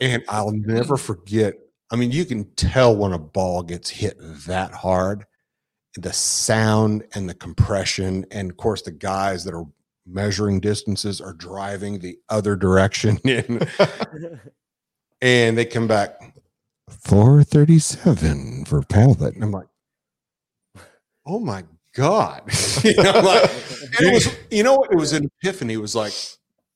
And 0.01 0.21
I'll 0.27 0.51
never 0.51 0.97
forget. 0.97 1.55
I 1.89 1.95
mean, 1.95 2.11
you 2.11 2.25
can 2.25 2.53
tell 2.55 2.93
when 2.93 3.13
a 3.13 3.17
ball 3.17 3.63
gets 3.63 3.89
hit 3.89 4.17
that 4.45 4.71
hard, 4.73 5.25
the 5.95 6.11
sound 6.11 7.05
and 7.15 7.29
the 7.29 7.33
compression, 7.33 8.25
and 8.31 8.51
of 8.51 8.57
course, 8.57 8.81
the 8.81 8.91
guys 8.91 9.45
that 9.45 9.53
are 9.53 9.65
measuring 10.05 10.59
distances 10.59 11.21
are 11.21 11.33
driving 11.33 11.99
the 11.99 12.19
other 12.27 12.57
direction. 12.57 13.17
and, 13.25 13.69
and 15.21 15.57
they 15.57 15.63
come 15.63 15.87
back 15.87 16.19
437 16.89 18.65
for 18.65 18.81
Pallet. 18.83 19.35
And 19.35 19.43
I'm 19.43 19.51
like, 19.51 19.67
oh 21.25 21.39
my 21.39 21.63
God. 21.93 22.43
you 22.83 22.95
know, 22.95 23.19
like, 23.19 23.51
and 23.99 24.07
it 24.07 24.13
was, 24.13 24.35
you 24.49 24.63
know 24.63 24.75
what? 24.75 24.91
It 24.91 24.97
was 24.97 25.13
an 25.13 25.29
epiphany. 25.41 25.73
It 25.73 25.77
was 25.77 25.95
like, 25.95 26.13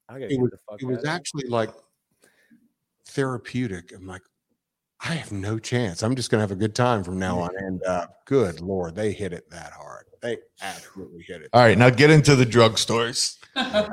it 0.09 0.39
was, 0.39 0.51
it 0.79 0.85
was 0.85 1.05
actually 1.05 1.47
like 1.47 1.69
therapeutic. 3.05 3.93
I'm 3.95 4.07
like, 4.07 4.21
I 5.03 5.15
have 5.15 5.31
no 5.31 5.57
chance. 5.57 6.03
I'm 6.03 6.15
just 6.15 6.29
going 6.29 6.39
to 6.39 6.43
have 6.43 6.51
a 6.51 6.55
good 6.55 6.75
time 6.75 7.03
from 7.03 7.17
now 7.17 7.39
on. 7.39 7.49
And 7.57 7.83
uh, 7.83 8.07
good 8.25 8.61
Lord, 8.61 8.95
they 8.95 9.11
hit 9.11 9.33
it 9.33 9.49
that 9.49 9.71
hard. 9.71 10.05
They 10.21 10.37
absolutely 10.61 11.23
hit 11.27 11.41
it. 11.41 11.49
All 11.53 11.61
right, 11.61 11.77
now 11.77 11.89
get 11.89 12.11
into 12.11 12.35
the 12.35 12.45
drug 12.45 12.77
stories. 12.77 13.39
wow. 13.55 13.89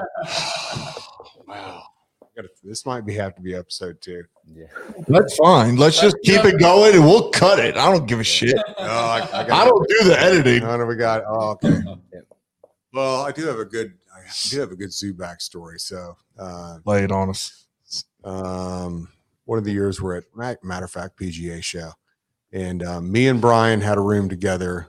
Gotta- 2.38 2.50
this 2.62 2.86
might 2.86 3.04
be 3.04 3.14
have 3.14 3.34
to 3.34 3.42
be 3.42 3.56
episode 3.56 4.00
two. 4.00 4.22
Yeah. 4.46 4.66
That's 5.08 5.34
fine. 5.36 5.74
Let's 5.74 6.00
just 6.00 6.16
keep 6.22 6.44
it 6.44 6.60
going 6.60 6.94
and 6.94 7.04
we'll 7.04 7.30
cut 7.30 7.58
it. 7.58 7.76
I 7.76 7.90
don't 7.90 8.06
give 8.06 8.20
a 8.20 8.24
shit. 8.24 8.54
I, 8.78 9.28
I, 9.32 9.40
I 9.62 9.64
don't 9.64 9.88
do 9.88 10.04
the 10.04 10.16
editing. 10.20 10.64
What 10.64 10.76
do 10.76 10.86
we 10.86 10.94
got? 10.94 11.24
Oh, 11.26 11.50
okay. 11.62 11.80
Well, 12.94 13.20
I 13.22 13.32
do 13.32 13.46
have 13.46 13.58
a 13.58 13.66
good, 13.66 13.92
I 14.16 14.20
do 14.48 14.60
have 14.60 14.72
a 14.72 14.76
good 14.76 14.88
Zuback 14.88 15.42
story. 15.42 15.78
So, 15.78 16.16
uh, 16.38 16.78
Lay 16.86 17.04
it 17.04 17.12
on 17.12 17.28
us. 17.28 17.66
um, 18.24 19.08
one 19.44 19.58
of 19.58 19.64
the 19.64 19.72
years 19.72 20.00
we're 20.00 20.16
at 20.16 20.24
matter 20.34 20.86
of 20.86 20.90
fact 20.90 21.18
PGA 21.20 21.62
show, 21.62 21.90
and 22.50 22.82
um, 22.82 23.12
me 23.12 23.28
and 23.28 23.42
Brian 23.42 23.82
had 23.82 23.98
a 23.98 24.00
room 24.00 24.28
together. 24.30 24.88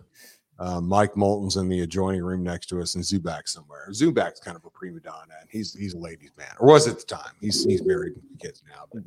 Uh, 0.59 0.81
Mike 0.81 1.15
Moulton's 1.15 1.55
in 1.55 1.69
the 1.69 1.81
adjoining 1.81 2.21
room 2.21 2.43
next 2.43 2.67
to 2.67 2.81
us, 2.81 2.95
and 2.95 3.03
Zuback 3.03 3.47
somewhere. 3.47 3.87
Zuback's 3.91 4.41
kind 4.41 4.57
of 4.57 4.65
a 4.65 4.69
prima 4.69 4.99
donna, 4.99 5.33
and 5.39 5.49
he's 5.49 5.73
he's 5.73 5.93
a 5.93 5.97
ladies' 5.97 6.31
man, 6.37 6.51
or 6.59 6.67
was 6.67 6.87
at 6.87 6.99
the 6.99 7.05
time. 7.05 7.33
He's 7.39 7.63
he's 7.63 7.83
married 7.83 8.13
with 8.15 8.39
kids 8.39 8.61
now, 8.67 8.85
but 8.93 9.03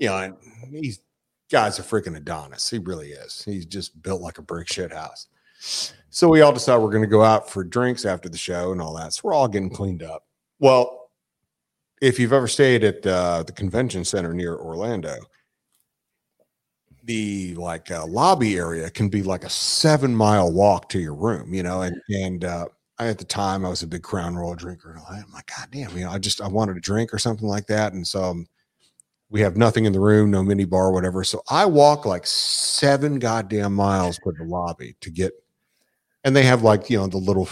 you 0.00 0.08
know, 0.08 0.16
and 0.18 0.36
he's 0.70 1.00
guy's 1.50 1.78
a 1.78 1.82
freaking 1.82 2.16
Adonis. 2.16 2.70
He 2.70 2.78
really 2.78 3.10
is. 3.10 3.42
He's 3.44 3.66
just 3.66 4.00
built 4.02 4.20
like 4.20 4.38
a 4.38 4.42
brick 4.42 4.68
shit 4.68 4.92
house. 4.92 5.28
So 6.10 6.28
we 6.28 6.40
all 6.40 6.52
decided 6.52 6.82
we're 6.82 6.90
going 6.90 7.02
to 7.02 7.08
go 7.08 7.22
out 7.22 7.50
for 7.50 7.64
drinks 7.64 8.04
after 8.04 8.28
the 8.28 8.38
show 8.38 8.72
and 8.72 8.80
all 8.80 8.94
that. 8.96 9.12
So 9.12 9.22
we're 9.24 9.34
all 9.34 9.48
getting 9.48 9.70
cleaned 9.70 10.02
up. 10.02 10.24
Well, 10.58 11.10
if 12.02 12.18
you've 12.18 12.32
ever 12.32 12.48
stayed 12.48 12.84
at 12.84 13.06
uh, 13.06 13.42
the 13.42 13.52
convention 13.52 14.04
center 14.04 14.34
near 14.34 14.56
Orlando, 14.56 15.16
the 17.06 17.54
like 17.54 17.90
uh, 17.90 18.04
lobby 18.06 18.56
area 18.56 18.90
can 18.90 19.08
be 19.08 19.22
like 19.22 19.44
a 19.44 19.50
seven 19.50 20.14
mile 20.14 20.52
walk 20.52 20.88
to 20.90 20.98
your 20.98 21.14
room, 21.14 21.54
you 21.54 21.62
know. 21.62 21.82
And 21.82 21.96
and 22.08 22.44
uh, 22.44 22.66
I, 22.98 23.06
at 23.06 23.18
the 23.18 23.24
time 23.24 23.64
I 23.64 23.68
was 23.68 23.82
a 23.82 23.86
big 23.86 24.02
Crown 24.02 24.34
Royal 24.36 24.54
drinker, 24.54 24.90
and 24.90 24.98
all 24.98 25.06
that. 25.10 25.24
I'm 25.24 25.32
like, 25.32 25.46
God 25.46 25.68
damn, 25.70 25.96
you 25.96 26.04
know, 26.04 26.10
I 26.10 26.18
just 26.18 26.40
I 26.40 26.48
wanted 26.48 26.76
a 26.76 26.80
drink 26.80 27.14
or 27.14 27.18
something 27.18 27.46
like 27.46 27.66
that, 27.68 27.92
and 27.92 28.06
so 28.06 28.24
um, 28.24 28.46
we 29.30 29.40
have 29.40 29.56
nothing 29.56 29.84
in 29.84 29.92
the 29.92 30.00
room, 30.00 30.30
no 30.30 30.42
mini 30.42 30.64
bar, 30.64 30.92
whatever. 30.92 31.22
So 31.24 31.42
I 31.48 31.64
walk 31.66 32.04
like 32.06 32.26
seven 32.26 33.18
goddamn 33.18 33.74
miles 33.74 34.18
to 34.18 34.32
the 34.32 34.44
lobby 34.44 34.96
to 35.00 35.10
get, 35.10 35.32
and 36.24 36.34
they 36.34 36.42
have 36.42 36.62
like 36.62 36.90
you 36.90 36.98
know 36.98 37.06
the 37.06 37.18
little 37.18 37.48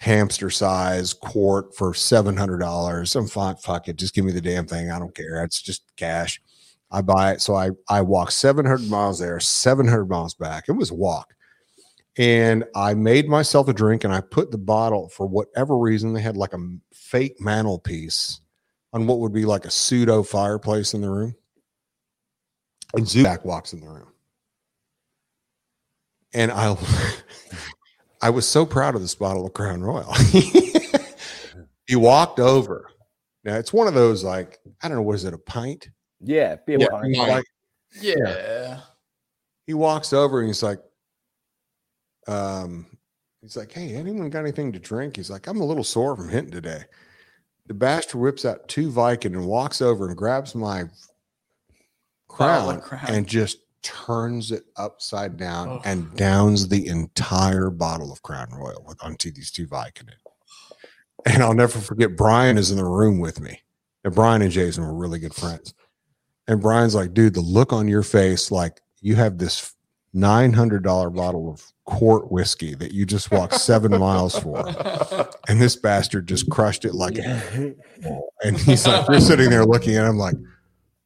hamster 0.00 0.48
size 0.48 1.12
quart 1.12 1.74
for 1.76 1.92
seven 1.92 2.36
hundred 2.38 2.58
dollars. 2.58 3.14
I'm 3.14 3.28
fine, 3.28 3.56
fuck 3.56 3.88
it, 3.88 3.96
just 3.96 4.14
give 4.14 4.24
me 4.24 4.32
the 4.32 4.40
damn 4.40 4.66
thing. 4.66 4.90
I 4.90 4.98
don't 4.98 5.14
care. 5.14 5.44
It's 5.44 5.60
just 5.60 5.82
cash. 5.96 6.40
I 6.90 7.02
buy 7.02 7.32
it. 7.32 7.40
So 7.40 7.54
I 7.54 7.70
I 7.88 8.00
walk 8.02 8.30
700 8.30 8.88
miles 8.90 9.18
there, 9.18 9.40
700 9.40 10.06
miles 10.06 10.34
back. 10.34 10.64
It 10.68 10.72
was 10.72 10.90
a 10.90 10.94
walk. 10.94 11.34
And 12.16 12.64
I 12.74 12.94
made 12.94 13.28
myself 13.28 13.68
a 13.68 13.72
drink 13.72 14.02
and 14.02 14.12
I 14.12 14.20
put 14.20 14.50
the 14.50 14.58
bottle 14.58 15.08
for 15.08 15.26
whatever 15.26 15.78
reason. 15.78 16.12
They 16.12 16.20
had 16.20 16.36
like 16.36 16.52
a 16.52 16.58
fake 16.92 17.40
mantelpiece 17.40 18.40
on 18.92 19.06
what 19.06 19.20
would 19.20 19.32
be 19.32 19.44
like 19.44 19.64
a 19.64 19.70
pseudo 19.70 20.24
fireplace 20.24 20.94
in 20.94 21.00
the 21.00 21.10
room. 21.10 21.36
And 22.94 23.04
Zuback 23.04 23.44
walks 23.44 23.72
in 23.72 23.80
the 23.80 23.88
room. 23.88 24.08
And 26.34 26.50
I 26.50 26.76
I 28.22 28.30
was 28.30 28.48
so 28.48 28.66
proud 28.66 28.96
of 28.96 29.00
this 29.00 29.14
bottle 29.14 29.46
of 29.46 29.52
Crown 29.52 29.82
Royal. 29.82 30.12
he 31.86 31.94
walked 31.94 32.40
over. 32.40 32.90
Now 33.44 33.56
it's 33.56 33.72
one 33.72 33.86
of 33.86 33.94
those 33.94 34.24
like, 34.24 34.58
I 34.82 34.88
don't 34.88 34.96
know, 34.96 35.02
what 35.02 35.14
is 35.14 35.24
it, 35.24 35.34
a 35.34 35.38
pint? 35.38 35.88
Yeah, 36.20 36.56
be 36.66 36.74
Yeah, 36.78 36.88
pint. 36.90 37.16
like, 37.16 37.44
Yeah. 38.00 38.80
he 39.66 39.74
walks 39.74 40.12
over 40.12 40.40
and 40.40 40.48
he's 40.48 40.62
like, 40.62 40.80
um, 42.26 42.86
he's 43.40 43.56
like, 43.56 43.72
Hey, 43.72 43.94
anyone 43.94 44.30
got 44.30 44.40
anything 44.40 44.72
to 44.72 44.78
drink? 44.78 45.16
He's 45.16 45.30
like, 45.30 45.46
I'm 45.46 45.60
a 45.60 45.64
little 45.64 45.84
sore 45.84 46.16
from 46.16 46.28
hitting 46.28 46.50
today. 46.50 46.82
The 47.66 47.74
bastard 47.74 48.20
whips 48.20 48.44
out 48.44 48.66
two 48.68 48.90
Vicodin 48.90 49.26
and 49.36 49.46
walks 49.46 49.80
over 49.82 50.08
and 50.08 50.16
grabs 50.16 50.54
my 50.54 50.84
crown, 52.28 52.76
of 52.76 52.82
Crown. 52.82 53.04
and 53.08 53.26
just 53.26 53.58
turns 53.82 54.50
it 54.52 54.64
upside 54.76 55.36
down 55.36 55.68
Oh. 55.68 55.80
and 55.84 56.14
downs 56.16 56.66
the 56.68 56.86
entire 56.88 57.70
bottle 57.70 58.10
of 58.12 58.22
Crown 58.22 58.48
Royal 58.52 58.82
with 58.86 59.02
onto 59.04 59.30
these 59.30 59.50
two 59.50 59.66
Vicodin. 59.66 60.14
And 61.26 61.42
I'll 61.42 61.54
never 61.54 61.78
forget 61.78 62.16
Brian 62.16 62.56
is 62.58 62.70
in 62.70 62.76
the 62.78 62.84
room 62.84 63.18
with 63.18 63.40
me. 63.40 63.60
And 64.04 64.14
Brian 64.14 64.40
and 64.42 64.50
Jason 64.52 64.84
were 64.84 64.94
really 64.94 65.18
good 65.18 65.34
friends. 65.34 65.74
And 66.48 66.62
Brian's 66.62 66.94
like, 66.94 67.14
dude, 67.14 67.34
the 67.34 67.40
look 67.40 67.72
on 67.72 67.86
your 67.86 68.02
face, 68.02 68.50
like 68.50 68.80
you 69.00 69.14
have 69.14 69.38
this 69.38 69.74
$900 70.14 71.14
bottle 71.14 71.50
of 71.50 71.62
quart 71.84 72.32
whiskey 72.32 72.74
that 72.74 72.92
you 72.92 73.04
just 73.04 73.30
walked 73.30 73.54
seven 73.54 73.98
miles 73.98 74.38
for. 74.38 74.66
And 75.48 75.60
this 75.60 75.76
bastard 75.76 76.26
just 76.26 76.48
crushed 76.50 76.86
it 76.86 76.94
like, 76.94 77.18
and 78.42 78.58
he's 78.60 78.86
like, 78.86 79.08
we're 79.08 79.20
sitting 79.20 79.50
there 79.50 79.66
looking 79.66 79.96
at 79.96 80.06
him 80.06 80.16
like, 80.16 80.36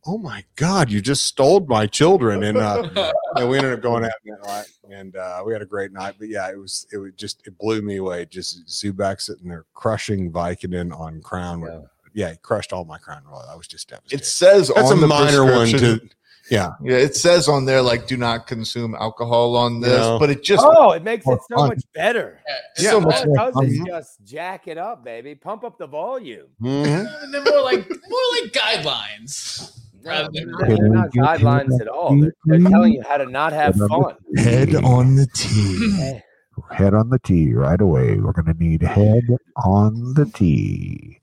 oh 0.06 0.18
my 0.18 0.44
God, 0.54 0.90
you 0.90 1.00
just 1.00 1.24
stole 1.24 1.60
my 1.60 1.86
children. 1.86 2.44
And, 2.44 2.58
uh, 2.58 3.12
and 3.36 3.48
we 3.48 3.58
ended 3.58 3.72
up 3.72 3.82
going 3.82 4.04
out 4.04 4.12
that 4.24 4.46
night 4.46 4.66
and 4.90 5.16
uh, 5.16 5.42
we 5.44 5.52
had 5.52 5.62
a 5.62 5.66
great 5.66 5.92
night. 5.92 6.14
But 6.18 6.28
yeah, 6.28 6.50
it 6.50 6.58
was, 6.58 6.86
it 6.92 6.98
was 6.98 7.12
just, 7.16 7.46
it 7.46 7.58
blew 7.58 7.82
me 7.82 7.96
away. 7.96 8.26
Just 8.26 8.66
Zuback 8.66 9.20
sitting 9.20 9.48
there 9.48 9.64
crushing 9.74 10.30
Vicodin 10.30 10.96
on 10.96 11.20
Crown. 11.20 11.62
Yeah. 11.62 11.80
Yeah, 12.14 12.30
he 12.30 12.36
crushed 12.36 12.72
all 12.72 12.84
my 12.84 12.98
Crown 12.98 13.22
Royal. 13.30 13.46
I 13.50 13.54
was 13.56 13.66
just 13.66 13.88
devastated. 13.88 14.22
It 14.22 14.26
says 14.26 14.70
That's 14.74 14.90
on 14.90 14.98
a 14.98 15.00
the 15.00 15.06
minor 15.06 15.44
one 15.44 15.70
prescription- 15.70 16.08
to, 16.08 16.14
yeah. 16.50 16.72
Yeah, 16.82 16.96
it 16.96 17.14
says 17.16 17.48
on 17.48 17.64
there 17.64 17.80
like 17.80 18.06
do 18.06 18.16
not 18.16 18.46
consume 18.46 18.94
alcohol 18.94 19.56
on 19.56 19.80
this, 19.80 19.96
No. 19.98 20.18
but 20.18 20.28
it 20.28 20.42
just 20.42 20.62
Oh, 20.66 20.90
it 20.90 21.02
makes 21.02 21.26
it 21.26 21.38
so 21.48 21.56
fun. 21.56 21.68
much 21.68 21.82
better. 21.94 22.40
Yeah. 22.78 22.90
So 22.90 22.96
All 22.96 23.00
much 23.02 23.24
it 23.24 23.30
does 23.34 23.56
is 23.64 23.80
just 23.86 24.24
jack 24.24 24.68
it 24.68 24.76
up, 24.76 25.04
baby. 25.04 25.34
Pump 25.34 25.64
up 25.64 25.78
the 25.78 25.86
volume. 25.86 26.48
Mhm. 26.60 27.22
And 27.22 27.32
they're 27.32 27.44
more 27.44 27.62
like 27.62 27.88
more 27.88 28.20
like 28.42 28.52
guidelines. 28.52 29.78
Rather 30.04 30.28
than- 30.32 30.50
not, 30.50 30.66
they're 30.68 30.88
not 30.88 31.10
guidelines 31.12 31.80
at 31.80 31.86
all. 31.88 32.20
They're, 32.20 32.32
they're 32.46 32.68
telling 32.70 32.92
you 32.94 33.02
how 33.08 33.18
to 33.18 33.26
not 33.26 33.52
have 33.52 33.76
fun. 33.76 34.16
Head 34.36 34.74
on 34.74 35.14
the 35.14 35.26
tee. 35.32 36.20
Hey, 36.70 36.76
Head 36.76 36.94
on 36.94 37.08
the 37.10 37.18
tee 37.18 37.52
right 37.54 37.80
away. 37.80 38.18
We're 38.18 38.32
going 38.32 38.46
to 38.54 38.62
need 38.62 38.82
head 38.82 39.24
on 39.64 40.14
the 40.14 40.26
tee. 40.26 41.18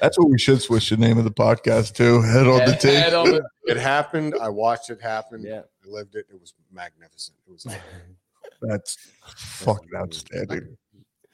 that's 0.00 0.18
what 0.18 0.30
we 0.30 0.38
should 0.38 0.60
switch 0.62 0.90
the 0.90 0.96
name 0.96 1.18
of 1.18 1.24
the 1.24 1.30
podcast 1.30 1.94
to. 1.96 2.22
Head 2.22 2.46
on 2.46 2.64
the 2.66 2.76
tee. 2.80 2.94
head 2.94 3.14
on 3.14 3.30
the- 3.30 3.44
It 3.66 3.76
happened. 3.76 4.34
I 4.40 4.48
watched 4.48 4.90
it 4.90 5.00
happen. 5.00 5.42
Yeah. 5.42 5.60
I 5.84 5.88
lived 5.88 6.14
it. 6.16 6.26
It 6.32 6.40
was 6.40 6.54
magnificent. 6.72 7.36
It 7.46 7.52
was. 7.52 7.66
That's 8.62 8.96
fucking 9.36 9.90
outstanding. 9.96 10.76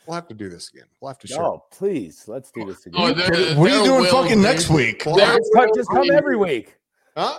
We'll 0.07 0.15
have 0.15 0.29
to 0.29 0.35
do 0.35 0.49
this 0.49 0.69
again. 0.69 0.85
We'll 1.01 1.09
have 1.09 1.19
to 1.21 1.27
share. 1.27 1.39
No, 1.39 1.65
please, 1.73 2.25
let's 2.29 2.51
do 2.53 2.65
this 2.67 2.87
Oh, 2.95 3.07
again. 3.07 3.19
there- 3.33 3.57
What 3.57 3.71
are 3.73 3.77
you 3.79 3.85
doing 3.85 4.01
will 4.03 4.11
fucking 4.11 4.37
be- 4.39 4.43
next 4.43 4.71
week? 4.71 5.03
Well, 5.07 5.17
Just 5.17 5.51
come, 5.55 5.69
just 5.75 5.89
come 5.91 6.11
every 6.13 6.37
week. 6.37 6.77
Huh? 7.17 7.39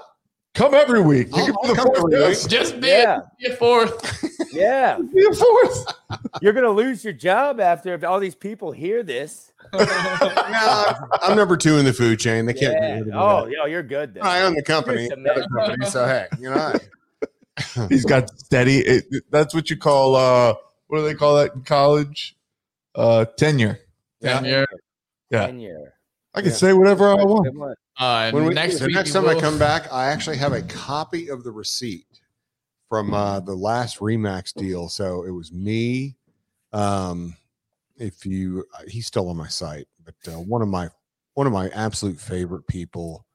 Come 0.55 0.73
every 0.73 1.01
week. 1.01 1.27
You 1.35 1.43
I'll- 1.43 1.45
can 1.45 1.55
I'll 1.55 1.63
be 1.63 1.79
the 2.15 2.17
fourth 2.21 2.41
week. 2.43 2.49
Just 2.49 2.81
be, 2.81 2.87
Yeah. 2.87 3.19
a, 3.19 3.21
be 3.39 3.53
a 3.53 3.55
fourth. 3.55 4.23
Yeah, 4.57 4.97
Be 5.13 5.25
a 5.29 5.33
fourth. 5.33 5.93
you're 6.41 6.53
gonna 6.53 6.69
lose 6.71 7.03
your 7.03 7.13
job 7.13 7.59
after 7.59 7.93
if 7.93 8.03
all 8.03 8.19
these 8.19 8.35
people 8.35 8.71
hear 8.71 9.03
this. 9.03 9.51
No, 9.73 10.93
I'm 11.21 11.35
number 11.35 11.57
two 11.57 11.77
in 11.77 11.85
the 11.85 11.91
food 11.93 12.19
chain. 12.19 12.45
They 12.45 12.53
can't. 12.53 12.73
Yeah. 12.73 12.97
get 12.97 13.05
rid. 13.07 13.13
Oh, 13.13 13.45
yo, 13.47 13.65
you're 13.65 13.83
good. 13.83 14.13
Then. 14.13 14.23
I 14.23 14.41
own 14.41 14.53
the 14.55 14.63
company. 14.63 15.03
You're 15.07 15.17
the 15.17 15.47
company, 15.55 15.85
so 15.85 16.05
hey, 16.05 16.27
you 16.39 16.49
know. 16.49 16.55
I- 16.55 17.87
He's 17.89 18.05
got 18.05 18.29
steady. 18.39 18.77
It, 18.79 19.05
that's 19.31 19.53
what 19.53 19.69
you 19.69 19.77
call 19.77 20.15
uh 20.15 20.53
what 20.87 20.99
do 20.99 21.03
they 21.03 21.15
call 21.15 21.35
that 21.37 21.53
in 21.55 21.61
college? 21.63 22.37
Uh 22.95 23.25
tenure. 23.37 23.79
Yeah. 24.21 24.39
Tenure. 24.39 24.67
Yeah. 25.31 25.47
Tenure. 25.47 25.93
I 26.33 26.41
can 26.41 26.51
Yeah. 26.51 26.55
say 26.55 26.73
whatever 26.73 27.09
I 27.09 27.15
want. 27.15 27.75
Uh, 27.99 28.29
When 28.31 28.45
we, 28.45 28.53
next 28.53 28.79
the 28.79 28.87
next 28.89 29.09
we 29.09 29.13
time 29.21 29.27
I 29.27 29.39
come 29.39 29.57
back, 29.59 29.91
I 29.91 30.05
actually 30.07 30.37
have 30.37 30.53
a 30.53 30.61
copy 30.61 31.29
of 31.29 31.43
the 31.43 31.51
receipt 31.51 32.05
from 32.89 33.13
uh, 33.13 33.39
the 33.39 33.55
last 33.55 33.99
Remax 33.99 34.53
deal. 34.53 34.89
So 34.89 35.23
it 35.23 35.31
was 35.31 35.51
me. 35.51 36.15
Um, 36.73 37.35
if 37.97 38.25
you, 38.25 38.65
uh, 38.75 38.83
he's 38.87 39.07
still 39.07 39.29
on 39.29 39.37
my 39.37 39.47
site, 39.47 39.87
but 40.03 40.15
uh, 40.27 40.39
one 40.39 40.61
of 40.61 40.67
my 40.67 40.89
one 41.33 41.47
of 41.47 41.53
my 41.53 41.69
absolute 41.69 42.19
favorite 42.19 42.65
people, 42.67 43.25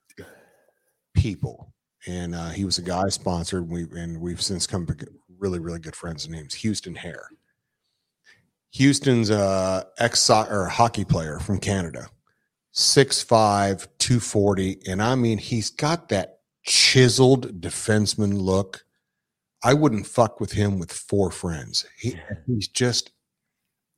people, 1.15 1.73
and 2.07 2.35
uh, 2.35 2.49
he 2.49 2.65
was 2.65 2.79
a 2.79 2.83
guy 2.83 3.09
sponsored. 3.09 3.69
We 3.69 3.83
and 3.93 4.21
we've 4.21 4.43
since 4.43 4.67
come 4.67 4.87
really 5.39 5.59
really 5.59 5.79
good 5.79 5.97
friends. 5.97 6.25
His 6.25 6.31
name's 6.31 6.55
Houston 6.55 6.95
Hare. 6.95 7.29
Houston's 8.73 9.31
uh, 9.31 9.85
ex 9.99 10.31
or 10.31 10.67
hockey 10.67 11.05
player 11.05 11.39
from 11.39 11.59
Canada. 11.59 12.09
6'5, 12.75 13.87
240. 13.99 14.79
And 14.89 15.03
I 15.03 15.15
mean, 15.15 15.39
he's 15.39 15.71
got 15.71 16.09
that 16.09 16.39
chiseled 16.63 17.61
defenseman 17.61 18.41
look. 18.41 18.85
I 19.65 19.75
wouldn't 19.75 20.07
fuck 20.07 20.41
with 20.41 20.53
him 20.53 20.79
with 20.79 20.93
four 20.93 21.31
friends. 21.31 21.87
He, 21.99 22.17
he's 22.47 22.69
just 22.69 23.13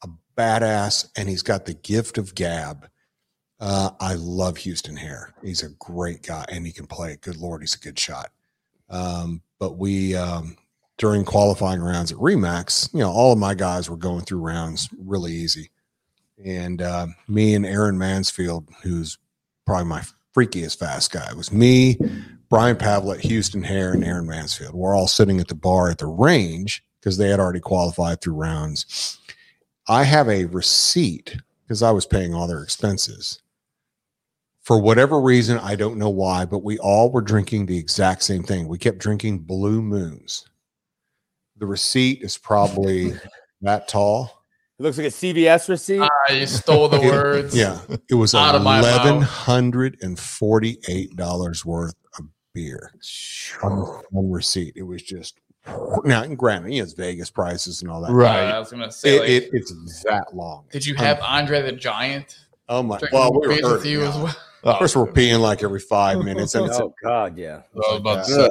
a 0.02 0.08
badass 0.36 1.08
and 1.16 1.28
he's 1.28 1.42
got 1.42 1.66
the 1.66 1.74
gift 1.74 2.18
of 2.18 2.34
gab. 2.34 2.88
Uh, 3.60 3.90
I 4.00 4.14
love 4.14 4.58
Houston 4.58 4.96
Hare. 4.96 5.32
He's 5.42 5.62
a 5.62 5.70
great 5.78 6.22
guy 6.22 6.44
and 6.48 6.66
he 6.66 6.72
can 6.72 6.86
play. 6.86 7.16
Good 7.20 7.36
Lord, 7.36 7.62
he's 7.62 7.74
a 7.74 7.78
good 7.78 7.98
shot. 7.98 8.30
Um, 8.90 9.42
but 9.58 9.78
we, 9.78 10.14
um, 10.14 10.56
during 10.98 11.24
qualifying 11.24 11.80
rounds 11.80 12.12
at 12.12 12.18
Remax, 12.18 12.92
you 12.92 13.00
know, 13.00 13.10
all 13.10 13.32
of 13.32 13.38
my 13.38 13.54
guys 13.54 13.88
were 13.88 13.96
going 13.96 14.24
through 14.24 14.40
rounds 14.40 14.88
really 14.98 15.32
easy 15.32 15.70
and 16.42 16.82
uh, 16.82 17.06
me 17.28 17.54
and 17.54 17.66
Aaron 17.66 17.98
Mansfield, 17.98 18.68
who's 18.82 19.18
probably 19.66 19.86
my 19.86 20.02
freakiest 20.36 20.78
fast 20.78 21.12
guy. 21.12 21.28
It 21.30 21.36
was 21.36 21.52
me, 21.52 21.96
Brian 22.54 22.76
Pavlet, 22.76 23.18
Houston 23.22 23.64
Hare, 23.64 23.92
and 23.92 24.04
Aaron 24.04 24.28
Mansfield. 24.28 24.76
We're 24.76 24.94
all 24.94 25.08
sitting 25.08 25.40
at 25.40 25.48
the 25.48 25.56
bar 25.56 25.90
at 25.90 25.98
the 25.98 26.06
range 26.06 26.84
because 27.00 27.18
they 27.18 27.28
had 27.28 27.40
already 27.40 27.58
qualified 27.58 28.20
through 28.20 28.34
rounds. 28.34 29.18
I 29.88 30.04
have 30.04 30.28
a 30.28 30.44
receipt 30.44 31.36
because 31.64 31.82
I 31.82 31.90
was 31.90 32.06
paying 32.06 32.32
all 32.32 32.46
their 32.46 32.62
expenses. 32.62 33.40
For 34.62 34.80
whatever 34.80 35.20
reason, 35.20 35.58
I 35.58 35.74
don't 35.74 35.98
know 35.98 36.10
why, 36.10 36.44
but 36.44 36.62
we 36.62 36.78
all 36.78 37.10
were 37.10 37.22
drinking 37.22 37.66
the 37.66 37.76
exact 37.76 38.22
same 38.22 38.44
thing. 38.44 38.68
We 38.68 38.78
kept 38.78 38.98
drinking 38.98 39.40
Blue 39.40 39.82
Moons. 39.82 40.48
The 41.56 41.66
receipt 41.66 42.22
is 42.22 42.38
probably 42.38 43.14
that 43.62 43.88
tall. 43.88 44.44
It 44.78 44.82
looks 44.84 44.96
like 44.96 45.08
a 45.08 45.10
CVS 45.10 45.68
receipt. 45.68 46.02
Ah, 46.02 46.32
you 46.32 46.46
stole 46.46 46.88
the 46.88 47.00
words. 47.10 47.56
Yeah, 47.56 47.80
it 48.08 48.14
was 48.14 48.32
Out 48.32 48.54
of 48.54 48.62
my 48.62 48.78
eleven 48.78 49.22
hundred 49.22 49.98
and 50.02 50.16
forty-eight 50.16 51.16
dollars 51.16 51.64
worth 51.64 51.94
of 51.94 52.03
beer 52.54 52.92
on 53.62 53.72
one 54.10 54.30
receipt. 54.30 54.72
It 54.76 54.82
was 54.82 55.02
just 55.02 55.38
now, 56.04 56.22
and 56.22 56.38
granted, 56.38 56.72
you 56.72 56.80
know, 56.80 56.84
it's 56.84 56.92
Vegas 56.94 57.30
prices 57.30 57.82
and 57.82 57.90
all 57.90 58.00
that. 58.02 58.10
Uh, 58.10 58.14
Right. 58.14 58.44
I 58.50 58.58
was 58.58 58.70
gonna 58.70 58.90
say. 58.92 59.16
It, 59.16 59.20
like, 59.20 59.28
it, 59.28 59.50
it's 59.52 60.02
that 60.04 60.34
long. 60.34 60.64
did 60.70 60.86
you 60.86 60.94
have 60.94 61.20
Andre 61.20 61.60
the 61.62 61.72
Giant 61.72 62.38
Oh 62.68 62.82
my! 62.82 62.98
drinking 62.98 63.18
Well, 63.18 63.32
we 63.32 63.38
were 63.38 63.48
beers 63.48 63.62
with 63.62 63.70
hurting, 63.72 63.90
you 63.92 64.00
yeah. 64.02 64.08
as 64.08 64.16
well? 64.16 64.36
Of 64.64 64.78
course, 64.78 64.96
we're 64.96 65.06
peeing 65.12 65.40
like 65.40 65.62
every 65.62 65.78
five 65.80 66.24
minutes, 66.24 66.54
and 66.54 66.64
it's 66.66 66.80
oh 66.80 66.94
God, 67.02 67.36
yeah. 67.36 67.60
I 67.74 67.76
was 67.76 68.00
about 68.00 68.24
to 68.24 68.32
say, 68.32 68.48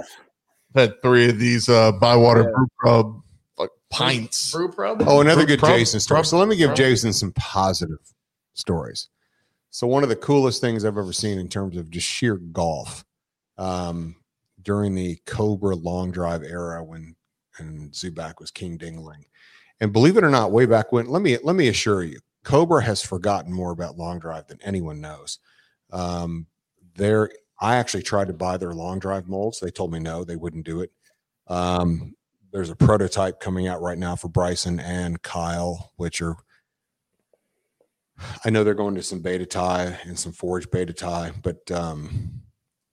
had 0.75 1.01
three 1.01 1.27
of 1.29 1.39
these 1.39 1.67
uh, 1.69 1.91
Bywater 1.93 2.41
Yeah. 2.43 2.49
Brew 2.55 2.67
Club 2.83 3.21
like 3.57 3.71
pints. 3.89 4.51
Brew 4.51 4.71
Prub? 4.71 5.01
Oh, 5.07 5.21
another 5.21 5.37
Prob- 5.41 5.47
good 5.47 5.59
prob- 5.59 5.71
Jason 5.75 5.99
story. 5.99 6.17
prob- 6.17 6.25
So 6.27 6.37
let 6.37 6.47
me 6.47 6.55
give 6.55 6.67
prob- 6.67 6.77
Jason 6.77 7.13
some 7.13 7.31
positive 7.31 7.97
stories. 8.53 9.07
So 9.71 9.87
one 9.87 10.03
of 10.03 10.09
the 10.09 10.15
coolest 10.15 10.61
things 10.61 10.85
I've 10.85 10.99
ever 10.99 11.13
seen 11.13 11.39
in 11.39 11.47
terms 11.47 11.77
of 11.77 11.89
just 11.89 12.05
sheer 12.07 12.35
golf 12.37 13.03
um, 13.63 14.15
during 14.61 14.93
the 14.93 15.17
Cobra 15.25 15.75
long 15.75 16.11
drive 16.11 16.43
era 16.43 16.83
when 16.83 17.15
and 17.59 17.91
Zuback 17.91 18.39
was 18.39 18.51
King 18.51 18.77
Dingling. 18.77 19.25
And 19.79 19.93
believe 19.93 20.17
it 20.17 20.23
or 20.23 20.29
not, 20.29 20.51
way 20.51 20.65
back 20.65 20.91
when, 20.91 21.07
let 21.07 21.21
me 21.21 21.37
let 21.43 21.55
me 21.55 21.67
assure 21.67 22.03
you, 22.03 22.19
Cobra 22.43 22.83
has 22.83 23.01
forgotten 23.01 23.53
more 23.53 23.71
about 23.71 23.97
long 23.97 24.19
drive 24.19 24.47
than 24.47 24.59
anyone 24.63 24.99
knows. 24.99 25.39
Um, 25.91 26.47
there, 26.95 27.29
I 27.59 27.75
actually 27.75 28.03
tried 28.03 28.27
to 28.27 28.33
buy 28.33 28.57
their 28.57 28.73
long 28.73 28.99
drive 28.99 29.27
molds. 29.27 29.59
They 29.59 29.71
told 29.71 29.91
me 29.91 29.99
no, 29.99 30.23
they 30.23 30.35
wouldn't 30.35 30.65
do 30.65 30.81
it. 30.81 30.91
Um, 31.47 32.15
there's 32.51 32.69
a 32.69 32.75
prototype 32.75 33.39
coming 33.39 33.67
out 33.67 33.81
right 33.81 33.97
now 33.97 34.15
for 34.15 34.27
Bryson 34.27 34.79
and 34.79 35.21
Kyle, 35.21 35.91
which 35.95 36.21
are 36.21 36.35
I 38.45 38.49
know 38.49 38.63
they're 38.63 38.73
going 38.73 38.95
to 38.95 39.03
some 39.03 39.21
beta 39.21 39.45
tie 39.45 39.97
and 40.03 40.17
some 40.17 40.31
forge 40.31 40.69
beta 40.69 40.93
tie, 40.93 41.31
but 41.41 41.69
um, 41.71 42.42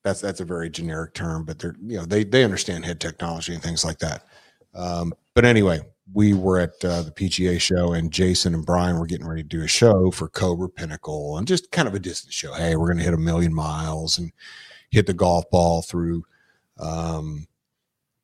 that's 0.03 0.20
that's 0.20 0.40
a 0.40 0.44
very 0.44 0.70
generic 0.70 1.14
term. 1.14 1.44
But 1.44 1.59
they're 1.59 1.76
you 1.84 1.98
know 1.98 2.05
they 2.05 2.24
they 2.24 2.44
understand 2.44 2.84
head 2.84 3.01
technology 3.01 3.55
and 3.55 3.62
things 3.62 3.84
like 3.84 3.98
that. 3.98 4.26
Um, 4.74 5.12
but 5.34 5.44
anyway, 5.44 5.80
we 6.12 6.34
were 6.34 6.61
at 6.61 6.84
uh, 6.84 7.03
the 7.03 7.11
PGA 7.11 7.61
show, 7.61 7.92
and 7.92 8.12
Jason 8.12 8.55
and 8.55 8.64
Brian 8.66 8.98
were 8.98 9.07
getting 9.07 9.26
ready 9.26 9.42
to 9.42 9.48
do 9.48 9.62
a 9.62 9.68
show 9.68 10.11
for 10.11 10.28
Cobra 10.28 10.68
Pinnacle, 10.68 11.38
and 11.38 11.46
just 11.46 11.70
kind 11.70 11.88
of 11.88 11.94
a 11.94 11.98
distance 11.98 12.34
show. 12.34 12.53
Hey, 12.55 12.76
we're 12.76 12.88
going 12.88 12.98
to 12.98 13.05
hit 13.05 13.14
a 13.14 13.18
million 13.18 13.55
miles 13.55 14.18
and 14.18 14.32
hit 14.90 15.07
the 15.07 15.14
golf 15.14 15.48
ball 15.51 15.82
through. 15.82 16.24
Um, 16.78 17.46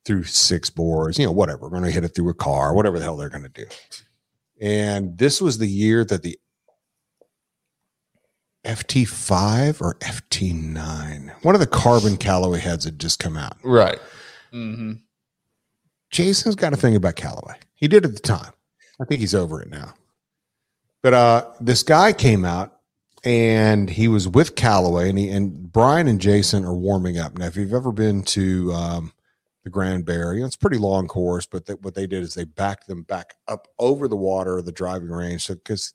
through 0.03 0.23
six 0.23 0.69
boards, 0.69 1.19
you 1.19 1.25
know, 1.25 1.33
whatever. 1.33 1.63
We're 1.63 1.69
going 1.69 1.83
to 1.83 1.91
hit 1.91 2.05
it 2.05 2.15
through 2.15 2.29
a 2.29 2.33
car, 2.33 2.73
whatever 2.73 2.97
the 2.97 3.03
hell 3.03 3.17
they're 3.17 3.27
going 3.27 3.43
to 3.43 3.49
do. 3.49 3.65
And 4.61 5.17
this 5.17 5.41
was 5.41 5.57
the 5.57 5.67
year 5.67 6.05
that 6.05 6.23
the 6.23 6.39
FT5 8.67 9.81
or 9.81 9.95
FT9, 9.95 11.31
one 11.43 11.55
of 11.55 11.61
the 11.61 11.67
carbon 11.67 12.17
Callaway 12.17 12.59
heads 12.59 12.85
had 12.85 12.99
just 12.99 13.19
come 13.19 13.37
out. 13.37 13.57
Right. 13.63 13.99
Mm-hmm. 14.53 14.93
Jason's 16.09 16.55
got 16.55 16.73
a 16.73 16.77
thing 16.77 16.95
about 16.95 17.15
Callaway. 17.15 17.55
He 17.75 17.87
did 17.87 18.05
at 18.05 18.13
the 18.13 18.19
time. 18.19 18.51
I 18.99 19.05
think 19.05 19.21
he's 19.21 19.35
over 19.35 19.61
it 19.61 19.69
now. 19.69 19.93
But 21.01 21.13
uh 21.13 21.45
this 21.61 21.83
guy 21.83 22.11
came 22.13 22.43
out 22.43 22.79
and 23.23 23.89
he 23.89 24.07
was 24.07 24.27
with 24.27 24.55
Callaway 24.55 25.09
and 25.09 25.17
he 25.17 25.29
and 25.29 25.71
Brian 25.71 26.07
and 26.07 26.19
Jason 26.19 26.65
are 26.65 26.73
warming 26.73 27.17
up. 27.17 27.37
Now, 27.37 27.45
if 27.45 27.55
you've 27.55 27.73
ever 27.73 27.91
been 27.91 28.23
to 28.23 28.73
um 28.73 29.13
the 29.63 29.69
Grand 29.69 30.05
Barrier, 30.05 30.45
it's 30.45 30.55
a 30.55 30.59
pretty 30.59 30.77
long 30.77 31.07
course, 31.07 31.45
but 31.45 31.65
that 31.67 31.81
what 31.83 31.93
they 31.93 32.07
did 32.07 32.23
is 32.23 32.33
they 32.33 32.45
backed 32.45 32.87
them 32.87 33.03
back 33.03 33.35
up 33.47 33.67
over 33.79 34.07
the 34.07 34.15
water 34.15 34.57
of 34.57 34.65
the 34.65 34.71
driving 34.71 35.09
range. 35.09 35.45
So 35.45 35.55
because 35.55 35.93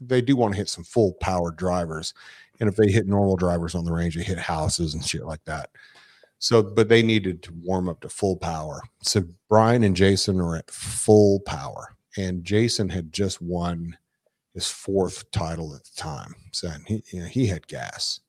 they 0.00 0.20
do 0.20 0.36
want 0.36 0.54
to 0.54 0.58
hit 0.58 0.68
some 0.68 0.84
full 0.84 1.12
power 1.20 1.50
drivers. 1.50 2.14
And 2.58 2.68
if 2.68 2.76
they 2.76 2.90
hit 2.90 3.06
normal 3.06 3.36
drivers 3.36 3.74
on 3.74 3.84
the 3.84 3.92
range, 3.92 4.16
they 4.16 4.22
hit 4.22 4.38
houses 4.38 4.94
and 4.94 5.04
shit 5.04 5.24
like 5.24 5.44
that. 5.44 5.70
So, 6.38 6.62
but 6.62 6.88
they 6.88 7.02
needed 7.02 7.42
to 7.44 7.52
warm 7.62 7.88
up 7.88 8.00
to 8.00 8.08
full 8.08 8.36
power. 8.36 8.80
So 9.02 9.24
Brian 9.48 9.84
and 9.84 9.94
Jason 9.94 10.40
are 10.40 10.56
at 10.56 10.70
full 10.70 11.40
power, 11.40 11.96
and 12.16 12.44
Jason 12.44 12.88
had 12.88 13.12
just 13.12 13.42
won 13.42 13.96
his 14.54 14.66
fourth 14.66 15.30
title 15.30 15.74
at 15.74 15.84
the 15.84 15.90
time. 15.96 16.34
So 16.52 16.70
he, 16.86 17.02
you 17.12 17.20
know, 17.20 17.26
he 17.28 17.46
had 17.46 17.66
gas. 17.66 18.20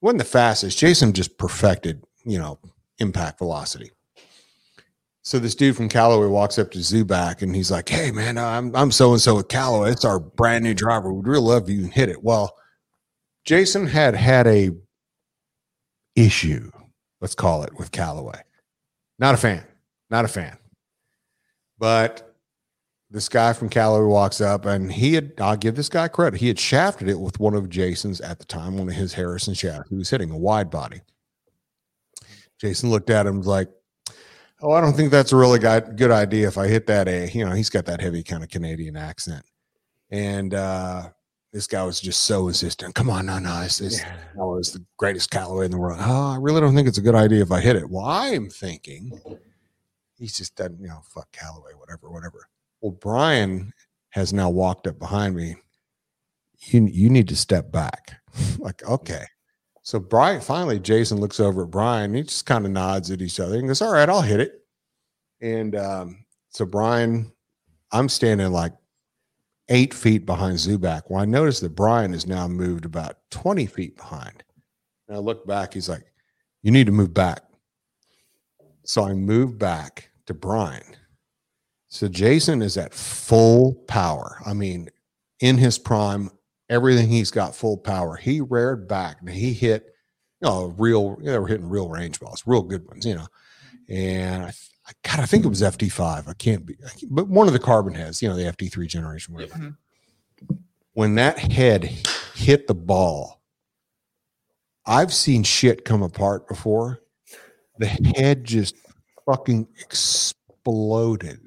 wasn't 0.00 0.18
the 0.20 0.24
fastest. 0.24 0.78
Jason 0.78 1.12
just 1.12 1.36
perfected, 1.36 2.02
you 2.24 2.38
know, 2.38 2.58
impact 2.98 3.38
velocity. 3.38 3.90
So 5.22 5.38
this 5.38 5.54
dude 5.54 5.76
from 5.76 5.88
Callaway 5.88 6.28
walks 6.28 6.58
up 6.58 6.70
to 6.72 6.78
Zuback 6.78 7.42
and 7.42 7.54
he's 7.54 7.70
like, 7.70 7.88
"Hey 7.88 8.10
man, 8.10 8.38
I'm 8.38 8.74
I'm 8.74 8.90
so 8.90 9.12
and 9.12 9.20
so 9.20 9.36
with 9.36 9.48
Callaway. 9.48 9.90
It's 9.90 10.04
our 10.04 10.18
brand 10.18 10.64
new 10.64 10.74
driver. 10.74 11.12
We'd 11.12 11.26
really 11.26 11.42
love 11.42 11.68
you 11.68 11.82
can 11.82 11.90
hit 11.90 12.08
it." 12.08 12.24
Well, 12.24 12.56
Jason 13.44 13.86
had 13.86 14.14
had 14.14 14.46
a 14.46 14.70
issue 16.16 16.70
let's 17.20 17.34
call 17.34 17.62
it 17.62 17.76
with 17.78 17.92
Callaway. 17.92 18.40
Not 19.18 19.34
a 19.34 19.38
fan, 19.38 19.64
not 20.08 20.24
a 20.24 20.28
fan. 20.28 20.56
But 21.78 22.36
this 23.10 23.28
guy 23.28 23.52
from 23.52 23.68
Callaway 23.68 24.06
walks 24.06 24.40
up 24.40 24.64
and 24.66 24.92
he 24.92 25.14
had, 25.14 25.32
I'll 25.38 25.56
give 25.56 25.76
this 25.76 25.88
guy 25.88 26.08
credit. 26.08 26.40
He 26.40 26.48
had 26.48 26.58
shafted 26.58 27.08
it 27.08 27.18
with 27.18 27.40
one 27.40 27.54
of 27.54 27.68
Jason's 27.68 28.20
at 28.20 28.38
the 28.38 28.44
time, 28.44 28.78
one 28.78 28.88
of 28.88 28.94
his 28.94 29.14
Harrison 29.14 29.54
shafts. 29.54 29.90
He 29.90 29.96
was 29.96 30.10
hitting 30.10 30.30
a 30.30 30.38
wide 30.38 30.70
body. 30.70 31.00
Jason 32.60 32.90
looked 32.90 33.10
at 33.10 33.26
him 33.26 33.42
like, 33.42 33.68
Oh, 34.62 34.72
I 34.72 34.80
don't 34.80 34.92
think 34.92 35.10
that's 35.10 35.32
a 35.32 35.36
really 35.36 35.58
good, 35.58 36.10
idea 36.10 36.46
if 36.46 36.58
I 36.58 36.68
hit 36.68 36.86
that 36.86 37.08
A. 37.08 37.30
You 37.30 37.46
know, 37.46 37.52
he's 37.52 37.70
got 37.70 37.86
that 37.86 38.00
heavy 38.00 38.22
kind 38.22 38.42
of 38.42 38.50
Canadian 38.50 38.96
accent. 38.96 39.44
And 40.10 40.52
uh, 40.52 41.10
this 41.52 41.66
guy 41.66 41.82
was 41.82 42.00
just 42.00 42.24
so 42.24 42.48
insistent. 42.48 42.94
Come 42.94 43.08
on, 43.08 43.26
no, 43.26 43.38
no, 43.38 43.60
this 43.62 43.80
is 43.80 44.02
oh, 44.38 44.58
it's 44.58 44.72
the 44.72 44.84
greatest 44.98 45.30
Callaway 45.30 45.64
in 45.64 45.70
the 45.70 45.78
world. 45.78 45.98
Oh, 46.00 46.32
I 46.32 46.36
really 46.36 46.60
don't 46.60 46.74
think 46.74 46.88
it's 46.88 46.98
a 46.98 47.02
good 47.02 47.14
idea 47.14 47.42
if 47.42 47.52
I 47.52 47.60
hit 47.60 47.76
it. 47.76 47.88
Well, 47.88 48.04
I'm 48.04 48.50
thinking 48.50 49.18
he's 50.18 50.36
just 50.36 50.56
done, 50.56 50.76
you 50.80 50.88
know, 50.88 51.00
fuck 51.04 51.30
Callaway, 51.32 51.72
whatever, 51.76 52.10
whatever. 52.10 52.48
Well, 52.80 52.92
Brian 52.92 53.72
has 54.10 54.32
now 54.32 54.50
walked 54.50 54.86
up 54.86 54.98
behind 54.98 55.34
me. 55.34 55.56
You 56.66 56.86
you 56.86 57.08
need 57.08 57.28
to 57.28 57.36
step 57.36 57.72
back. 57.72 58.20
like, 58.58 58.82
okay. 58.84 59.24
So 59.82 59.98
Brian 59.98 60.40
finally 60.40 60.78
Jason 60.78 61.18
looks 61.20 61.40
over 61.40 61.64
at 61.64 61.70
Brian. 61.70 62.14
He 62.14 62.22
just 62.22 62.46
kind 62.46 62.66
of 62.66 62.72
nods 62.72 63.10
at 63.10 63.22
each 63.22 63.40
other 63.40 63.58
and 63.58 63.68
goes, 63.68 63.82
All 63.82 63.92
right, 63.92 64.08
I'll 64.08 64.20
hit 64.22 64.40
it. 64.40 64.64
And 65.40 65.74
um, 65.74 66.24
so 66.50 66.66
Brian, 66.66 67.32
I'm 67.92 68.08
standing 68.08 68.52
like 68.52 68.72
eight 69.68 69.94
feet 69.94 70.26
behind 70.26 70.58
Zuback. 70.58 71.02
Well, 71.08 71.22
I 71.22 71.24
noticed 71.24 71.62
that 71.62 71.74
Brian 71.74 72.12
has 72.12 72.26
now 72.26 72.46
moved 72.46 72.84
about 72.84 73.16
20 73.30 73.66
feet 73.66 73.96
behind. 73.96 74.42
And 75.08 75.16
I 75.16 75.20
look 75.20 75.46
back, 75.46 75.74
he's 75.74 75.88
like, 75.88 76.04
You 76.62 76.70
need 76.70 76.86
to 76.86 76.92
move 76.92 77.14
back. 77.14 77.42
So 78.84 79.04
I 79.04 79.14
move 79.14 79.58
back 79.58 80.10
to 80.26 80.34
Brian. 80.34 80.96
So 81.88 82.06
Jason 82.06 82.62
is 82.62 82.76
at 82.76 82.94
full 82.94 83.74
power. 83.88 84.40
I 84.46 84.52
mean, 84.52 84.90
in 85.40 85.58
his 85.58 85.78
prime, 85.78 86.30
everything 86.70 87.08
he's 87.08 87.30
got 87.30 87.54
full 87.54 87.76
power. 87.76 88.16
He 88.16 88.40
reared 88.40 88.88
back 88.88 89.18
and 89.20 89.28
he 89.28 89.52
hit, 89.52 89.84
you 90.40 90.48
know, 90.48 90.74
real, 90.78 91.16
they 91.16 91.38
were 91.38 91.46
hitting 91.48 91.68
real 91.68 91.88
range 91.90 92.18
balls, 92.20 92.44
real 92.46 92.62
good 92.62 92.86
ones, 92.86 93.04
you 93.04 93.16
know. 93.16 93.26
And 93.88 94.44
I, 94.44 94.48
I 94.86 94.92
God, 95.04 95.20
I 95.20 95.26
think 95.26 95.44
it 95.44 95.48
was 95.48 95.60
FT5. 95.62 96.28
I 96.28 96.32
can't 96.34 96.64
be, 96.64 96.76
I 96.86 96.90
can't- 96.90 97.14
but 97.14 97.28
one 97.28 97.46
of 97.48 97.52
the 97.52 97.58
carbon 97.58 97.92
heads, 97.94 98.22
you 98.22 98.28
know, 98.28 98.36
the 98.36 98.44
FT3 98.44 98.86
generation, 98.86 99.34
whatever 99.34 99.54
Mhm. 99.54 100.58
when 100.94 101.16
that 101.16 101.38
head 101.38 101.84
hit 102.34 102.66
the 102.68 102.74
ball, 102.74 103.42
I've 104.86 105.12
seen 105.12 105.42
shit 105.42 105.84
come 105.84 106.02
apart 106.02 106.48
before. 106.48 107.00
The 107.78 107.86
head 107.86 108.44
just 108.44 108.76
fucking 109.26 109.68
exploded. 109.78 110.36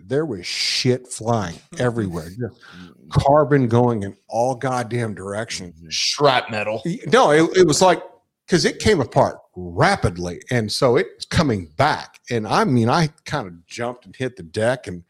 There 0.06 0.26
was 0.26 0.46
shit 0.46 1.08
flying 1.08 1.56
everywhere. 1.80 2.30
Just 2.40 2.62
carbon 3.10 3.68
going 3.68 4.04
in 4.04 4.16
all 4.28 4.56
goddamn 4.56 5.14
directions. 5.14 5.76
Shrapnel. 5.94 6.82
No, 7.08 7.32
it, 7.32 7.58
it 7.58 7.68
was 7.68 7.82
like 7.82 8.02
because 8.46 8.66
it 8.66 8.80
came 8.80 9.02
apart 9.02 9.38
rapidly, 9.56 10.42
and 10.52 10.72
so 10.72 10.98
it's 10.98 11.26
coming 11.26 11.68
back. 11.78 12.20
And 12.30 12.48
I 12.48 12.64
mean, 12.64 12.90
I 12.90 13.10
kind 13.26 13.48
of 13.48 13.66
jumped 13.66 14.06
and 14.06 14.16
hit 14.16 14.36
the 14.36 14.44
deck, 14.44 14.88
and 14.88 15.04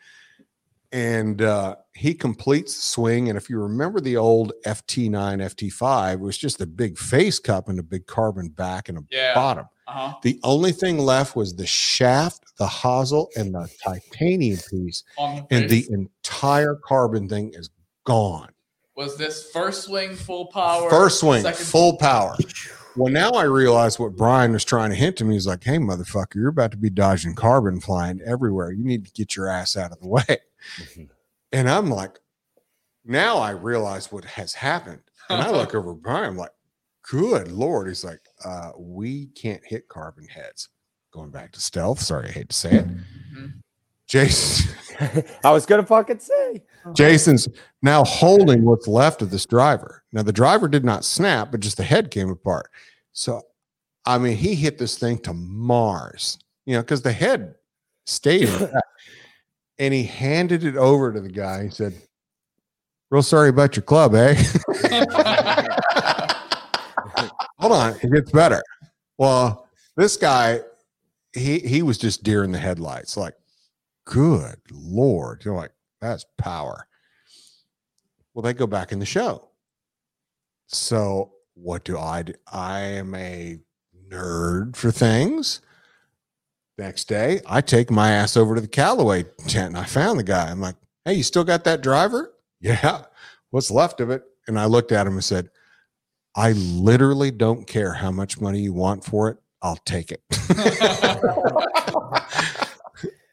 and 0.91 1.41
uh, 1.41 1.76
he 1.95 2.14
completes 2.14 2.76
the 2.76 2.82
swing. 2.82 3.30
And 3.30 3.38
if 3.38 3.49
you 3.49 3.59
remember 3.59 3.99
the 3.99 4.16
old 4.18 4.53
FT9, 4.66 5.09
FT5, 5.11 6.14
it 6.14 6.20
was 6.20 6.38
just 6.38 6.61
a 6.61 6.68
big 6.68 6.97
face 6.99 7.39
cup 7.39 7.68
and 7.68 7.80
a 7.80 7.84
big 7.84 8.05
carbon 8.05 8.49
back 8.49 8.89
and 8.89 8.99
a 8.99 9.01
Yeah. 9.09 9.34
bottom. 9.34 9.66
Uh-huh. 9.88 10.16
The 10.24 10.40
only 10.44 10.72
thing 10.72 10.98
left 10.98 11.36
was 11.36 11.56
the 11.56 11.66
shaft, 11.66 12.56
the 12.58 12.68
hosel, 12.68 13.28
and 13.36 13.54
the 13.54 13.70
titanium 13.84 14.60
piece, 14.70 15.04
On 15.18 15.46
the 15.50 15.56
and 15.56 15.70
the 15.70 15.86
entire 15.92 16.76
carbon 16.76 17.28
thing 17.28 17.52
is 17.54 17.70
gone. 18.06 18.50
was 18.96 19.18
this 19.18 19.50
first 19.52 19.84
swing 19.84 20.16
full 20.16 20.46
power? 20.48 20.90
First 20.90 21.20
swing, 21.20 21.42
second- 21.44 21.66
full 21.66 21.98
power. 21.98 22.36
Well, 22.96 23.12
now 23.12 23.32
I 23.32 23.44
realize 23.46 23.98
what 23.98 24.16
Brian 24.16 24.52
was 24.52 24.64
trying 24.64 24.92
to 24.92 24.96
hint 24.96 25.18
to 25.18 25.26
me. 25.26 25.34
He's 25.34 25.48
like, 25.48 25.64
"Hey, 25.64 25.78
motherfucker, 25.78 26.36
you're 26.36 26.50
about 26.50 26.70
to 26.72 26.78
be 26.78 26.92
dodging 26.92 27.34
carbon 27.34 27.82
flying 27.82 28.22
everywhere. 28.22 28.72
You 28.72 28.84
need 28.84 29.06
to 29.08 29.12
get 29.14 29.36
your 29.36 29.48
ass 29.50 29.76
out 29.76 29.92
of 29.92 30.00
the 30.00 30.08
way." 30.08 30.38
And 31.52 31.70
I'm 31.70 31.90
like, 31.90 32.20
now 33.06 33.38
I 33.38 33.50
realize 33.52 34.12
what 34.12 34.26
has 34.26 34.54
happened. 34.54 35.02
And 35.30 35.42
I 35.42 35.50
look 35.52 35.74
over 35.76 35.94
Brian, 35.94 36.26
I'm 36.26 36.38
like, 36.38 36.52
good 37.10 37.51
Lord. 37.51 37.88
He's 37.88 38.04
like, 38.04 38.22
uh, 38.43 38.72
we 38.78 39.28
can't 39.28 39.62
hit 39.66 39.88
carbon 39.88 40.26
heads. 40.26 40.70
Going 41.14 41.30
back 41.30 41.51
to 41.51 41.62
stealth. 41.62 41.99
Sorry, 41.99 42.30
I 42.30 42.32
hate 42.32 42.49
to 42.49 42.56
say 42.56 42.72
it. 42.78 42.88
Mhm. 42.88 43.54
Jason, 44.08 44.76
I 45.43 45.51
was 45.51 45.66
gonna 45.66 45.86
fucking 45.86 46.20
say. 46.20 46.64
Jason's 46.93 47.47
now 47.82 48.04
holding 48.04 48.64
what's 48.64 48.88
left 48.88 49.22
of 49.22 49.30
this 49.30 49.45
driver. 49.45 50.04
Now 50.12 50.24
the 50.24 50.34
driver 50.34 50.68
did 50.68 50.84
not 50.84 51.06
snap, 51.06 51.51
but 51.51 51.60
just 51.62 51.78
the 51.78 51.84
head 51.84 52.12
came 52.12 52.30
apart. 52.30 52.70
So 53.14 53.41
I 54.06 54.18
mean, 54.18 54.36
he 54.36 54.56
hit 54.56 54.78
this 54.78 54.97
thing 54.97 55.20
to 55.20 55.34
Mars, 55.34 56.38
you 56.66 56.76
know, 56.76 56.82
because 56.82 57.01
the 57.01 57.14
head 57.14 57.56
stayed 58.06 58.49
and 59.80 59.93
he 59.93 60.04
handed 60.04 60.64
it 60.64 60.76
over 60.76 61.14
to 61.14 61.22
the 61.22 61.30
guy. 61.30 61.64
He 61.64 61.70
said, 61.70 61.93
Real 63.10 63.24
sorry 63.24 63.49
about 63.49 63.76
your 63.76 63.84
club, 63.84 64.16
eh? 64.16 64.36
Hold 67.59 67.74
on, 67.74 67.95
it 68.01 68.11
gets 68.11 68.32
better. 68.32 68.61
Well, 69.18 69.68
this 69.95 70.18
guy, 70.18 70.61
he 71.34 71.59
he 71.59 71.82
was 71.82 71.97
just 71.97 72.24
deer 72.24 72.43
in 72.43 72.51
the 72.51 72.59
headlights, 72.59 73.18
like, 73.18 73.36
good 74.05 74.59
lord. 74.72 75.43
You're 75.45 75.55
like, 75.55 75.72
that's 76.01 76.26
power. 76.38 76.88
Well, 78.34 78.43
they 78.43 78.53
go 78.53 78.68
back 78.68 78.91
in 78.91 78.99
the 78.99 79.05
show. 79.05 79.49
So 80.68 81.34
what 81.53 81.84
do 81.84 81.97
I 81.97 82.24
do? 82.24 82.34
I 82.51 82.80
am 82.80 83.14
a 83.16 83.59
nerd 84.09 84.76
for 84.76 84.91
things. 84.91 85.61
Next 86.78 87.05
day, 87.05 87.41
I 87.45 87.61
take 87.61 87.91
my 87.91 88.11
ass 88.11 88.36
over 88.36 88.55
to 88.55 88.61
the 88.61 88.68
Callaway 88.68 89.24
tent 89.47 89.70
and 89.70 89.78
I 89.78 89.84
found 89.84 90.18
the 90.18 90.24
guy. 90.24 90.49
I'm 90.49 90.59
like, 90.59 90.76
hey, 91.05 91.14
you 91.14 91.24
still 91.24 91.43
got 91.43 91.64
that 91.66 91.82
driver? 91.82 92.30
Yeah. 92.64 93.03
What's 93.49 93.70
left 93.70 93.99
of 93.99 94.09
it? 94.09 94.24
And 94.47 94.57
I 94.57 94.68
looked 94.68 94.93
at 94.93 95.05
him 95.05 95.16
and 95.16 95.24
said, 95.24 95.49
I 96.36 96.54
literally 96.54 97.32
don't 97.32 97.68
care 97.68 97.94
how 97.94 98.12
much 98.12 98.42
money 98.42 98.60
you 98.60 98.74
want 98.74 99.04
for 99.04 99.30
it. 99.30 99.38
I'll 99.62 99.78
take 99.86 100.12
it. 100.12 100.22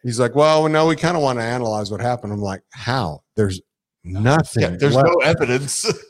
He's 0.02 0.20
like, 0.20 0.34
well, 0.34 0.68
no, 0.68 0.86
we 0.86 0.96
kind 0.96 1.16
of 1.16 1.22
want 1.22 1.38
to 1.38 1.42
analyze 1.42 1.90
what 1.90 2.00
happened. 2.00 2.32
I'm 2.32 2.40
like, 2.40 2.62
how? 2.70 3.22
There's 3.36 3.60
nothing. 4.04 4.62
Yeah, 4.62 4.76
there's 4.78 4.94
left. 4.94 5.08
no 5.08 5.14
evidence. 5.16 5.90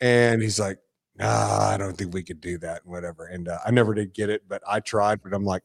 And 0.00 0.42
he's 0.42 0.60
like, 0.60 0.78
nah, 1.16 1.70
I 1.70 1.76
don't 1.78 1.96
think 1.96 2.12
we 2.12 2.22
could 2.22 2.40
do 2.40 2.58
that 2.58 2.82
and 2.84 2.92
whatever. 2.92 3.26
And 3.26 3.48
uh, 3.48 3.58
I 3.64 3.70
never 3.70 3.94
did 3.94 4.12
get 4.12 4.28
it, 4.28 4.42
but 4.46 4.62
I 4.68 4.80
tried. 4.80 5.22
But 5.22 5.32
I'm 5.32 5.44
like, 5.44 5.62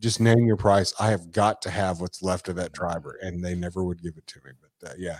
just 0.00 0.20
name 0.20 0.46
your 0.46 0.56
price. 0.56 0.92
I 0.98 1.10
have 1.10 1.30
got 1.30 1.62
to 1.62 1.70
have 1.70 2.00
what's 2.00 2.20
left 2.20 2.48
of 2.48 2.56
that 2.56 2.72
driver. 2.72 3.18
And 3.22 3.44
they 3.44 3.54
never 3.54 3.84
would 3.84 4.02
give 4.02 4.16
it 4.16 4.26
to 4.26 4.40
me. 4.44 4.50
But 4.80 4.90
uh, 4.90 4.94
yeah, 4.98 5.18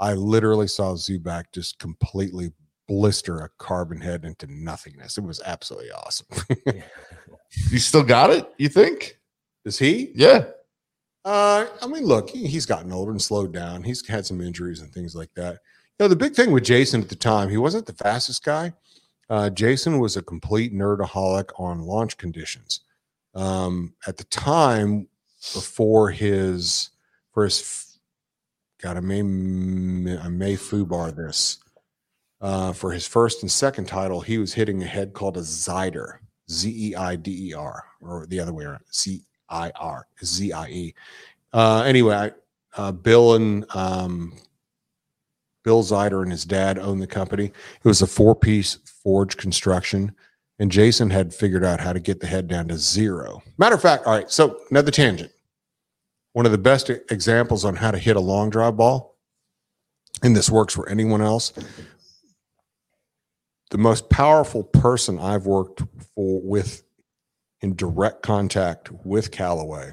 I 0.00 0.12
literally 0.12 0.68
saw 0.68 0.94
Zuback 0.94 1.44
just 1.52 1.78
completely 1.78 2.52
blister 2.86 3.38
a 3.38 3.50
carbon 3.58 4.00
head 4.00 4.24
into 4.24 4.46
nothingness. 4.48 5.18
It 5.18 5.24
was 5.24 5.40
absolutely 5.44 5.90
awesome. 5.90 6.26
you 7.70 7.78
still 7.78 8.02
got 8.02 8.30
it? 8.30 8.46
You 8.58 8.68
think? 8.68 9.18
Is 9.64 9.78
he? 9.78 10.12
Yeah. 10.14 10.44
Uh, 11.24 11.66
I 11.80 11.86
mean, 11.86 12.04
look, 12.04 12.30
he, 12.30 12.46
he's 12.46 12.66
gotten 12.66 12.92
older 12.92 13.10
and 13.10 13.22
slowed 13.22 13.52
down. 13.52 13.82
He's 13.82 14.06
had 14.06 14.26
some 14.26 14.40
injuries 14.40 14.80
and 14.80 14.92
things 14.92 15.14
like 15.14 15.32
that. 15.34 15.54
You 15.98 16.04
know, 16.04 16.08
the 16.08 16.16
big 16.16 16.34
thing 16.34 16.50
with 16.50 16.64
Jason 16.64 17.00
at 17.00 17.08
the 17.08 17.14
time, 17.14 17.48
he 17.48 17.56
wasn't 17.56 17.86
the 17.86 17.94
fastest 17.94 18.44
guy. 18.44 18.72
Uh, 19.30 19.48
Jason 19.48 19.98
was 19.98 20.16
a 20.16 20.22
complete 20.22 20.74
nerdaholic 20.74 21.48
on 21.58 21.80
launch 21.80 22.18
conditions. 22.18 22.80
Um, 23.34 23.94
at 24.06 24.16
the 24.16 24.24
time, 24.24 25.08
before 25.54 26.10
his 26.10 26.90
for 27.32 27.44
his, 27.44 27.60
f- 27.60 27.98
God, 28.82 28.96
I 28.96 29.00
may 29.00 29.20
I 29.20 30.28
may 30.28 30.56
foobar 30.56 31.14
this. 31.14 31.58
Uh, 32.40 32.72
for 32.72 32.90
his 32.90 33.06
first 33.06 33.42
and 33.42 33.50
second 33.50 33.86
title, 33.86 34.20
he 34.20 34.38
was 34.38 34.52
hitting 34.52 34.82
a 34.82 34.86
head 34.86 35.12
called 35.12 35.36
a 35.36 35.40
Zider, 35.40 36.18
Z 36.50 36.90
E 36.90 36.94
I 36.94 37.16
D 37.16 37.48
E 37.48 37.54
R, 37.54 37.84
or 38.00 38.26
the 38.26 38.40
other 38.40 38.52
way 38.52 38.64
around, 38.64 38.84
Z 38.92 39.22
I 39.48 39.70
R 39.76 40.06
Z 40.22 40.52
I 40.52 40.68
E. 40.68 40.94
Uh, 41.52 41.82
anyway, 41.86 42.32
uh, 42.76 42.92
Bill 42.92 43.34
and 43.34 43.64
um, 43.74 44.34
Bill 45.62 45.82
Zider 45.82 46.22
and 46.22 46.30
his 46.30 46.44
dad 46.44 46.78
owned 46.78 47.00
the 47.00 47.06
company. 47.06 47.46
It 47.46 47.84
was 47.84 48.02
a 48.02 48.06
four 48.06 48.34
piece 48.34 48.78
forge 49.02 49.36
construction, 49.36 50.12
and 50.58 50.70
Jason 50.70 51.10
had 51.10 51.34
figured 51.34 51.64
out 51.64 51.80
how 51.80 51.92
to 51.92 52.00
get 52.00 52.20
the 52.20 52.26
head 52.26 52.48
down 52.48 52.68
to 52.68 52.76
zero. 52.76 53.42
Matter 53.56 53.76
of 53.76 53.82
fact, 53.82 54.06
all 54.06 54.14
right, 54.14 54.30
so 54.30 54.60
another 54.70 54.90
tangent. 54.90 55.32
One 56.32 56.46
of 56.46 56.52
the 56.52 56.58
best 56.58 56.90
examples 56.90 57.64
on 57.64 57.76
how 57.76 57.92
to 57.92 57.98
hit 57.98 58.16
a 58.16 58.20
long 58.20 58.50
drive 58.50 58.76
ball, 58.76 59.16
and 60.22 60.36
this 60.36 60.50
works 60.50 60.74
for 60.74 60.88
anyone 60.88 61.22
else. 61.22 61.52
The 63.70 63.78
most 63.78 64.08
powerful 64.10 64.62
person 64.62 65.18
I've 65.18 65.46
worked 65.46 65.82
for 66.14 66.40
with 66.42 66.82
in 67.60 67.74
direct 67.74 68.22
contact 68.22 68.90
with 69.04 69.30
Callaway 69.30 69.92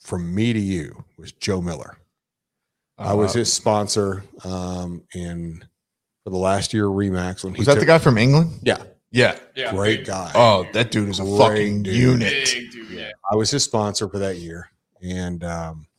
from 0.00 0.34
me 0.34 0.52
to 0.52 0.58
you 0.60 1.04
was 1.16 1.32
Joe 1.32 1.60
Miller. 1.60 1.98
I 2.98 3.14
was 3.14 3.34
Uh, 3.34 3.38
his 3.40 3.52
sponsor 3.52 4.22
um, 4.44 5.02
in 5.14 5.64
for 6.22 6.30
the 6.30 6.36
last 6.36 6.72
year 6.72 6.86
of 6.86 6.92
Remax 6.94 7.42
when 7.42 7.54
he 7.54 7.60
Was 7.60 7.66
that 7.66 7.74
took, 7.74 7.80
the 7.80 7.86
guy 7.86 7.98
from 7.98 8.18
England? 8.18 8.60
Yeah, 8.62 8.82
Yeah. 9.10 9.38
yeah, 9.56 9.72
great 9.72 10.00
big- 10.00 10.06
guy. 10.06 10.30
Oh, 10.34 10.66
that 10.72 10.90
dude 10.90 11.08
is 11.08 11.18
a 11.20 11.22
Great 11.24 11.38
fucking 11.38 11.82
dude. 11.84 11.94
unit. 11.94 12.46
Dude, 12.70 12.90
yeah. 12.90 13.10
I 13.30 13.34
was 13.34 13.50
his 13.50 13.64
sponsor 13.64 14.08
for 14.08 14.18
that 14.20 14.36
year, 14.36 14.70
and 15.02 15.42
um, 15.42 15.80
it 15.82 15.93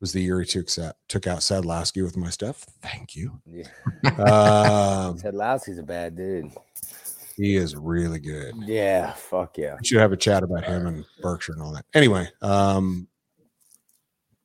was 0.00 0.12
the 0.12 0.22
year 0.22 0.40
he 0.40 0.46
took 0.46 0.68
Sa- 0.68 0.92
took 1.08 1.26
out 1.26 1.40
Sadlowski 1.40 2.02
with 2.02 2.16
my 2.16 2.30
stuff. 2.30 2.64
Thank 2.82 3.14
you. 3.14 3.40
Yeah. 3.46 3.68
Um, 4.18 5.18
Ted 5.22 5.34
a 5.34 5.82
bad 5.82 6.16
dude. 6.16 6.50
he 7.36 7.56
is 7.56 7.76
really 7.76 8.18
good. 8.18 8.54
Yeah, 8.64 9.12
fuck 9.12 9.58
yeah. 9.58 9.76
We 9.80 9.86
should 9.86 10.00
have 10.00 10.12
a 10.12 10.16
chat 10.16 10.42
about 10.42 10.64
him 10.64 10.86
and 10.86 11.04
Berkshire 11.20 11.52
and 11.52 11.62
all 11.62 11.72
that. 11.74 11.84
Anyway, 11.94 12.28
um, 12.40 13.08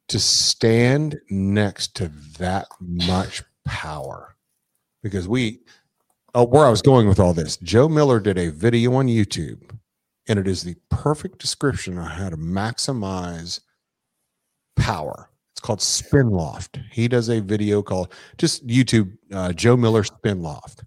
to 0.10 0.20
stand 0.20 1.20
next 1.30 1.96
to 1.96 2.12
that 2.38 2.68
much 2.80 3.42
power, 3.64 4.36
because 5.02 5.28
we, 5.28 5.62
oh, 6.34 6.46
where 6.46 6.66
I 6.66 6.70
was 6.70 6.82
going 6.82 7.08
with 7.08 7.20
all 7.20 7.34
this, 7.34 7.58
Joe 7.58 7.88
Miller 7.88 8.20
did 8.20 8.38
a 8.38 8.52
video 8.52 8.94
on 8.96 9.08
YouTube, 9.08 9.72
and 10.28 10.38
it 10.38 10.48
is 10.48 10.64
the 10.64 10.76
perfect 10.90 11.40
description 11.40 11.98
on 11.98 12.10
how 12.10 12.30
to 12.30 12.38
maximize 12.38 13.62
power. 14.76 15.30
Called 15.66 15.82
Spin 15.82 16.30
Loft. 16.30 16.78
He 16.92 17.08
does 17.08 17.28
a 17.28 17.40
video 17.40 17.82
called 17.82 18.14
just 18.38 18.68
YouTube 18.68 19.18
uh, 19.34 19.52
Joe 19.52 19.76
Miller 19.76 20.04
Spin 20.04 20.44
Loft. 20.44 20.84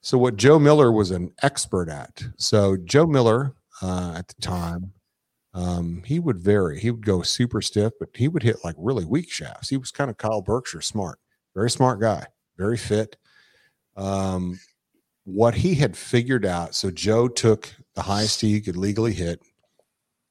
So 0.00 0.16
what 0.16 0.36
Joe 0.36 0.60
Miller 0.60 0.92
was 0.92 1.10
an 1.10 1.32
expert 1.42 1.88
at. 1.88 2.22
So 2.36 2.76
Joe 2.76 3.04
Miller 3.04 3.56
uh, 3.82 4.14
at 4.16 4.28
the 4.28 4.40
time, 4.40 4.92
um, 5.54 6.04
he 6.06 6.20
would 6.20 6.38
vary. 6.38 6.78
He 6.78 6.92
would 6.92 7.04
go 7.04 7.22
super 7.22 7.60
stiff, 7.60 7.94
but 7.98 8.10
he 8.14 8.28
would 8.28 8.44
hit 8.44 8.58
like 8.62 8.76
really 8.78 9.04
weak 9.04 9.28
shafts. 9.28 9.68
He 9.68 9.76
was 9.76 9.90
kind 9.90 10.08
of 10.08 10.18
Kyle 10.18 10.40
Berkshire 10.40 10.82
smart, 10.82 11.18
very 11.52 11.68
smart 11.68 12.00
guy, 12.00 12.24
very 12.56 12.76
fit. 12.76 13.16
Um, 13.96 14.60
what 15.24 15.56
he 15.56 15.74
had 15.74 15.96
figured 15.96 16.46
out. 16.46 16.76
So 16.76 16.92
Joe 16.92 17.26
took 17.26 17.74
the 17.96 18.02
highest 18.02 18.40
he 18.40 18.60
could 18.60 18.76
legally 18.76 19.14
hit, 19.14 19.40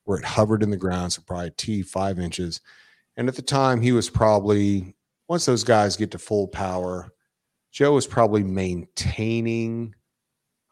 where 0.05 0.17
it 0.17 0.23
hovered 0.23 0.63
in 0.63 0.69
the 0.69 0.77
ground, 0.77 1.11
so 1.11 1.23
probably 1.27 1.51
T 1.57 1.81
five 1.81 2.19
inches. 2.19 2.61
And 3.17 3.27
at 3.27 3.35
the 3.35 3.41
time, 3.41 3.81
he 3.81 3.91
was 3.91 4.09
probably 4.09 4.95
once 5.27 5.45
those 5.45 5.63
guys 5.63 5.95
get 5.95 6.11
to 6.11 6.19
full 6.19 6.47
power, 6.47 7.09
Joe 7.71 7.93
was 7.93 8.05
probably 8.05 8.43
maintaining 8.43 9.95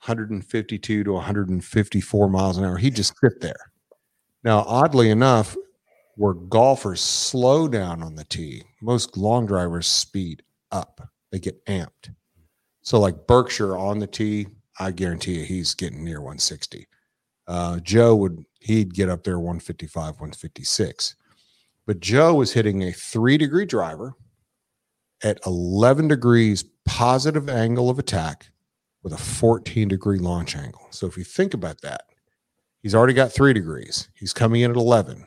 152 0.04 1.04
to 1.04 1.12
154 1.14 2.30
miles 2.30 2.58
an 2.58 2.66
hour. 2.66 2.78
He'd 2.78 2.96
just 2.96 3.14
sit 3.22 3.40
there. 3.40 3.72
Now, 4.44 4.66
oddly 4.68 5.10
enough, 5.10 5.56
where 6.16 6.34
golfers 6.34 7.00
slow 7.00 7.70
down 7.70 8.04
on 8.04 8.16
the 8.16 8.26
tee, 8.26 8.64
most 8.82 9.16
long 9.16 9.46
drivers 9.46 9.88
speed 9.88 10.44
up. 10.72 11.08
They 11.32 11.40
get 11.40 11.66
amped. 11.66 12.14
So, 12.82 13.00
like 13.00 13.28
Berkshire 13.28 13.78
on 13.78 14.00
the 14.00 14.08
tee, 14.08 14.48
I 14.78 14.92
guarantee 14.92 15.40
you 15.40 15.46
he's 15.46 15.74
getting 15.74 16.04
near 16.04 16.20
160. 16.20 16.86
Uh, 17.48 17.80
Joe 17.80 18.16
would 18.18 18.44
he'd 18.60 18.94
get 18.94 19.10
up 19.10 19.24
there 19.24 19.40
155, 19.40 19.96
156. 19.96 21.16
But 21.90 22.02
Joe 22.02 22.36
was 22.36 22.54
hitting 22.54 22.84
a 22.84 22.92
three 22.92 23.36
degree 23.36 23.66
driver 23.66 24.14
at 25.24 25.40
11 25.48 26.08
degrees 26.08 26.64
positive 26.86 27.50
angle 27.50 27.90
of 27.90 27.98
attack 27.98 28.52
with 29.02 29.12
a 29.12 29.18
14 29.18 29.88
degree 29.88 30.20
launch 30.20 30.56
angle. 30.56 30.86
So 30.92 31.08
if 31.08 31.18
you 31.18 31.24
think 31.24 31.56
about 31.56 31.82
that, 31.82 32.02
he's 32.84 32.94
already 32.94 33.16
got 33.16 33.32
three 33.32 33.54
degrees. 33.54 34.08
He's 34.14 34.34
coming 34.34 34.62
in 34.62 34.70
at 34.70 34.78
11, 34.78 35.26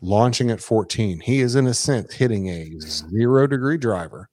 launching 0.00 0.52
at 0.52 0.60
14. 0.60 1.18
He 1.18 1.40
is, 1.40 1.56
in 1.56 1.66
a 1.66 1.74
sense, 1.74 2.14
hitting 2.14 2.50
a 2.50 2.70
zero 2.78 3.48
degree 3.48 3.76
driver 3.76 4.28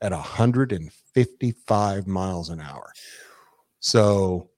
at 0.00 0.10
155 0.10 2.06
miles 2.08 2.48
an 2.50 2.60
hour. 2.60 2.90
So 3.78 4.50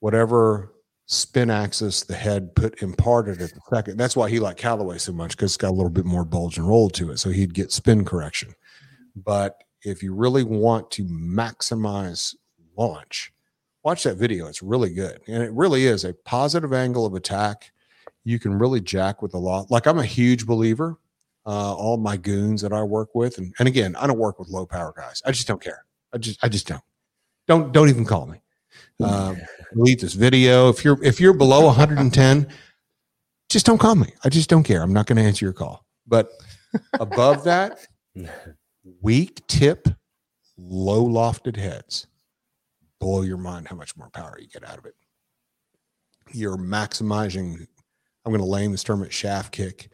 whatever 0.00 0.74
spin 1.10 1.50
axis 1.50 2.04
the 2.04 2.14
head 2.14 2.54
put 2.54 2.80
imparted 2.82 3.42
at 3.42 3.52
the 3.52 3.60
second, 3.68 3.96
that's 3.96 4.14
why 4.14 4.30
he 4.30 4.38
liked 4.38 4.60
Callaway 4.60 4.96
so 4.96 5.12
much 5.12 5.32
because 5.32 5.50
it's 5.50 5.56
got 5.56 5.70
a 5.70 5.74
little 5.74 5.90
bit 5.90 6.04
more 6.04 6.24
bulge 6.24 6.56
and 6.56 6.68
roll 6.68 6.88
to 6.90 7.10
it. 7.10 7.18
So 7.18 7.30
he'd 7.30 7.52
get 7.52 7.72
spin 7.72 8.04
correction. 8.04 8.54
But 9.16 9.56
if 9.82 10.04
you 10.04 10.14
really 10.14 10.44
want 10.44 10.88
to 10.92 11.04
maximize 11.06 12.36
launch, 12.78 13.32
watch 13.82 14.04
that 14.04 14.18
video. 14.18 14.46
It's 14.46 14.62
really 14.62 14.94
good. 14.94 15.20
And 15.26 15.42
it 15.42 15.50
really 15.52 15.86
is 15.86 16.04
a 16.04 16.14
positive 16.14 16.72
angle 16.72 17.04
of 17.04 17.14
attack. 17.14 17.72
You 18.22 18.38
can 18.38 18.56
really 18.56 18.80
jack 18.80 19.20
with 19.20 19.34
a 19.34 19.38
lot. 19.38 19.68
Like 19.68 19.86
I'm 19.86 19.98
a 19.98 20.04
huge 20.04 20.46
believer. 20.46 20.96
Uh, 21.44 21.74
all 21.74 21.96
my 21.96 22.16
goons 22.16 22.62
that 22.62 22.72
I 22.72 22.82
work 22.82 23.14
with, 23.14 23.38
and, 23.38 23.52
and 23.58 23.66
again, 23.66 23.96
I 23.96 24.06
don't 24.06 24.18
work 24.18 24.38
with 24.38 24.50
low 24.50 24.66
power 24.66 24.92
guys. 24.94 25.22
I 25.24 25.32
just 25.32 25.48
don't 25.48 25.60
care. 25.60 25.86
I 26.12 26.18
just 26.18 26.38
I 26.44 26.48
just 26.50 26.68
don't. 26.68 26.82
Don't 27.48 27.72
don't 27.72 27.88
even 27.88 28.04
call 28.04 28.26
me. 28.26 28.42
Um, 29.02 29.40
delete 29.74 30.00
this 30.00 30.14
video. 30.14 30.68
If 30.68 30.84
you're 30.84 31.02
if 31.02 31.20
you're 31.20 31.32
below 31.32 31.66
110, 31.66 32.46
just 33.48 33.66
don't 33.66 33.78
call 33.78 33.94
me. 33.94 34.12
I 34.24 34.28
just 34.28 34.48
don't 34.48 34.62
care. 34.62 34.82
I'm 34.82 34.92
not 34.92 35.06
going 35.06 35.16
to 35.16 35.22
answer 35.22 35.44
your 35.44 35.52
call. 35.52 35.84
But 36.06 36.30
above 36.98 37.44
that, 37.44 37.86
weak 39.02 39.46
tip, 39.46 39.88
low 40.56 41.04
lofted 41.04 41.56
heads. 41.56 42.06
Blow 43.00 43.22
your 43.22 43.38
mind 43.38 43.68
how 43.68 43.76
much 43.76 43.96
more 43.96 44.10
power 44.10 44.38
you 44.38 44.46
get 44.48 44.68
out 44.68 44.78
of 44.78 44.84
it. 44.84 44.94
You're 46.32 46.58
maximizing, 46.58 47.66
I'm 48.24 48.32
going 48.32 48.40
to 48.40 48.46
lame 48.46 48.72
this 48.72 48.84
term 48.84 49.02
at 49.02 49.12
shaft 49.12 49.52
kick. 49.52 49.90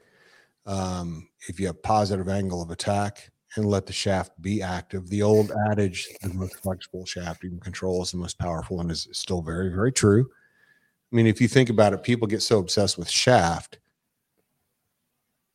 Um, 0.66 1.28
if 1.48 1.60
you 1.60 1.66
have 1.66 1.80
positive 1.82 2.28
angle 2.28 2.60
of 2.60 2.70
attack 2.70 3.30
and 3.56 3.66
let 3.66 3.86
the 3.86 3.92
shaft 3.92 4.32
be 4.40 4.62
active, 4.62 5.08
the 5.08 5.22
old 5.22 5.52
adage, 5.70 6.08
the 6.22 6.32
most 6.34 6.56
flexible 6.56 7.06
shaft 7.06 7.42
you 7.42 7.50
can 7.50 7.60
control 7.60 8.02
is 8.02 8.10
the 8.10 8.16
most 8.16 8.38
powerful 8.38 8.80
and 8.80 8.90
is 8.90 9.08
still 9.12 9.42
very, 9.42 9.70
very 9.70 9.92
true. 9.92 10.28
I 11.12 11.16
mean, 11.16 11.26
if 11.26 11.40
you 11.40 11.48
think 11.48 11.70
about 11.70 11.92
it, 11.92 12.02
people 12.02 12.26
get 12.26 12.42
so 12.42 12.58
obsessed 12.58 12.98
with 12.98 13.08
shaft 13.08 13.78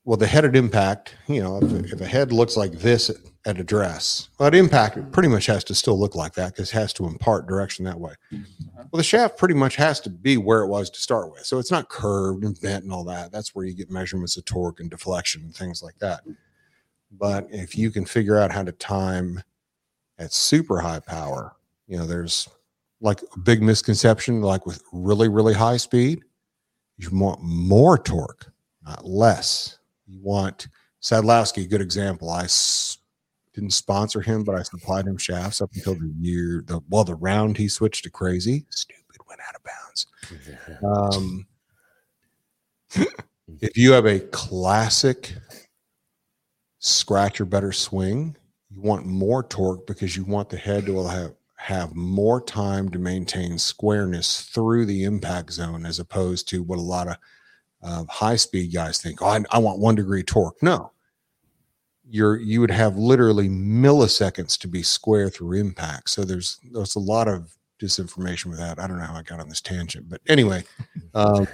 well, 0.03 0.17
the 0.17 0.27
headed 0.27 0.55
impact, 0.55 1.15
you 1.27 1.43
know, 1.43 1.59
if, 1.61 1.93
if 1.93 2.01
a 2.01 2.07
head 2.07 2.31
looks 2.31 2.57
like 2.57 2.71
this 2.71 3.09
at, 3.09 3.17
at 3.45 3.59
address, 3.59 4.29
well, 4.39 4.47
at 4.47 4.55
impact, 4.55 4.97
it 4.97 5.11
pretty 5.11 5.29
much 5.29 5.45
has 5.45 5.63
to 5.65 5.75
still 5.75 5.99
look 5.99 6.15
like 6.15 6.33
that 6.33 6.53
because 6.53 6.69
it 6.69 6.73
has 6.73 6.91
to 6.93 7.05
impart 7.05 7.47
direction 7.47 7.85
that 7.85 7.99
way. 7.99 8.13
Mm-hmm. 8.33 8.77
Well, 8.77 8.97
the 8.97 9.03
shaft 9.03 9.37
pretty 9.37 9.53
much 9.53 9.75
has 9.75 9.99
to 10.01 10.09
be 10.09 10.37
where 10.37 10.61
it 10.61 10.67
was 10.67 10.89
to 10.89 10.99
start 10.99 11.31
with. 11.31 11.45
So 11.45 11.59
it's 11.59 11.71
not 11.71 11.89
curved 11.89 12.43
and 12.43 12.59
bent 12.59 12.83
and 12.83 12.91
all 12.91 13.03
that. 13.05 13.31
That's 13.31 13.53
where 13.53 13.65
you 13.65 13.75
get 13.75 13.91
measurements 13.91 14.37
of 14.37 14.45
torque 14.45 14.79
and 14.79 14.89
deflection 14.89 15.43
and 15.43 15.55
things 15.55 15.83
like 15.83 15.97
that. 15.99 16.27
Mm. 16.27 16.35
But 17.11 17.47
if 17.51 17.77
you 17.77 17.91
can 17.91 18.05
figure 18.05 18.37
out 18.39 18.51
how 18.51 18.63
to 18.63 18.71
time 18.71 19.41
at 20.17 20.31
super 20.33 20.79
high 20.79 20.99
power, 20.99 21.55
you 21.87 21.97
know, 21.97 22.05
there's 22.05 22.47
like 23.01 23.21
a 23.35 23.39
big 23.39 23.61
misconception, 23.61 24.41
like 24.41 24.65
with 24.65 24.81
really, 24.93 25.27
really 25.27 25.53
high 25.53 25.77
speed, 25.77 26.21
you 26.97 27.09
want 27.11 27.41
more 27.41 27.97
torque, 27.97 28.51
not 28.85 29.05
less. 29.05 29.77
You 30.07 30.19
want 30.21 30.67
Sadlowski, 31.01 31.69
good 31.69 31.81
example. 31.81 32.29
I 32.29 32.43
s- 32.43 32.99
didn't 33.53 33.71
sponsor 33.71 34.21
him, 34.21 34.43
but 34.43 34.55
I 34.55 34.61
supplied 34.61 35.07
him 35.07 35.17
shafts 35.17 35.61
up 35.61 35.71
until 35.75 35.95
the 35.95 36.13
year, 36.19 36.63
the 36.65 36.79
well, 36.89 37.03
the 37.03 37.15
round 37.15 37.57
he 37.57 37.67
switched 37.67 38.03
to 38.03 38.09
crazy. 38.09 38.65
Stupid, 38.69 39.17
went 39.27 39.41
out 39.47 39.55
of 39.55 39.63
bounds. 39.63 40.05
Um, 41.17 41.47
if 43.61 43.77
you 43.77 43.91
have 43.91 44.05
a 44.05 44.19
classic 44.19 45.33
scratch 46.81 47.39
or 47.39 47.45
better 47.45 47.71
swing, 47.71 48.35
you 48.69 48.81
want 48.81 49.05
more 49.05 49.43
torque 49.43 49.87
because 49.87 50.17
you 50.17 50.25
want 50.25 50.49
the 50.49 50.57
head 50.57 50.85
to 50.87 51.07
have 51.07 51.33
have 51.55 51.95
more 51.95 52.41
time 52.41 52.89
to 52.89 52.97
maintain 52.97 53.55
squareness 53.55 54.41
through 54.41 54.83
the 54.83 55.03
impact 55.03 55.51
zone 55.51 55.85
as 55.85 55.99
opposed 55.99 56.49
to 56.49 56.63
what 56.63 56.79
a 56.79 56.81
lot 56.81 57.07
of 57.07 57.17
uh, 57.83 58.03
high 58.09 58.35
speed 58.35 58.73
guys 58.73 58.97
think, 58.99 59.21
oh, 59.21 59.27
I, 59.27 59.43
I 59.51 59.59
want 59.59 59.77
one 59.77 59.93
degree 59.93 60.23
torque. 60.23 60.61
No, 60.63 60.91
you're 62.09 62.37
you 62.37 62.61
would 62.61 62.71
have 62.71 62.97
literally 62.97 63.47
milliseconds 63.47 64.57
to 64.59 64.67
be 64.67 64.81
square 64.81 65.29
through 65.29 65.59
impact. 65.59 66.09
So 66.09 66.23
there's 66.23 66.59
there's 66.71 66.95
a 66.95 66.99
lot 66.99 67.27
of 67.27 67.55
disinformation 67.79 68.47
with 68.47 68.57
that. 68.57 68.79
I 68.79 68.87
don't 68.87 68.97
know 68.97 69.05
how 69.05 69.15
I 69.15 69.21
got 69.21 69.39
on 69.39 69.49
this 69.49 69.61
tangent, 69.61 70.09
but 70.09 70.21
anyway, 70.27 70.63
um, 71.13 71.47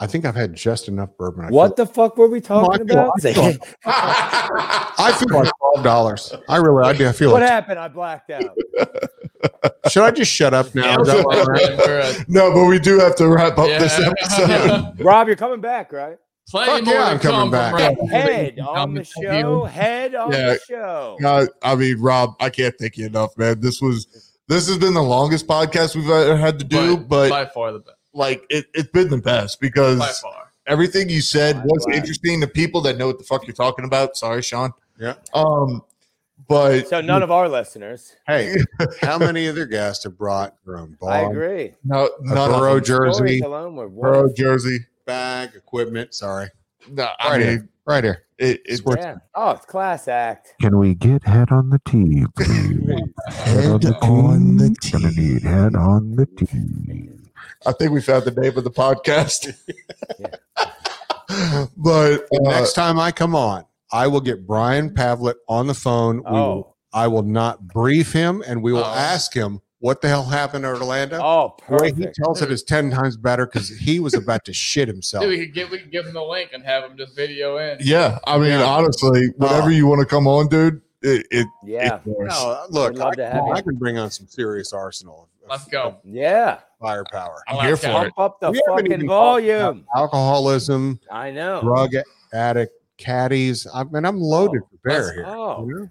I 0.00 0.06
think 0.06 0.24
I've 0.24 0.36
had 0.36 0.54
just 0.54 0.86
enough 0.88 1.10
bourbon. 1.18 1.46
I 1.46 1.48
What 1.48 1.74
the 1.76 1.84
fuck 1.86 2.16
were 2.16 2.28
we 2.28 2.40
talking 2.40 2.86
feel- 2.86 2.98
about? 2.98 3.12
I 3.24 3.32
feel- 3.32 3.56
I 3.84 5.12
feel 5.18 5.36
like 5.38 5.50
twelve 5.58 5.84
dollars. 5.84 6.32
I 6.48 6.56
really, 6.58 6.84
I 6.84 6.92
do. 6.92 7.08
I 7.08 7.12
feel 7.12 7.28
like. 7.30 7.34
what 7.34 7.42
like. 7.42 7.50
happened? 7.50 7.78
I 7.80 7.88
blacked 7.88 8.30
out. 8.30 8.56
Should 9.90 10.02
I 10.04 10.10
just 10.10 10.30
shut 10.32 10.54
up 10.54 10.74
now? 10.74 11.00
Is 11.00 11.08
we're? 11.08 11.24
We're 11.24 11.98
at- 12.00 12.28
No, 12.28 12.52
but 12.52 12.66
we 12.66 12.78
do 12.78 12.98
have 13.00 13.16
to 13.16 13.28
wrap 13.28 13.58
up 13.58 13.68
Yeah. 13.68 13.78
this 13.78 13.98
episode. 13.98 15.00
Rob, 15.04 15.26
you're 15.26 15.36
coming 15.36 15.60
back, 15.60 15.92
right? 15.92 16.18
Plenty 16.50 16.70
Fuck 16.72 16.84
more 16.86 16.94
yeah, 16.94 17.04
I'm 17.06 17.18
coming 17.18 17.50
back. 17.50 17.72
from 17.74 17.98
Rob. 17.98 18.10
Head 18.10 18.58
on 18.60 18.94
the 18.94 19.00
to 19.00 19.04
show. 19.22 19.64
Head 19.64 20.14
on 20.14 20.32
Yeah. 20.32 20.46
the 20.54 20.60
show. 20.66 21.18
Uh, 21.24 21.46
I 21.62 21.74
mean, 21.74 22.00
Rob, 22.00 22.34
I 22.40 22.50
can't 22.50 22.74
thank 22.78 22.96
you 22.96 23.06
enough, 23.06 23.36
man. 23.36 23.60
This 23.60 23.82
was 23.82 24.06
this 24.48 24.66
has 24.68 24.78
been 24.78 24.94
the 24.94 25.02
longest 25.02 25.46
podcast 25.46 25.94
we've 25.94 26.08
ever 26.08 26.36
had 26.36 26.58
to 26.58 26.64
do, 26.64 26.96
But 26.96 27.06
but 27.08 27.30
by 27.30 27.46
far 27.46 27.72
the 27.72 27.80
best. 27.80 27.97
Like 28.18 28.44
it, 28.50 28.66
it's 28.74 28.90
been 28.90 29.08
the 29.08 29.18
best 29.18 29.60
because 29.60 29.98
By 29.98 30.08
far. 30.08 30.52
everything 30.66 31.08
you 31.08 31.20
said 31.22 31.56
I'm 31.56 31.62
was 31.68 31.84
glad. 31.86 31.96
interesting 31.96 32.40
to 32.42 32.46
people 32.46 32.80
that 32.82 32.98
know 32.98 33.06
what 33.06 33.18
the 33.18 33.24
fuck 33.24 33.46
you're 33.46 33.54
talking 33.54 33.84
about. 33.84 34.16
Sorry, 34.16 34.42
Sean. 34.42 34.72
Yeah. 35.00 35.14
Um, 35.32 35.82
but 36.48 36.88
So 36.88 37.00
none 37.00 37.22
of 37.22 37.30
our 37.30 37.48
listeners. 37.48 38.14
Hey, 38.26 38.56
how 39.00 39.18
many 39.18 39.48
other 39.48 39.66
guests 39.66 40.04
have 40.04 40.16
brought 40.18 40.54
their 40.66 40.78
own 40.78 40.96
ball? 41.00 41.08
I 41.10 41.20
agree. 41.20 41.74
no, 41.84 42.06
a 42.06 42.34
Burrow 42.34 42.80
jersey, 42.80 43.38
Stories 43.38 43.42
alone 43.42 43.74
were 43.76 43.88
Burrow 43.88 44.32
jersey. 44.32 44.78
bag, 45.06 45.50
equipment? 45.56 46.14
Sorry, 46.14 46.48
No, 46.90 47.08
I 47.18 47.28
Right 47.30 47.38
mean, 47.40 47.48
here. 47.48 47.68
right 47.86 48.04
here. 48.04 48.22
it, 48.38 48.60
it, 48.66 48.76
Sports- 48.78 49.02
Yeah. 49.04 49.16
Oh, 49.34 49.50
it's 49.50 49.66
class 49.66 50.08
act. 50.08 50.54
Can 50.60 50.78
we 50.78 50.94
get 50.94 51.24
head 51.24 51.50
on 51.50 51.70
the 51.70 51.80
tee, 51.86 52.24
please? 52.36 53.02
Head 53.34 53.66
on 53.66 53.80
the 53.80 53.96
on 54.02 54.56
the 54.56 54.76
tee. 54.80 54.90
Gonna 54.92 55.10
need 55.12 55.42
head 55.42 55.74
on 55.76 56.16
the 56.16 56.26
tee. 56.26 57.10
I 57.66 57.72
think 57.72 57.90
we 57.92 58.00
found 58.00 58.24
the 58.24 58.40
name 58.40 58.56
of 58.56 58.64
the 58.64 58.70
podcast. 58.70 59.52
but 61.76 62.22
uh, 62.22 62.38
next 62.42 62.72
time 62.74 62.98
I 62.98 63.12
come 63.12 63.34
on, 63.34 63.64
I 63.92 64.06
will 64.06 64.20
get 64.20 64.46
Brian 64.46 64.94
Pavlet 64.94 65.36
on 65.48 65.66
the 65.66 65.74
phone. 65.74 66.18
We 66.24 66.30
will, 66.32 66.38
Oh. 66.38 66.74
I 66.92 67.06
will 67.08 67.22
not 67.22 67.68
brief 67.68 68.12
him, 68.12 68.42
and 68.46 68.62
we 68.62 68.72
will 68.72 68.84
Oh. 68.84 68.94
ask 68.94 69.34
him 69.34 69.60
what 69.80 70.00
the 70.00 70.08
hell 70.08 70.24
happened 70.24 70.64
in 70.64 70.70
Orlando. 70.70 71.20
Oh, 71.22 71.54
the 71.68 71.76
way 71.76 71.88
he 71.88 71.92
perfect. 71.92 72.16
tells 72.16 72.40
it 72.42 72.50
is 72.50 72.62
ten 72.62 72.90
times 72.90 73.16
better 73.16 73.44
because 73.46 73.68
he 73.68 74.00
was 74.00 74.14
about 74.14 74.44
to 74.46 74.52
shit 74.54 74.88
himself. 74.88 75.22
Dude, 75.22 75.30
we 75.38 75.44
could 75.46 75.54
give 75.54 75.70
we 75.70 75.78
could 75.78 75.92
give 75.92 76.06
him 76.06 76.14
the 76.14 76.22
link 76.24 76.50
and 76.54 76.64
have 76.64 76.84
him 76.84 76.96
just 76.96 77.14
video 77.14 77.58
in. 77.58 77.78
yeah, 77.80 78.18
I 78.26 78.38
mean, 78.38 78.50
Yeah. 78.50 78.64
honestly, 78.64 79.28
whatever 79.36 79.66
Oh. 79.66 79.70
you 79.70 79.86
want 79.86 80.00
to 80.00 80.06
come 80.06 80.26
on, 80.26 80.48
dude, 80.48 80.80
it, 81.02 81.26
it 81.30 81.46
Yeah. 81.64 81.96
it. 81.96 82.00
No, 82.06 82.64
look, 82.70 82.94
We'd 82.94 83.02
I, 83.02 83.10
to 83.14 83.24
have 83.26 83.32
can, 83.44 83.52
I 83.56 83.60
can 83.60 83.74
bring 83.76 83.98
on 83.98 84.10
some 84.10 84.26
serious 84.26 84.72
arsenal. 84.72 85.28
Of- 85.50 85.58
Let's 85.60 85.66
go. 85.70 85.98
Yeah. 86.04 86.60
Firepower, 86.80 87.42
I'm 87.48 87.64
here 87.66 87.76
for 87.76 87.86
that. 87.86 88.06
it. 88.06 88.14
Pump 88.14 88.18
up 88.18 88.40
the 88.40 88.52
We 88.52 88.62
fucking 88.68 88.86
even 88.86 89.00
talked 89.00 89.04
about 89.04 89.62
volume. 89.64 89.86
alcoholism, 89.96 91.00
I 91.10 91.30
know. 91.32 91.60
drug 91.60 91.90
addict, 92.32 92.72
caddies. 92.98 93.66
I 93.74 93.82
mean, 93.84 94.04
I'm 94.04 94.20
loaded 94.20 94.62
Oh, 94.64 94.68
for 94.70 94.88
bear 94.88 95.12
here. 95.12 95.24
Oh, 95.26 95.66
you 95.66 95.74
know? 95.74 95.88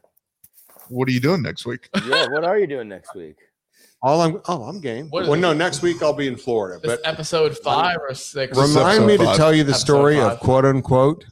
What 0.88 1.10
are 1.10 1.12
you 1.12 1.20
doing 1.20 1.42
next 1.42 1.66
week? 1.66 1.90
yeah. 2.06 2.28
What 2.30 2.46
are 2.46 2.58
you 2.58 2.68
doing 2.68 2.88
next 2.88 3.14
week? 3.16 3.36
All 4.02 4.22
I'm, 4.22 4.40
oh, 4.48 4.64
I'm 4.64 4.80
game. 4.80 5.10
What 5.10 5.24
is 5.24 5.30
well, 5.30 5.38
it? 5.38 5.42
no, 5.42 5.52
next 5.54 5.82
week 5.82 6.02
I'll 6.02 6.14
be 6.14 6.28
in 6.28 6.38
Florida. 6.38 6.80
This 6.82 6.98
But 7.02 7.02
episode 7.12 7.58
five 7.58 7.98
or 8.08 8.14
six. 8.14 8.56
Remind 8.58 9.06
me 9.06 9.18
to 9.18 9.26
tell 9.36 9.54
you 9.54 9.64
the 9.64 9.72
Episode 9.72 9.86
story 9.86 10.20
of 10.22 10.40
quote 10.40 10.64
unquote 10.66 11.26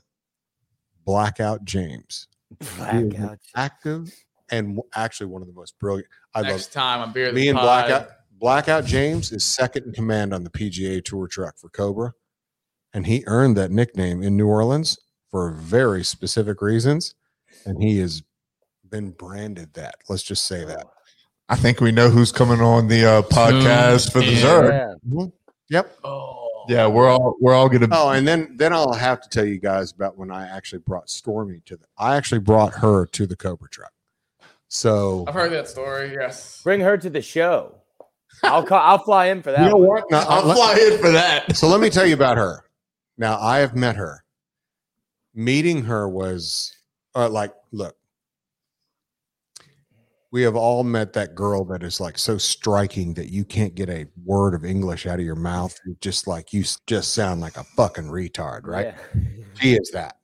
blackout 1.05 1.63
James. 1.63 2.28
Blackout. 2.78 3.39
Active 3.55 4.11
and 4.50 4.76
w- 4.76 4.89
actually 4.96 5.28
one 5.28 5.41
of 5.41 5.48
the 5.48 5.54
most 5.54 5.78
brilliant. 5.80 6.08
I 6.34 6.41
love 6.41 6.50
Next 6.52 6.74
time 6.74 7.02
on 7.02 7.12
Beer 7.14 7.32
me 7.32 7.41
the 7.43 7.48
and 7.50 7.58
Pod. 7.58 7.88
Blackout. 7.88 8.10
Blackout 8.38 8.86
James 8.86 9.32
is 9.32 9.46
second 9.46 9.86
in 9.86 9.91
command 9.93 10.34
on 10.34 10.43
the 10.43 10.50
PGA 10.50 11.04
Tour 11.04 11.28
truck 11.28 11.58
for 11.58 11.70
Cobra, 11.70 12.14
and 12.93 13.08
he 13.08 13.24
earned 13.28 13.56
that 13.58 13.72
nickname 13.72 14.22
in 14.22 14.36
New 14.36 14.48
Orleans 14.48 14.98
for 15.32 15.52
very 15.52 16.04
specific 16.04 16.62
reasons, 16.62 17.16
and 17.66 17.82
he 17.82 17.98
has 18.00 18.24
been 18.89 19.12
branded 19.12 19.74
that. 19.74 19.96
Let's 20.10 20.24
just 20.24 20.46
say 20.46 20.66
that. 20.66 20.86
I 21.48 21.56
think 21.56 21.80
we 21.80 21.91
know 21.91 22.10
who's 22.10 22.32
coming 22.32 22.60
on 22.60 22.88
the 22.88 23.06
uh, 23.06 23.22
podcast 23.24 24.12
for 24.12 24.20
the 24.20 24.26
Yeah. 24.26 24.41
Zerg. 24.41 24.96
Mhm. 25.08 25.32
Yep. 25.70 25.98
Oh, 26.04 26.66
Yeah, 26.68 26.88
we're 26.88 27.08
all 27.08 27.36
we're 27.39 27.54
all 27.54 27.70
gonna. 27.70 27.88
Oh, 27.91 28.10
and 28.10 28.28
then 28.28 28.56
then 28.58 28.74
I'll 28.74 28.93
have 28.93 29.22
to 29.22 29.30
tell 29.30 29.46
you 29.46 29.60
guys 29.60 29.91
about 29.91 30.18
when 30.18 30.30
I 30.32 30.48
actually 30.48 30.80
brought 30.80 31.10
Stormy 31.10 31.62
to 31.68 31.78
the. 31.78 31.86
I 31.98 32.16
actually 32.18 32.39
brought 32.39 32.74
her 32.76 33.06
to 33.06 33.28
the 33.28 33.36
Cobra 33.36 33.70
truck. 33.70 33.91
So 34.76 35.23
I've 35.26 35.34
heard 35.34 35.53
that 35.53 35.69
story. 35.69 36.11
Yes. 36.13 36.61
Bring 36.61 36.82
her 36.82 36.97
to 36.97 37.09
the 37.09 37.21
show. 37.21 37.76
I'll 38.43 38.65
call. 38.65 38.82
I'll 38.82 38.97
fly 38.97 39.28
in 39.28 39.41
for 39.41 39.51
that. 39.51 39.61
you 39.61 39.69
know 39.69 39.78
what? 39.78 40.03
Now, 40.11 40.26
I'll 40.28 40.45
let- 40.45 40.57
fly 40.57 40.73
in 40.91 40.99
for 40.99 41.11
that. 41.11 41.55
so 41.55 41.69
let 41.69 41.80
me 41.80 41.89
tell 41.89 42.05
you 42.05 42.13
about 42.13 42.36
her. 42.36 42.65
Now 43.17 43.39
I 43.39 43.59
have 43.59 43.73
met 43.73 43.95
her. 43.95 44.26
Meeting 45.34 45.84
her 45.86 46.09
was 46.09 46.76
uh, 47.15 47.30
like, 47.30 47.53
look, 47.71 47.95
we 50.32 50.41
have 50.41 50.57
all 50.57 50.84
met 50.84 51.13
that 51.13 51.36
girl 51.36 51.63
that 51.65 51.82
is 51.82 52.01
like 52.01 52.17
so 52.17 52.38
striking 52.38 53.13
that 53.13 53.30
you 53.32 53.45
can't 53.45 53.76
get 53.76 53.89
a 53.89 54.07
word 54.26 54.53
of 54.53 54.65
English 54.65 55.05
out 55.05 55.19
of 55.19 55.26
your 55.26 55.36
mouth. 55.36 55.80
You're 55.86 55.95
just 56.01 56.28
like 56.28 56.51
you 56.51 56.65
just 56.86 57.13
sound 57.13 57.39
like 57.39 57.55
a 57.55 57.63
fucking 57.63 58.07
retard, 58.09 58.65
right? 58.65 58.93
Yeah. 59.15 59.21
She 59.53 59.73
is 59.76 59.89
that. 59.91 60.17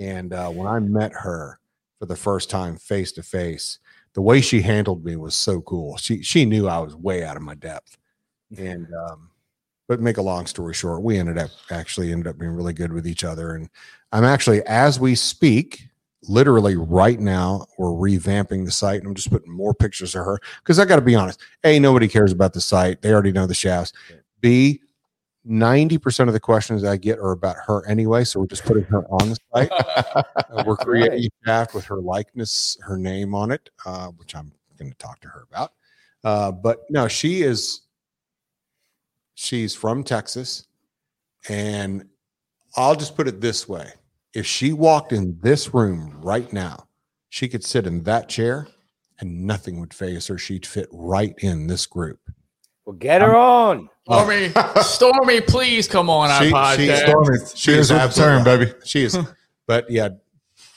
And 0.00 0.32
uh, 0.32 0.50
when 0.50 0.66
I 0.66 0.80
met 0.80 1.12
her 1.12 1.60
for 2.00 2.06
the 2.06 2.16
first 2.16 2.50
time 2.50 2.76
face 2.76 3.12
to 3.12 3.22
face, 3.22 3.78
the 4.14 4.22
way 4.22 4.40
she 4.40 4.60
handled 4.60 5.04
me 5.04 5.16
was 5.16 5.34
so 5.34 5.60
cool. 5.62 5.96
She 5.96 6.22
she 6.22 6.44
knew 6.44 6.68
I 6.68 6.78
was 6.78 6.94
way 6.94 7.24
out 7.24 7.36
of 7.36 7.42
my 7.42 7.54
depth. 7.54 7.96
And 8.58 8.86
um, 8.94 9.30
but 9.88 10.00
make 10.00 10.18
a 10.18 10.22
long 10.22 10.46
story 10.46 10.74
short, 10.74 11.02
we 11.02 11.18
ended 11.18 11.38
up 11.38 11.50
actually 11.70 12.12
ended 12.12 12.26
up 12.26 12.38
being 12.38 12.52
really 12.52 12.72
good 12.72 12.92
with 12.92 13.06
each 13.06 13.24
other. 13.24 13.54
And 13.54 13.68
I'm 14.12 14.24
actually, 14.24 14.62
as 14.66 15.00
we 15.00 15.14
speak, 15.14 15.88
literally 16.28 16.76
right 16.76 17.18
now, 17.18 17.66
we're 17.78 17.88
revamping 17.88 18.64
the 18.64 18.70
site 18.70 19.00
and 19.00 19.08
I'm 19.08 19.14
just 19.14 19.30
putting 19.30 19.52
more 19.52 19.74
pictures 19.74 20.14
of 20.14 20.24
her 20.24 20.38
because 20.58 20.78
I 20.78 20.84
got 20.84 20.96
to 20.96 21.02
be 21.02 21.14
honest. 21.14 21.40
A, 21.64 21.78
nobody 21.78 22.08
cares 22.08 22.32
about 22.32 22.52
the 22.52 22.60
site. 22.60 23.02
They 23.02 23.12
already 23.12 23.32
know 23.32 23.46
the 23.46 23.54
shafts. 23.54 23.92
B, 24.40 24.80
90% 25.48 26.28
of 26.28 26.32
the 26.32 26.40
questions 26.40 26.84
I 26.84 26.96
get 26.96 27.18
are 27.18 27.32
about 27.32 27.56
her 27.66 27.86
anyway. 27.88 28.24
So 28.24 28.40
we're 28.40 28.46
just 28.46 28.64
putting 28.64 28.84
her 28.84 29.04
on 29.06 29.30
the 29.30 29.36
site. 29.52 30.66
We're 30.66 30.76
creating 30.76 31.24
a 31.24 31.46
shaft 31.46 31.74
with 31.74 31.84
her 31.86 31.96
likeness, 31.96 32.76
her 32.82 32.96
name 32.96 33.34
on 33.34 33.50
it, 33.50 33.68
uh, 33.84 34.08
which 34.08 34.36
I'm 34.36 34.52
going 34.78 34.90
to 34.90 34.98
talk 34.98 35.20
to 35.22 35.28
her 35.28 35.44
about. 35.50 35.72
Uh, 36.22 36.52
but 36.52 36.88
no, 36.90 37.08
she 37.08 37.42
is, 37.42 37.82
she's 39.34 39.74
from 39.74 40.04
Texas. 40.04 40.66
And 41.48 42.04
I'll 42.76 42.94
just 42.94 43.16
put 43.16 43.26
it 43.26 43.40
this 43.40 43.68
way 43.68 43.92
if 44.34 44.46
she 44.46 44.72
walked 44.72 45.12
in 45.12 45.38
this 45.42 45.74
room 45.74 46.18
right 46.22 46.52
now, 46.52 46.86
she 47.28 47.48
could 47.48 47.64
sit 47.64 47.86
in 47.86 48.02
that 48.04 48.28
chair 48.28 48.66
and 49.18 49.46
nothing 49.46 49.80
would 49.80 49.94
phase 49.94 50.26
her. 50.26 50.38
She'd 50.38 50.66
fit 50.66 50.88
right 50.90 51.34
in 51.38 51.66
this 51.66 51.86
group. 51.86 52.18
Well, 52.84 52.96
get 52.96 53.22
her 53.22 53.36
on. 53.36 53.88
Stormy, 54.04 54.52
Stormy, 54.82 55.40
please 55.40 55.86
come 55.86 56.10
on 56.10 56.30
our 56.30 56.42
She- 56.42 56.48
she- 56.48 56.52
podcast. 56.54 57.08
Stormy, 57.08 57.38
She 57.38 57.56
she 57.56 57.72
is 57.78 57.90
is 57.90 57.92
with 57.92 58.14
turn, 58.14 58.44
baby. 58.44 58.72
She 58.84 59.04
is, 59.04 59.16
but 59.66 59.88
yeah, 59.90 60.08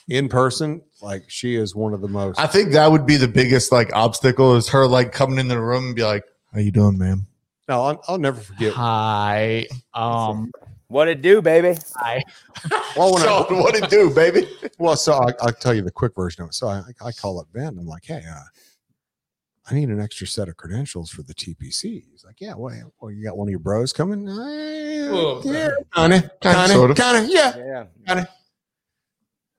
in 0.08 0.30
person, 0.30 0.82
like 1.02 1.24
she 1.28 1.56
is 1.56 1.76
one 1.76 1.94
of 1.94 2.02
the 2.02 2.08
most. 2.08 2.40
I 2.40 2.46
think 2.48 2.72
that 2.74 2.92
would 2.92 3.06
be 3.06 3.18
the 3.18 3.28
biggest 3.28 3.72
like 3.72 3.92
obstacle 3.96 4.56
is 4.56 4.70
her 4.70 4.86
like 4.88 5.12
coming 5.12 5.40
into 5.40 5.56
the 5.56 5.62
room 5.62 5.88
and 5.88 5.96
be 5.96 6.04
like, 6.04 6.24
"How 6.54 6.60
you 6.60 6.72
doing, 6.72 6.98
ma'am?" 6.98 7.26
no, 7.68 7.82
I'll, 7.82 8.04
I'll 8.08 8.18
never 8.20 8.40
forget. 8.40 8.74
Hi. 8.74 9.68
Um. 9.94 10.52
What 10.88 11.08
it 11.08 11.24
do, 11.24 11.42
baby? 11.42 11.80
Hi. 11.96 12.22
Well, 12.96 13.12
when 13.14 13.24
I, 13.24 13.42
what 13.62 13.76
it 13.76 13.90
do, 13.90 14.10
baby? 14.14 14.48
well, 14.78 14.96
so 14.96 15.14
I, 15.16 15.34
I'll 15.42 15.52
tell 15.52 15.74
you 15.74 15.82
the 15.82 15.92
quick 15.92 16.16
version 16.16 16.44
of 16.44 16.50
it. 16.50 16.54
So 16.54 16.68
I, 16.68 16.82
I 17.04 17.12
call 17.12 17.40
up 17.42 17.48
Ben. 17.52 17.68
I'm 17.68 17.86
like, 17.88 18.06
hey, 18.06 18.22
uh, 18.30 18.40
I 19.70 19.74
need 19.74 19.90
an 19.90 20.00
extra 20.00 20.28
set 20.28 20.48
of 20.48 20.58
credentials 20.58 21.10
for 21.10 21.24
the 21.24 21.34
TPC. 21.34 22.04
He's 22.12 22.24
like, 22.24 22.40
yeah, 22.40 22.54
well, 22.56 22.94
well 23.00 23.12
you 23.12 23.24
got 23.24 23.38
one 23.38 23.48
of 23.48 23.52
your 23.52 23.60
bros 23.60 23.92
coming? 23.92 24.30
Uh, 24.30 25.10
Well, 25.12 25.42
yeah, 25.44 25.72
kind 25.92 26.14
of, 26.14 26.30
kind 26.40 26.72
of, 26.72 26.90
of. 26.92 26.98
kind 26.98 27.24
of, 27.26 27.30
yeah. 27.32 27.58
Yeah. 27.58 27.86
kind 28.08 28.20
of. 28.20 28.28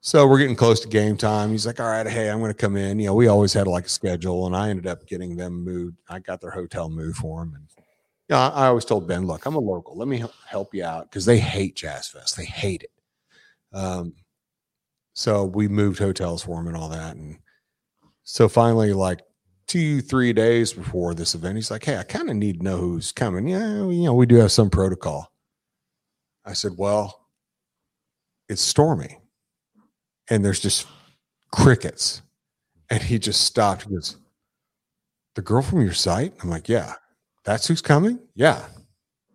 So 0.01 0.25
we're 0.29 0.39
getting 0.39 0.55
close 0.55 0.79
to 0.81 0.89
game 0.89 1.17
time. 1.17 1.51
He's 1.51 1.67
like, 1.67 1.81
all 1.81 1.89
right, 1.89 2.07
hey, 2.07 2.31
I'm 2.31 2.39
going 2.39 2.53
to 2.53 2.57
come 2.57 2.77
in. 2.77 3.01
You 3.01 3.07
know, 3.07 3.15
we 3.15 3.27
always 3.27 3.53
had 3.53 3.67
like 3.67 3.87
a 3.87 3.89
schedule, 3.89 4.47
and 4.47 4.55
I 4.55 4.69
ended 4.71 4.87
up 4.87 5.05
getting 5.09 5.37
them 5.37 5.65
moved. 5.65 5.97
I 6.09 6.21
got 6.21 6.41
their 6.41 6.53
hotel 6.53 6.89
moved 6.89 7.17
for 7.17 7.41
them. 7.41 7.55
And 7.57 7.67
yeah, 8.29 8.49
I 8.51 8.67
I 8.67 8.67
always 8.69 8.85
told 8.85 9.09
Ben, 9.09 9.27
look, 9.27 9.47
I'm 9.47 9.57
a 9.57 9.59
local. 9.59 9.97
Let 9.97 10.07
me 10.07 10.23
help 10.49 10.73
you 10.73 10.85
out 10.85 11.11
because 11.11 11.25
they 11.25 11.39
hate 11.41 11.75
Jazz 11.75 12.07
Fest. 12.07 12.37
They 12.37 12.45
hate 12.45 12.85
it. 12.85 12.93
Um, 13.77 14.15
so 15.15 15.45
we 15.45 15.67
moved 15.67 15.99
hotels 15.99 16.45
for 16.45 16.61
him 16.61 16.69
and 16.69 16.77
all 16.77 16.91
that. 16.91 17.17
And 17.17 17.39
so 18.23 18.49
finally, 18.49 18.93
like 18.93 19.23
two, 19.67 20.01
three 20.01 20.33
days 20.33 20.73
before 20.73 21.15
this 21.15 21.35
event, 21.35 21.57
he's 21.57 21.71
like, 21.71 21.85
hey, 21.85 21.97
I 21.97 22.03
kind 22.03 22.31
of 22.31 22.37
need 22.37 22.59
to 22.59 22.65
know 22.65 22.79
who's 22.79 23.13
coming. 23.13 23.49
Yeah, 23.49 23.87
you 23.89 24.05
know, 24.05 24.15
we 24.15 24.27
do 24.27 24.37
have 24.37 24.53
some 24.53 24.71
protocol. 24.71 25.33
I 26.45 26.53
said, 26.53 26.73
well, 26.77 27.27
it's 28.49 28.63
Stormy 28.63 29.19
and 30.29 30.45
there's 30.45 30.61
just 30.61 30.87
crickets. 31.53 32.23
And 32.91 33.03
he 33.03 33.19
just 33.19 33.43
stopped. 33.43 33.83
He 33.85 33.91
goes, 33.95 34.17
The 35.35 35.43
girl 35.43 35.63
from 35.63 35.81
your 35.81 35.93
site? 35.93 36.35
I'm 36.43 36.51
like, 36.51 36.69
Yeah, 36.69 36.95
that's 37.45 37.67
who's 37.67 37.83
coming? 37.83 38.21
Yeah. 38.35 38.65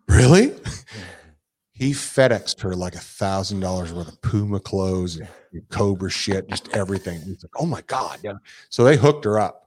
Really? 0.08 0.54
he 1.72 1.92
FedExed 1.92 2.60
her 2.62 2.74
like 2.74 2.94
a 2.94 3.00
thousand 3.00 3.60
dollars 3.60 3.92
worth 3.92 4.08
of 4.08 4.22
Puma 4.22 4.60
clothes 4.60 5.16
and 5.16 5.28
Cobra 5.68 6.10
shit, 6.10 6.48
just 6.48 6.74
everything. 6.74 7.20
He's 7.20 7.42
like, 7.42 7.60
Oh 7.60 7.66
my 7.66 7.82
God. 7.82 8.20
Yeah. 8.22 8.34
So 8.70 8.84
they 8.84 8.96
hooked 8.96 9.24
her 9.24 9.38
up. 9.38 9.61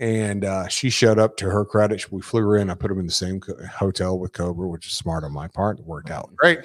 And 0.00 0.44
uh, 0.44 0.66
she 0.66 0.90
showed 0.90 1.18
up 1.18 1.36
to 1.36 1.50
her 1.50 1.64
credit. 1.64 2.10
We 2.10 2.22
flew 2.22 2.40
her 2.40 2.56
in. 2.56 2.70
I 2.70 2.74
put 2.74 2.88
them 2.88 2.98
in 2.98 3.06
the 3.06 3.12
same 3.12 3.38
co- 3.38 3.54
hotel 3.66 4.18
with 4.18 4.32
Cobra, 4.32 4.66
which 4.66 4.86
is 4.86 4.94
smart 4.94 5.24
on 5.24 5.32
my 5.32 5.46
part. 5.46 5.78
It 5.78 5.84
worked 5.84 6.10
out 6.10 6.34
great. 6.36 6.60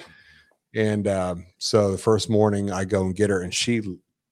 And 0.74 1.06
um, 1.06 1.46
so 1.58 1.92
the 1.92 1.98
first 1.98 2.28
morning 2.28 2.72
I 2.72 2.84
go 2.84 3.04
and 3.04 3.14
get 3.14 3.30
her, 3.30 3.42
and 3.42 3.52
she 3.52 3.82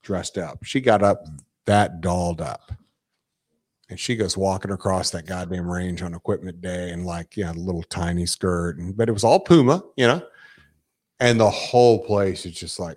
dressed 0.03 0.39
up. 0.39 0.65
She 0.65 0.81
got 0.81 1.03
up 1.03 1.27
that 1.67 2.01
dolled 2.01 2.41
up. 2.41 2.73
And 3.91 4.01
she 4.01 4.17
goes 4.17 4.37
walking 4.37 4.71
across 4.71 5.11
that 5.11 5.27
goddamn 5.27 5.71
range 5.71 6.03
on 6.03 6.15
equipment 6.15 6.63
day 6.63 6.91
and 6.91 7.05
like, 7.05 7.37
yeah, 7.37 7.53
a 7.53 7.55
little 7.55 7.83
tiny 7.85 8.25
skirt. 8.25 8.79
And 8.79 8.97
but 8.97 9.09
it 9.09 9.13
was 9.13 9.25
all 9.25 9.41
Puma, 9.41 9.83
you 9.97 10.07
know. 10.07 10.23
And 11.21 11.39
the 11.39 11.51
whole 11.51 12.05
place 12.05 12.47
is 12.47 12.55
just 12.55 12.81
like, 12.81 12.97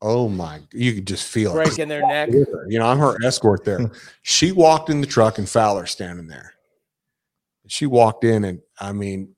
oh 0.00 0.28
my, 0.28 0.60
you 0.72 0.94
could 0.94 1.06
just 1.06 1.26
feel 1.26 1.52
it. 1.52 1.64
Breaking 1.64 1.88
their 1.88 2.06
neck. 2.06 2.30
You 2.30 2.78
know, 2.78 2.86
I'm 2.86 2.98
her 2.98 3.16
escort 3.24 3.64
there. 3.64 3.90
she 4.22 4.52
walked 4.52 4.90
in 4.90 5.00
the 5.00 5.06
truck 5.06 5.38
and 5.38 5.48
Fowler 5.48 5.86
standing 5.86 6.26
there. 6.26 6.54
She 7.66 7.86
walked 7.86 8.24
in, 8.24 8.44
and 8.44 8.60
I 8.80 8.92
mean, 8.92 9.34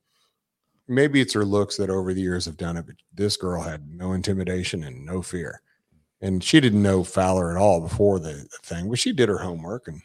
maybe 0.91 1.21
it's 1.21 1.33
her 1.33 1.45
looks 1.45 1.77
that 1.77 1.89
over 1.89 2.13
the 2.13 2.21
years 2.21 2.45
have 2.45 2.57
done 2.57 2.77
it, 2.77 2.87
but 2.87 2.97
this 3.15 3.37
girl 3.37 3.63
had 3.63 3.89
no 3.93 4.13
intimidation 4.13 4.85
and 4.85 5.05
no 5.05 5.23
fear. 5.23 5.63
And 6.21 6.45
she 6.45 6.61
didn't 6.61 6.83
know 6.83 7.03
Fowler 7.03 7.51
at 7.51 7.57
all 7.57 7.81
before 7.81 8.19
the 8.19 8.47
thing, 8.63 8.91
but 8.91 8.99
she 8.99 9.13
did 9.13 9.29
her 9.29 9.39
homework 9.39 9.89
and 9.89 10.03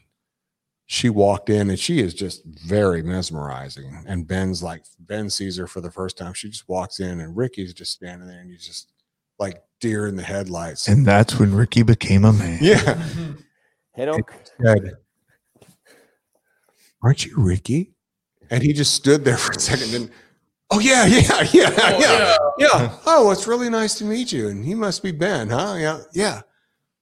she 0.85 1.09
walked 1.09 1.49
in 1.49 1.69
and 1.69 1.79
she 1.79 1.99
is 1.99 2.13
just 2.13 2.45
very 2.45 3.01
mesmerizing. 3.01 4.03
And 4.07 4.27
Ben's 4.27 4.61
like, 4.63 4.83
Ben 4.99 5.29
sees 5.29 5.57
her 5.57 5.67
for 5.67 5.81
the 5.81 5.91
first 5.91 6.17
time. 6.17 6.33
She 6.33 6.49
just 6.49 6.69
walks 6.69 6.99
in 6.99 7.19
and 7.19 7.35
Rickie's 7.35 7.73
just 7.73 7.91
standing 7.91 8.27
there 8.27 8.39
and 8.39 8.49
he's 8.49 8.65
just 8.65 8.91
like 9.39 9.63
deer 9.79 10.07
in 10.07 10.15
the 10.15 10.23
headlights. 10.23 10.87
And 10.87 11.05
that's 11.05 11.39
when 11.39 11.53
Rickie 11.53 11.83
became 11.83 12.25
a 12.25 12.33
man. 12.33 12.59
yeah. 12.61 12.95
Hit 13.93 14.09
'em. 14.09 14.21
said, 14.63 14.91
Aren't 17.01 17.25
you 17.25 17.33
Rickie? 17.37 17.93
And 18.49 18.61
he 18.61 18.73
just 18.73 18.93
stood 18.93 19.23
there 19.23 19.37
for 19.37 19.53
a 19.53 19.59
second 19.59 19.93
and 19.93 20.11
oh 20.71 20.79
yeah, 20.79 21.05
yeah, 21.05 21.41
yeah, 21.51 21.71
Oh, 21.77 21.97
yeah, 21.99 22.37
yeah. 22.57 22.97
Oh, 23.05 23.31
it's 23.31 23.47
really 23.47 23.69
nice 23.69 23.95
to 23.99 24.03
meet 24.05 24.31
you. 24.31 24.49
And 24.49 24.63
he 24.65 24.75
must 24.75 25.01
be 25.01 25.11
Ben, 25.11 25.49
huh? 25.49 25.75
Yeah, 25.77 26.01
yeah. 26.13 26.41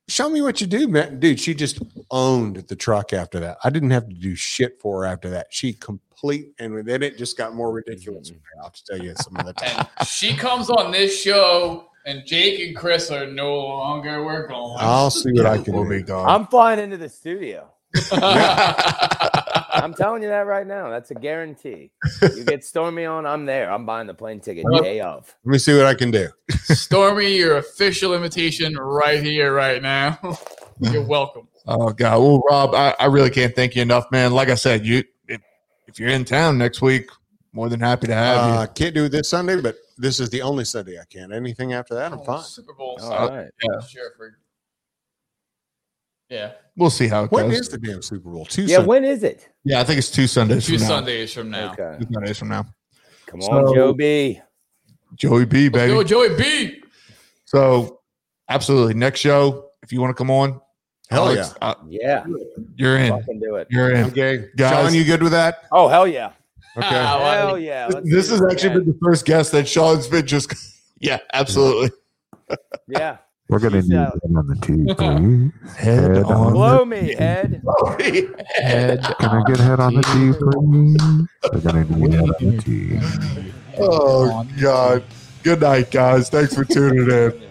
Show 0.10 0.30
me 0.30 0.42
what 0.42 0.60
you 0.62 0.68
do, 0.68 0.88
man. 0.88 1.20
Dude, 1.20 1.40
she 1.40 1.54
just 1.56 1.80
owned 2.12 2.58
the 2.68 2.76
truck 2.76 3.14
after 3.14 3.40
that. 3.40 3.58
I 3.64 3.70
didn't 3.70 3.92
have 3.92 4.08
to 4.08 4.14
do 4.14 4.36
shit 4.36 4.80
for 4.82 5.02
her 5.02 5.06
after 5.06 5.30
that. 5.32 5.48
She 5.50 5.74
complete 5.74 6.54
and 6.60 6.86
then 6.86 7.02
it 7.04 7.18
just 7.18 7.38
got 7.38 7.56
more 7.56 7.72
ridiculous. 7.72 8.30
Mm-hmm. 8.30 8.62
I'll 8.62 8.74
tell 8.86 9.02
you 9.04 9.14
some 9.22 9.36
of 9.38 9.46
the 9.46 9.54
time. 9.54 9.88
And 9.98 10.08
she 10.08 10.36
comes 10.36 10.70
on 10.70 10.92
this 10.92 11.20
show, 11.22 11.90
and 12.06 12.26
Jake 12.26 12.60
and 12.68 12.76
Chris 12.76 13.12
are 13.12 13.26
no 13.28 13.56
longer. 13.58 14.24
We're 14.24 14.48
going. 14.48 14.76
I'll 14.80 15.10
see 15.12 15.32
what 15.34 15.46
I 15.46 15.58
can 15.62 15.74
We'll 15.74 15.84
do. 15.84 15.90
be 15.90 16.02
gone. 16.04 16.28
I'm 16.28 16.48
flying 16.48 16.80
into 16.80 16.98
the 16.98 17.10
studio. 17.10 17.70
I'm 18.12 19.94
telling 19.94 20.24
you 20.24 20.30
that 20.30 20.46
right 20.48 20.66
now. 20.66 20.90
That's 20.90 21.12
a 21.12 21.16
guarantee. 21.16 21.92
You 22.22 22.44
get 22.44 22.64
Stormy 22.64 23.06
on, 23.06 23.26
I'm 23.26 23.46
there. 23.46 23.72
I'm 23.72 23.86
buying 23.86 24.08
the 24.08 24.14
plane 24.14 24.40
ticket 24.40 24.66
day 24.82 25.02
of. 25.02 25.34
Let 25.46 25.52
me 25.52 25.58
see 25.58 25.76
what 25.76 25.86
I 25.86 25.94
can 25.94 26.12
do. 26.12 26.30
Stormy, 26.64 27.36
your 27.36 27.58
official 27.58 28.14
invitation 28.14 28.76
right 28.76 29.22
here, 29.22 29.54
right 29.54 29.82
now. 29.82 30.20
You're 30.80 31.04
welcome. 31.04 31.48
Oh 31.68 31.92
God. 31.92 32.20
Well, 32.20 32.42
Rob, 32.50 32.76
I, 32.76 32.96
I 33.00 33.06
really 33.06 33.30
can't 33.30 33.56
thank 33.56 33.76
you 33.76 33.82
enough, 33.82 34.06
man. 34.12 34.34
Like 34.34 34.50
I 34.50 34.56
said, 34.56 34.86
you 34.86 35.04
if, 35.28 35.42
if 35.88 36.00
you're 36.00 36.10
in 36.10 36.26
town 36.26 36.58
next 36.58 36.82
week, 36.82 37.10
more 37.52 37.70
than 37.70 37.80
happy 37.80 38.08
to 38.08 38.14
have 38.14 38.38
Uh, 38.38 38.68
can't 38.68 38.94
do 38.96 39.06
it 39.06 39.10
this 39.10 39.30
Sunday, 39.30 39.62
but 39.62 39.76
this 40.04 40.20
is 40.20 40.30
the 40.30 40.42
only 40.42 40.66
Sunday 40.66 41.00
I 41.00 41.06
can. 41.10 41.32
Anything 41.34 41.74
after 41.74 41.96
that, 41.96 42.12
I'm 42.12 42.20
Oh, 42.20 42.24
fine. 42.24 42.44
Super 42.44 42.74
Bowl. 42.74 42.98
All 43.02 43.10
Sunday. 43.10 43.44
right. 43.44 43.52
yeah. 43.64 43.80
Sure. 43.82 44.12
For, 44.18 44.38
yeah. 46.30 46.52
We'll 46.76 46.90
see 46.90 47.08
how 47.08 47.24
it 47.26 47.32
When 47.32 47.50
goes. 47.50 47.62
is 47.62 47.70
the 47.70 47.78
damn 47.78 48.02
Super 48.02 48.30
Bowl? 48.30 48.46
Two 48.46 48.64
Yeah, 48.64 48.76
Sundays. 48.78 48.88
when 48.88 49.04
is 49.06 49.24
it? 49.24 49.50
yeah, 49.64 49.80
I 49.80 49.84
think 49.84 50.00
it's 50.00 50.10
two 50.12 50.28
Sundays 50.28 50.66
Two 50.66 50.74
from 50.78 50.82
now. 50.82 50.88
Sundays 50.96 51.34
from 51.34 51.50
now. 51.52 51.72
Okay. 51.74 51.98
Two 52.04 52.14
Sundays 52.14 52.38
from 52.38 52.48
now. 52.50 52.66
Come 53.28 53.42
on, 53.42 53.68
So- 53.68 53.76
Joe 53.76 53.94
B. 53.94 54.42
Joey 55.16 55.46
B, 55.46 55.70
Let's 55.70 55.74
baby. 55.76 55.94
go, 55.94 56.04
Joey 56.04 56.36
B. 56.36 56.82
So, 57.46 58.00
absolutely. 58.50 58.96
Next 58.96 59.20
show, 59.20 59.70
if 59.84 59.94
you 59.94 60.02
want 60.02 60.10
to 60.10 60.16
come 60.16 60.32
on, 60.32 60.60
Hell 61.12 61.28
Alex, 61.28 61.54
uh, 61.62 61.76
Yeah, 61.88 62.26
you're 62.76 62.98
in. 62.98 63.12
fucking 63.12 63.40
do 63.40 63.58
it. 63.58 63.68
You're 63.70 63.92
in. 63.92 64.06
Okay, 64.06 64.48
Guys- 64.58 64.86
Sean, 64.88 64.94
you 64.96 65.04
good 65.06 65.22
with 65.22 65.34
that? 65.34 65.66
Oh 65.72 65.88
hell 65.88 66.08
yeah, 66.08 66.32
Okay. 66.78 66.88
Ah, 66.90 67.34
hell 67.38 67.60
yeah. 67.60 67.88
Let's 67.92 68.10
This 68.10 68.30
has 68.32 68.42
actually 68.42 68.70
again. 68.72 68.86
been 68.86 68.94
the 68.94 69.00
first 69.04 69.26
guest 69.26 69.52
that 69.52 69.68
Sean's 69.68 70.08
been 70.08 70.26
just. 70.26 70.54
Yeah, 71.00 71.20
absolutely. 71.34 71.92
yeah. 72.88 73.18
We're 73.50 73.60
gonna 73.60 73.82
Peace 73.82 73.90
need 73.90 73.98
out. 73.98 74.14
head 74.14 74.32
on 74.38 74.48
the 74.48 74.56
tee, 74.56 74.94
please. 74.96 75.76
Head 75.78 76.16
Head 76.16 76.24
on 76.24 76.54
Blow 76.54 76.86
me, 76.86 77.14
head. 77.14 77.62
Head 78.56 79.04
Can 79.20 79.30
I 79.30 79.44
get 79.46 79.58
head 79.60 79.82
on 79.82 79.96
the 79.96 80.02
tee, 80.02 80.32
please? 80.40 81.28
We're 81.52 81.60
gonna 81.60 81.84
need 81.98 82.14
head 82.14 82.30
on 82.30 82.56
the 82.56 82.62
tee. 82.62 83.00
oh, 83.80 84.48
God. 84.62 85.04
Good 85.44 85.60
night, 85.60 85.92
guys. 85.92 86.30
Thanks 86.30 86.56
for 86.56 86.64
tuning 86.64 87.12
in. 87.12 87.50